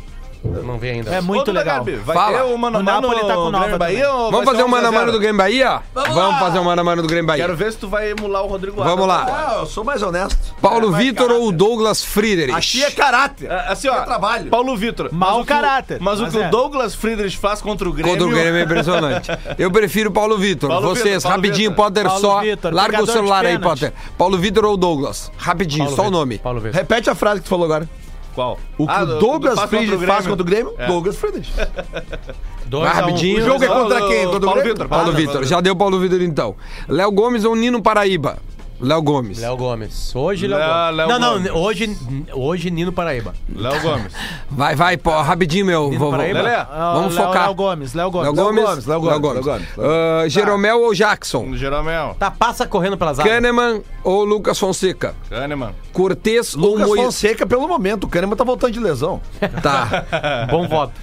Não 0.43 0.79
vi 0.79 0.89
ainda. 0.89 1.11
É 1.11 1.21
muito 1.21 1.49
Ô, 1.49 1.53
legal. 1.53 1.75
Garbi, 1.75 1.95
vai 1.97 2.15
Fala. 2.15 2.37
ter 2.39 2.43
o 2.45 2.57
Mano 2.57 2.77
a 2.77 2.79
O 2.79 2.83
Mano 2.83 3.01
Napoli 3.01 3.21
tá 3.27 3.35
com 3.35 3.51
nova 3.51 3.59
Grêmio 3.59 3.77
Bahia 3.77 4.09
ou 4.11 4.31
Vamos 4.31 4.37
vai 4.37 4.45
fazer 4.45 4.57
ser 4.57 4.63
o 4.63 4.69
mano 4.69 4.87
a 4.87 4.89
1 4.89 4.93
mano 4.93 5.11
do 5.11 5.19
Grêmio 5.19 5.37
Bahia? 5.37 5.81
Vamos, 5.93 6.39
fazer 6.39 6.59
o 6.59 6.65
mano 6.65 6.81
a 6.81 6.83
mano 6.83 7.01
do 7.03 7.07
Grêmio 7.07 7.27
Bahia. 7.27 7.43
Quero 7.43 7.55
ver 7.55 7.71
se 7.71 7.77
tu 7.77 7.87
vai 7.87 8.09
emular 8.09 8.43
o 8.43 8.47
Rodrigo 8.47 8.77
Vamos 8.83 9.07
Adams. 9.07 9.07
lá. 9.31 9.49
Ah, 9.51 9.59
eu 9.59 9.65
sou 9.67 9.83
mais 9.83 10.01
honesto. 10.01 10.55
Paulo 10.59 10.95
É 10.95 10.97
Vitor 10.97 11.31
ou 11.31 11.51
Douglas 11.51 12.03
Friedrich? 12.03 12.53
Aqui 12.57 12.83
é 12.83 12.89
caráter. 12.89 13.51
É, 13.51 13.71
Assim, 13.71 13.87
ó, 13.87 13.97
É 13.97 14.01
trabalho. 14.01 14.49
Paulo 14.49 14.75
Vitor. 14.75 15.09
Mau 15.11 15.29
mas 15.29 15.37
o 15.43 15.45
que 15.45 15.53
o- 15.53 15.55
caráter, 15.55 15.97
Mas 16.01 16.19
o 16.21 16.27
que 16.27 16.37
é. 16.39 16.47
o 16.47 16.49
Douglas 16.49 16.95
Friedrich 16.95 17.37
faz 17.37 17.61
contra 17.61 17.87
o 17.87 17.93
Grêmio... 17.93 18.11
Contra 18.11 18.27
o 18.27 18.29
Grêmio 18.31 18.55
é 18.59 18.63
impressionante. 18.63 19.29
Eu 19.59 19.69
prefiro 19.69 20.09
Paulo 20.11 20.39
Vitor. 20.39 20.69
Paulo 20.69 20.87
Vocês, 20.89 21.03
Vitor, 21.17 21.21
Paulo 21.21 21.35
rapidinho, 21.37 21.69
Vitor. 21.69 21.85
Potter, 21.85 22.03
Paulo 22.05 22.19
só. 22.21 22.39
Vitor, 22.41 22.73
Larga 22.73 22.87
o 22.87 22.91
pegador 22.91 23.05
de 23.07 23.11
celular 23.13 23.45
aí, 23.45 23.57
pênalti. 23.59 23.79
Potter. 23.81 23.93
Paulo 24.17 24.37
Vitor 24.39 24.65
ou 24.65 24.75
Douglas? 24.75 25.31
Rapidinho, 25.37 25.87
só 25.91 26.07
o 26.07 26.11
nome. 26.11 26.39
Paulo 26.39 26.59
Vitor. 26.59 26.75
Repete 26.79 27.11
a 27.11 27.15
frase 27.15 27.41
que 27.41 27.45
tu 27.45 27.49
falou 27.49 27.65
agora. 27.65 27.87
Qual? 28.34 28.57
O 28.77 28.88
que 28.88 28.93
Ah, 28.93 29.03
o 29.03 29.05
do- 29.05 29.19
Douglas 29.19 29.59
do- 29.59 29.67
Friedrich 29.67 29.91
contra 29.91 30.05
o 30.05 30.07
faz 30.07 30.27
contra 30.27 30.41
o 30.41 30.45
Grêmio, 30.45 30.73
É. 30.77 30.88
Douglas 30.88 31.15
Friedrich. 31.17 31.51
Dois 32.65 32.84
Vai 32.84 32.91
a 32.91 32.95
um. 32.95 33.07
rapidinho. 33.07 33.38
O 33.39 33.41
jogo 33.45 33.63
é 33.63 33.67
contra 33.67 34.07
quem? 34.07 34.25
Contra 34.27 34.38
o 34.38 34.41
Paulo? 34.53 34.63
Vitor. 34.63 34.88
Paulo 34.88 35.11
Vitor. 35.11 35.43
Já 35.43 35.59
deu 35.59 35.75
Paulo 35.75 35.99
Vitor 35.99 36.21
então. 36.21 36.55
Léo 36.88 37.11
Gomes 37.11 37.43
ou 37.43 37.55
Nino 37.55 37.82
Paraíba? 37.82 38.38
Léo 38.82 39.01
Gomes. 39.01 39.39
Léo 39.39 39.55
Gomes. 39.57 40.15
Hoje, 40.15 40.47
Léo 40.47 40.57
Léo- 40.57 40.67
Gomes. 40.67 40.97
Léo 40.97 41.07
não, 41.07 41.19
não, 41.19 41.34
Gomes. 41.34 41.51
hoje, 41.53 41.97
hoje 42.34 42.71
Nino 42.71 42.91
Paraíba. 42.91 43.34
Léo 43.55 43.79
Gomes. 43.82 44.11
Vai, 44.49 44.75
vai, 44.75 44.97
pô, 44.97 45.11
rapidinho, 45.21 45.65
meu. 45.65 45.86
Nino 45.89 45.99
Vou. 45.99 46.11
Paraíba? 46.11 46.41
Lelé. 46.41 46.55
Ah, 46.55 46.91
Vamos 46.95 47.15
Léo- 47.15 47.25
focar. 47.27 47.45
Léo 47.45 47.55
Gomes, 47.55 47.93
Léo 47.93 48.11
Gomes. 48.11 48.25
Léo 48.25 48.34
Léo 48.36 48.43
Gomes. 48.45 48.63
Gomes, 48.65 48.86
Léo 48.88 48.99
Gomes, 48.99 49.34
Léo 49.36 49.43
Gomes. 49.43 49.67
Ah, 49.79 50.27
Jeromel 50.27 50.75
ou 50.75 50.93
Jackson? 50.93 51.53
Jeromel. 51.55 52.15
Tá, 52.19 52.29
passa 52.32 52.67
correndo 52.67 52.97
pelas 52.97 53.17
áreas. 53.19 53.34
Kahneman 53.36 53.82
ou 54.03 54.25
Lucas 54.25 54.59
Fonseca? 54.59 55.15
Kahneman. 55.29 55.71
Cortez 55.93 56.55
ou 56.55 56.61
Lucas 56.61 56.88
Moisés? 56.88 57.05
Fonseca, 57.05 57.45
pelo 57.47 57.67
momento. 57.67 58.03
O 58.05 58.07
Kahneman 58.09 58.36
tá 58.36 58.43
voltando 58.43 58.71
de 58.73 58.79
lesão. 58.79 59.21
Tá. 59.61 60.05
Bom 60.49 60.67
voto. 60.67 60.93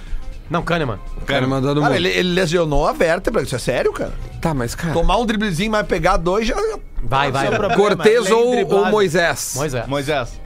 Não, 0.49 0.63
Kahneman. 0.63 0.99
Kahneman 1.25 1.61
dando 1.61 1.79
Cara, 1.81 1.93
muito. 1.93 2.07
ele, 2.07 2.17
ele 2.17 2.29
lesionou 2.33 2.87
a 2.87 2.91
vértebra. 2.91 3.41
Isso 3.43 3.55
é 3.55 3.59
sério, 3.59 3.93
cara? 3.93 4.13
Tá, 4.41 4.53
mas 4.53 4.75
cara. 4.75 4.93
Tomar 4.93 5.17
um 5.17 5.25
driblezinho, 5.25 5.71
mas 5.71 5.85
pegar 5.85 6.17
dois 6.17 6.47
já... 6.47 6.55
Vai, 7.01 7.31
vai. 7.31 7.49
Vai. 7.49 7.75
Cortez 7.75 8.29
ou, 8.29 8.67
ou. 8.67 8.85
Moisés? 8.87 9.53
Moisés. 9.55 9.87
Moisés. 9.87 10.39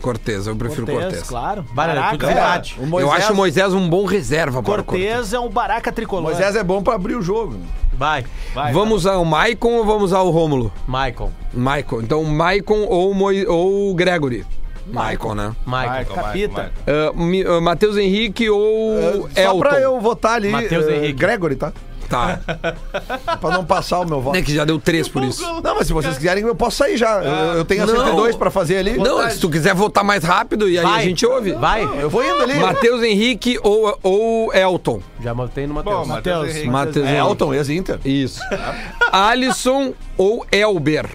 Cortez, 0.00 0.46
eu 0.46 0.54
prefiro 0.54 0.86
Cortez, 0.86 1.04
Cortez. 1.06 1.28
claro. 1.28 1.64
Baraca, 1.72 2.30
é. 2.30 2.86
Moisés, 2.86 3.00
Eu 3.00 3.12
acho 3.12 3.32
o 3.32 3.36
Moisés 3.36 3.74
um 3.74 3.88
bom 3.88 4.04
reserva 4.04 4.62
para 4.62 4.80
o 4.80 4.84
Cortez. 4.84 5.10
Cortez 5.10 5.32
é 5.32 5.40
um 5.40 5.48
baraca 5.48 5.90
tricolor. 5.90 6.22
Moisés 6.22 6.54
é 6.54 6.62
bom 6.62 6.82
pra 6.82 6.94
abrir 6.94 7.16
o 7.16 7.22
jogo. 7.22 7.56
Vai. 7.92 8.24
Vai, 8.54 8.72
Vamos 8.72 8.98
usar 8.98 9.16
o 9.16 9.24
Maicon 9.24 9.72
ou 9.72 9.84
vamos 9.84 10.04
usar 10.04 10.20
o 10.20 10.30
Rômulo? 10.30 10.72
Michael. 10.86 11.32
Michael. 11.52 12.02
Então, 12.02 12.22
Maicon 12.24 12.86
ou, 12.88 13.12
Moi, 13.12 13.44
ou 13.46 13.92
Gregory? 13.94 14.46
Michael, 14.86 15.34
né? 15.34 15.56
Michael. 15.66 16.06
Michael, 16.06 16.24
Capita. 16.24 16.72
Uh, 16.86 17.56
uh, 17.56 17.60
Matheus 17.60 17.96
Henrique 17.96 18.48
ou 18.48 19.28
Só 19.34 19.40
Elton? 19.40 19.58
pra 19.58 19.80
eu 19.80 20.00
votar 20.00 20.34
ali, 20.34 20.48
Matheus 20.48 20.86
eh, 20.86 20.96
Henrique. 20.96 21.12
Gregory, 21.14 21.56
tá? 21.56 21.72
Tá. 22.08 22.40
Pra 23.40 23.50
não 23.50 23.64
passar 23.64 24.00
o 24.00 24.04
meu 24.06 24.20
voto. 24.20 24.36
É 24.36 24.42
que 24.42 24.54
já 24.54 24.64
deu 24.64 24.78
três 24.78 25.08
por 25.08 25.22
isso. 25.22 25.42
Não, 25.62 25.74
mas 25.74 25.86
se 25.86 25.92
vocês 25.92 26.16
quiserem, 26.16 26.44
eu 26.44 26.54
posso 26.54 26.76
sair 26.78 26.96
já. 26.96 27.22
Eu, 27.22 27.58
eu 27.58 27.64
tenho 27.64 27.82
a 27.82 27.86
Não. 27.86 27.94
102 27.96 28.36
pra 28.36 28.50
fazer 28.50 28.78
ali. 28.78 28.96
Não, 28.96 29.28
se 29.30 29.38
tu 29.38 29.48
quiser 29.50 29.74
votar 29.74 30.02
mais 30.02 30.24
rápido, 30.24 30.68
e 30.68 30.78
aí 30.78 30.84
a 30.84 30.88
Vai. 30.88 31.04
gente 31.04 31.26
ouve. 31.26 31.52
Vai. 31.52 31.82
Eu 32.00 32.08
vou 32.10 32.24
indo 32.24 32.42
ali. 32.42 32.54
Matheus 32.58 33.02
Henrique 33.02 33.58
ou, 33.62 33.98
ou 34.02 34.52
Elton? 34.54 35.00
Já 35.22 35.34
botei 35.34 35.66
no 35.66 35.74
Matheus. 35.74 36.06
Matheus 36.06 36.36
Matheus. 36.38 36.50
Henrique. 36.56 36.70
Matheus 36.70 37.06
É 37.06 37.08
Henrique. 37.10 37.28
Elton, 37.28 37.54
ex-Inter. 37.54 37.98
Isso. 38.04 38.40
Alisson 39.12 39.92
ou 40.16 40.46
Elber? 40.50 41.06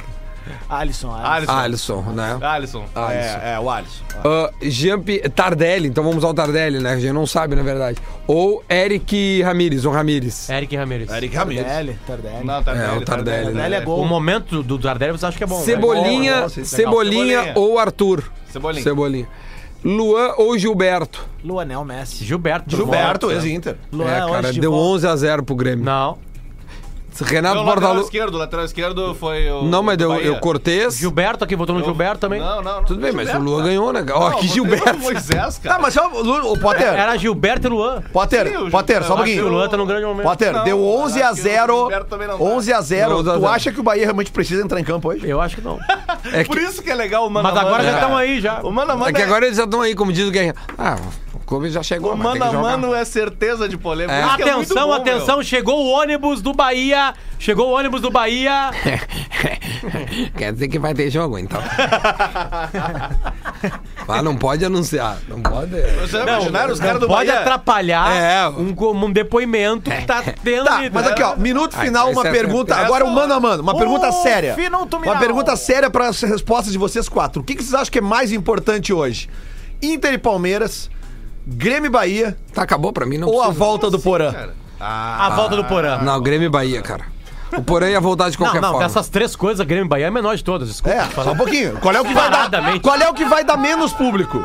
Alisson, 0.69 1.11
Alisson. 1.11 1.51
Alisson. 1.51 2.01
Né? 2.13 2.37
Alisson. 2.41 2.85
Alisson. 2.95 3.39
É, 3.41 3.53
é, 3.53 3.59
o 3.59 3.69
Alisson. 3.69 4.03
Uh, 4.23 5.29
Tardelli, 5.29 5.87
então 5.87 6.03
vamos 6.03 6.19
usar 6.19 6.29
o 6.29 6.33
Tardelli, 6.33 6.79
né? 6.79 6.91
A 6.93 6.99
gente 6.99 7.13
não 7.13 7.25
sabe, 7.27 7.55
na 7.55 7.63
verdade. 7.63 7.97
Ou 8.27 8.63
Eric 8.69 9.41
Ramírez, 9.41 9.85
ou 9.85 9.91
Ramírez. 9.93 10.49
Eric 10.49 10.75
Ramirez. 10.75 11.11
Eric 11.11 11.35
Ramirez. 11.35 11.65
Tardelli, 11.65 11.99
Tardelli. 12.07 12.45
Não, 12.45 12.63
Tardelli. 12.63 12.93
É, 12.93 12.97
o 12.97 13.01
Tardelli, 13.05 13.45
né? 13.45 13.61
Tardelli 13.61 13.75
é 13.75 13.79
O 13.81 13.85
gol. 13.85 14.05
momento 14.05 14.63
do 14.63 14.79
Tardelli 14.79 15.11
você 15.13 15.25
acha 15.25 15.37
que 15.37 15.43
é 15.43 15.47
bom. 15.47 15.59
né? 15.59 15.65
Cebolinha, 15.65 16.35
Bom, 16.35 16.41
bom. 16.41 16.49
Cebolinha 16.49 16.63
Cebolinha. 17.43 17.53
ou 17.55 17.79
Arthur? 17.79 18.23
Cebolinha. 18.51 18.83
Cebolinha. 18.83 19.27
Luan 19.83 20.33
ou 20.37 20.57
Gilberto? 20.57 21.27
Luanel 21.43 21.83
Messi. 21.83 22.23
Gilberto. 22.23 22.73
Gilberto, 22.75 23.29
ex-Inter. 23.31 23.75
É, 23.93 24.31
cara, 24.31 24.53
de 24.53 24.59
deu 24.61 24.71
volta. 24.71 24.95
11 24.95 25.07
a 25.07 25.15
0 25.15 25.43
pro 25.43 25.55
Grêmio. 25.55 25.83
Não. 25.83 26.17
Renato 27.21 27.55
o 27.55 27.59
lateral 27.59 27.73
Portaluppi. 27.73 28.03
esquerdo, 28.05 28.35
o 28.35 28.37
lateral 28.37 28.65
esquerdo 28.65 29.15
foi 29.15 29.49
o. 29.49 29.63
Não, 29.63 29.83
mas 29.83 29.97
Bahia. 29.97 30.23
eu 30.25 30.35
Cortez. 30.39 30.97
Gilberto 30.97 31.43
aqui, 31.43 31.55
votou 31.55 31.75
no 31.75 31.81
Eu- 31.81 31.85
Gilberto 31.85 32.17
também. 32.19 32.39
Não, 32.39 32.61
não, 32.61 32.75
não. 32.77 32.83
Tudo 32.83 32.99
bem, 33.01 33.11
mas 33.11 33.33
o 33.33 33.39
Luan 33.39 33.57
tá. 33.59 33.63
ganhou, 33.65 33.93
né? 33.93 34.05
Ó, 34.13 34.31
que 34.31 34.47
Gilberto. 34.47 34.97
Moisés, 34.99 35.57
cara. 35.59 35.75
Tá, 35.75 35.81
mas 35.81 35.93
só, 35.93 36.07
Lu- 36.07 36.51
o 36.53 36.59
Potter. 36.59 36.87
Era 36.87 37.15
Gilberto 37.17 37.67
e 37.67 37.69
Luan. 37.69 38.01
Potter, 38.11 38.47
Sim, 38.49 38.57
o 38.57 38.71
Potter, 38.71 39.03
só 39.03 39.13
um 39.13 39.17
eu 39.17 39.23
acho 39.23 39.31
E 39.31 39.33
o 39.33 39.37
pouquinho. 39.43 39.47
Luan 39.59 39.69
tá 39.69 39.77
num 39.77 39.85
grande 39.85 40.05
momento. 40.05 40.23
Potter, 40.25 40.53
Não, 40.53 40.63
deu 40.63 40.83
11 40.83 41.21
a 41.21 41.29
acho 41.29 41.35
que 41.35 41.41
o 41.41 41.43
0. 41.43 41.75
Gilberto 41.77 42.05
também 42.09 42.27
não 42.27 42.37
dá. 42.37 42.43
11 42.43 42.73
a 42.73 42.81
0. 42.81 43.11
11 43.17 43.29
a 43.29 43.33
Tu 43.33 43.39
0. 43.39 43.47
acha 43.53 43.71
que 43.71 43.79
o 43.79 43.83
Bahia 43.83 44.03
realmente 44.03 44.31
precisa 44.31 44.61
entrar 44.63 44.79
em 44.79 44.83
campo 44.83 45.09
hoje? 45.09 45.27
Eu 45.27 45.39
acho 45.41 45.55
que 45.57 45.61
não. 45.61 45.79
É 46.31 46.43
Por 46.43 46.57
que, 46.57 46.63
isso 46.63 46.81
que 46.81 46.89
é 46.89 46.95
legal 46.95 47.27
o 47.27 47.29
Mano 47.29 47.47
Mas 47.47 47.57
a 47.57 47.61
agora 47.61 47.77
Mano, 47.77 47.83
já 47.85 47.91
cara. 47.91 48.01
estão 48.03 48.17
aí 48.17 48.41
já. 48.41 48.59
O 48.61 48.71
Mano 48.71 48.91
a 48.91 48.95
Mano 48.95 49.09
é 49.09 49.13
que 49.13 49.21
agora 49.21 49.45
eles 49.45 49.57
já 49.57 49.65
estão 49.65 49.81
aí, 49.81 49.93
como 49.95 50.11
diz 50.11 50.27
o 50.27 50.31
Guerra. 50.31 50.55
Ah, 50.77 50.95
o 51.43 51.45
clube 51.45 51.69
já 51.69 51.83
chegou, 51.83 52.13
O 52.13 52.17
Mano 52.17 52.43
a. 52.43 52.51
Mano 52.53 52.95
é 52.95 53.03
certeza 53.05 53.67
de 53.67 53.77
polêmica. 53.77 54.15
É. 54.15 54.35
Que 54.37 54.43
é 54.43 54.51
Atenção, 54.51 54.87
bom, 54.87 54.93
atenção, 54.93 55.35
meu. 55.35 55.43
chegou 55.43 55.85
o 55.85 55.89
ônibus 55.91 56.41
do 56.41 56.53
Bahia. 56.53 57.13
Chegou 57.37 57.69
o 57.69 57.73
ônibus 57.77 58.01
do 58.01 58.09
Bahia. 58.09 58.71
Quer 60.37 60.53
dizer 60.53 60.69
que 60.69 60.79
vai 60.79 60.93
ter 60.93 61.09
jogo, 61.09 61.37
então. 61.37 61.61
Mas 64.07 64.23
não 64.23 64.35
pode 64.35 64.63
anunciar. 64.65 65.17
Não 65.27 65.41
pode. 65.41 65.71
Já 66.07 66.23
imaginaram 66.23 66.73
os 66.73 66.79
caras 66.79 66.99
do 67.01 67.07
Pode 67.07 67.27
Bahia? 67.27 67.41
atrapalhar 67.41 68.15
É. 68.15 68.47
um, 68.49 68.73
um 69.05 69.11
depoimento 69.11 69.91
que 69.91 70.05
tá 70.05 70.23
tendo 70.43 70.65
Tá, 70.65 70.81
mas 70.91 71.05
né? 71.05 71.11
aqui, 71.11 71.23
ó, 71.23 71.35
minuto 71.35 71.75
Ah, 71.77 71.81
final, 71.83 72.09
essa 72.09 72.19
uma 72.21 72.27
é- 72.27 72.31
pergunta. 72.31 72.75
Agora, 72.75 73.05
o 73.05 73.11
mano 73.11 73.33
a 73.33 73.39
mano, 73.39 73.61
uma 73.63 73.75
pergunta 73.77 74.11
séria. 74.11 74.55
Uma 75.03 75.19
pergunta 75.19 75.55
séria 75.55 75.89
para 75.89 76.07
as 76.07 76.21
respostas 76.21 76.71
de 76.71 76.77
vocês 76.77 77.09
quatro. 77.09 77.41
O 77.41 77.43
que, 77.45 77.55
que 77.55 77.63
vocês 77.63 77.73
acham 77.73 77.91
que 77.91 77.99
é 77.99 78.01
mais 78.01 78.31
importante 78.31 78.93
hoje? 78.93 79.29
Inter 79.81 80.13
e 80.13 80.17
Palmeiras, 80.17 80.89
Grêmio 81.45 81.87
e 81.87 81.89
Bahia 81.89 82.37
Tá, 82.53 82.63
acabou 82.63 82.93
pra 82.93 83.05
mim, 83.05 83.17
não 83.17 83.27
ou 83.27 83.41
a 83.41 83.45
precisa. 83.45 83.59
volta 83.65 83.89
do 83.89 83.99
Porã? 83.99 84.33
Ah, 84.79 85.27
A 85.27 85.29
volta 85.31 85.55
do 85.55 85.63
Porã. 85.65 85.97
Não, 86.01 86.21
Grêmio 86.21 86.45
e 86.47 86.49
Bahia, 86.49 86.81
cara. 86.81 87.05
O 87.57 87.61
Porã 87.61 87.87
ia 87.87 87.99
voltar 88.01 88.29
de 88.29 88.39
Não, 88.39 88.45
qualquer 88.47 88.61
não, 88.61 88.71
forma. 88.71 88.87
dessas 88.87 89.07
três 89.09 89.35
coisas, 89.35 89.65
Grêmio 89.65 89.85
e 89.85 89.87
Bahia 89.87 90.05
é 90.05 90.07
a 90.07 90.11
menor 90.11 90.35
de 90.35 90.43
todas, 90.43 90.67
desculpa. 90.69 90.97
É, 90.97 91.05
só 91.23 91.31
um 91.31 91.37
pouquinho. 91.37 91.77
Qual 91.79 91.93
é 91.93 92.01
o 92.01 92.05
que 92.05 92.13
vai 92.13 92.29
dar? 92.29 92.49
Qual 92.81 92.95
é 92.97 93.09
o 93.09 93.13
que 93.13 93.25
vai 93.25 93.43
dar 93.43 93.57
menos 93.57 93.93
público? 93.93 94.39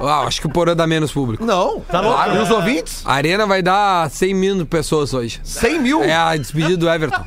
Ah, 0.00 0.20
acho 0.26 0.40
que 0.40 0.46
o 0.46 0.50
Porã 0.50 0.74
dá 0.74 0.86
menos 0.86 1.12
público. 1.12 1.44
Não. 1.44 1.80
Tá 1.80 2.00
louco? 2.00 2.30
E 2.30 2.38
os 2.38 2.50
ouvintes? 2.50 3.02
A 3.04 3.14
Arena 3.14 3.46
vai 3.46 3.62
dar 3.62 4.10
100 4.10 4.34
mil 4.34 4.66
pessoas 4.66 5.14
hoje. 5.14 5.40
100 5.44 5.80
mil. 5.80 6.02
É 6.02 6.14
a 6.14 6.36
despedida 6.36 6.76
do 6.76 6.88
Everton. 6.88 7.24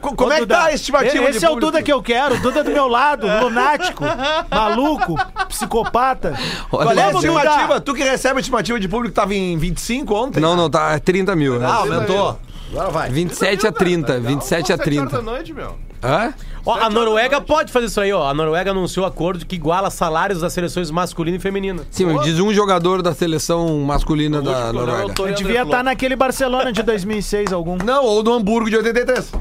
Co- 0.00 0.14
como 0.14 0.32
é 0.32 0.40
que 0.40 0.46
tá 0.46 0.64
a 0.66 0.72
estimativa 0.72 1.24
Esse 1.30 1.38
de 1.40 1.44
é 1.44 1.48
o 1.48 1.52
público? 1.52 1.72
Duda 1.72 1.82
que 1.82 1.92
eu 1.92 2.02
quero, 2.02 2.36
o 2.36 2.40
Duda 2.40 2.62
do 2.62 2.70
meu 2.70 2.86
lado, 2.86 3.26
lunático, 3.42 4.04
maluco, 4.50 5.16
psicopata. 5.48 6.34
Qual 6.70 6.82
é 6.92 7.02
a 7.02 7.06
Vamos, 7.06 7.24
estimativa? 7.24 7.80
Tu 7.80 7.94
que 7.94 8.02
recebe 8.04 8.36
a 8.38 8.40
estimativa 8.40 8.78
de 8.78 8.88
público 8.88 9.14
tava 9.14 9.34
em 9.34 9.56
25 9.58 10.14
ontem? 10.14 10.40
Não, 10.40 10.54
não, 10.54 10.68
tá 10.70 10.92
é 10.92 10.98
30 10.98 11.34
mil. 11.34 11.64
Ah, 11.64 11.76
aumentou. 11.76 12.38
Agora 12.70 12.90
vai. 12.90 13.10
27 13.10 13.66
a 13.66 13.72
30, 13.72 14.20
27 14.20 14.72
a 14.72 14.76
Sete 14.76 14.98
horas 14.98 15.10
da 15.12 15.18
30. 15.18 15.22
noite, 15.22 15.52
meu. 15.52 15.76
Hã? 16.02 16.34
Ó, 16.66 16.74
a 16.74 16.90
Noruega 16.90 17.40
pode 17.40 17.70
fazer 17.72 17.86
isso 17.86 18.00
aí, 18.00 18.12
ó. 18.12 18.28
A 18.28 18.34
Noruega 18.34 18.72
anunciou 18.72 19.06
acordo 19.06 19.46
que 19.46 19.54
iguala 19.54 19.88
salários 19.88 20.40
das 20.40 20.52
seleções 20.52 20.90
masculina 20.90 21.36
e 21.36 21.40
feminina. 21.40 21.84
Sim, 21.90 22.06
mas 22.06 22.22
diz 22.24 22.40
um 22.40 22.52
jogador 22.52 23.02
da 23.02 23.14
seleção 23.14 23.78
masculina 23.80 24.42
da 24.42 24.52
coronel 24.52 24.72
Noruega. 24.72 25.10
Antônio 25.12 25.34
Devia 25.36 25.60
André 25.60 25.64
estar 25.64 25.82
naquele 25.84 26.16
Barcelona 26.16 26.72
de 26.72 26.82
2006 26.82 27.52
algum. 27.52 27.76
Não, 27.76 28.04
ou 28.04 28.22
do 28.22 28.32
Hamburgo 28.32 28.68
de 28.68 28.76
83. 28.76 29.32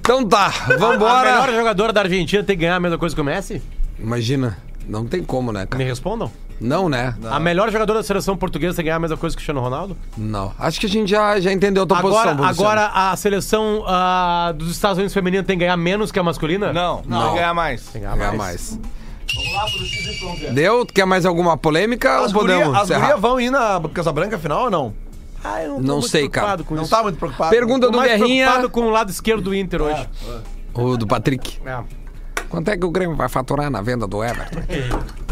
Então 0.00 0.26
tá, 0.28 0.46
A 0.66 0.68
melhor 0.68 0.78
vambora. 0.98 1.52
jogadora 1.54 1.92
da 1.92 2.00
Argentina 2.00 2.42
tem 2.42 2.56
que 2.56 2.62
ganhar 2.62 2.74
a 2.76 2.80
mesma 2.80 2.98
coisa 2.98 3.14
que 3.14 3.20
o 3.20 3.24
Messi? 3.24 3.62
Imagina, 3.98 4.58
não 4.88 5.06
tem 5.06 5.22
como, 5.22 5.52
né, 5.52 5.60
Me 5.60 5.66
cara? 5.68 5.84
respondam. 5.84 6.28
Não, 6.62 6.88
né? 6.88 7.14
A 7.30 7.38
melhor 7.40 7.70
jogadora 7.70 7.98
da 7.98 8.02
seleção 8.04 8.36
portuguesa 8.36 8.76
tem 8.76 8.84
que 8.84 8.86
ganhar 8.86 8.96
a 8.96 9.00
mesma 9.00 9.16
coisa 9.16 9.34
que 9.34 9.38
o 9.38 9.40
Cristiano 9.40 9.60
Ronaldo? 9.60 9.96
Não. 10.16 10.52
Acho 10.58 10.78
que 10.80 10.86
a 10.86 10.88
gente 10.88 11.10
já, 11.10 11.38
já 11.40 11.52
entendeu 11.52 11.82
a 11.82 11.86
tua 11.86 11.98
Agora, 11.98 12.14
posição, 12.34 12.46
Luciano. 12.48 12.70
agora 12.70 12.90
a 13.10 13.16
seleção 13.16 13.84
ah, 13.86 14.54
dos 14.56 14.70
Estados 14.70 14.96
Unidos 14.98 15.12
feminina 15.12 15.42
tem 15.42 15.58
que 15.58 15.64
ganhar 15.64 15.76
menos 15.76 16.12
que 16.12 16.18
a 16.18 16.22
masculina? 16.22 16.72
Não, 16.72 17.02
não, 17.06 17.20
vai 17.26 17.34
ganhar 17.34 17.54
mais. 17.54 17.82
Tem 17.86 18.00
que 18.00 18.06
ganhar 18.06 18.16
Ganhar 18.16 18.34
mais. 18.36 18.78
mais. 18.78 20.52
Deu? 20.54 20.84
Quer 20.86 21.04
mais 21.06 21.24
alguma 21.26 21.56
polêmica 21.56 22.18
As 22.20 22.32
ou 22.34 22.40
podemos 22.40 22.66
gurias 22.66 22.84
encerrar? 22.84 23.16
vão 23.16 23.40
ir 23.40 23.50
na 23.50 23.80
Casa 23.92 24.12
Branca 24.12 24.38
final 24.38 24.64
ou 24.64 24.70
não? 24.70 24.94
Ah, 25.42 25.62
eu 25.62 25.70
não, 25.70 25.76
tô 25.76 25.82
Não 25.82 25.94
muito 25.96 26.08
sei, 26.08 26.28
preocupado 26.28 26.62
cara. 26.64 26.68
Com 26.68 26.74
Não 26.76 26.82
isso. 26.82 26.90
tá 26.90 27.02
muito 27.02 27.18
preocupado. 27.18 27.50
Pergunta 27.50 27.86
Tô 27.86 27.92
do 27.92 27.98
mais 27.98 28.12
Guerrinha. 28.12 28.44
preocupado 28.44 28.70
com 28.70 28.80
o 28.82 28.90
lado 28.90 29.10
esquerdo 29.10 29.42
do 29.42 29.54
Inter 29.54 29.82
hoje. 29.82 30.08
O 30.74 30.96
do 30.96 31.06
Patrick. 31.06 31.58
É. 31.66 31.78
Quanto 32.48 32.68
é 32.70 32.76
que 32.76 32.84
o 32.84 32.90
Grêmio 32.90 33.16
vai 33.16 33.28
faturar 33.28 33.70
na 33.70 33.80
venda 33.80 34.06
do 34.06 34.22
Everton? 34.22 34.60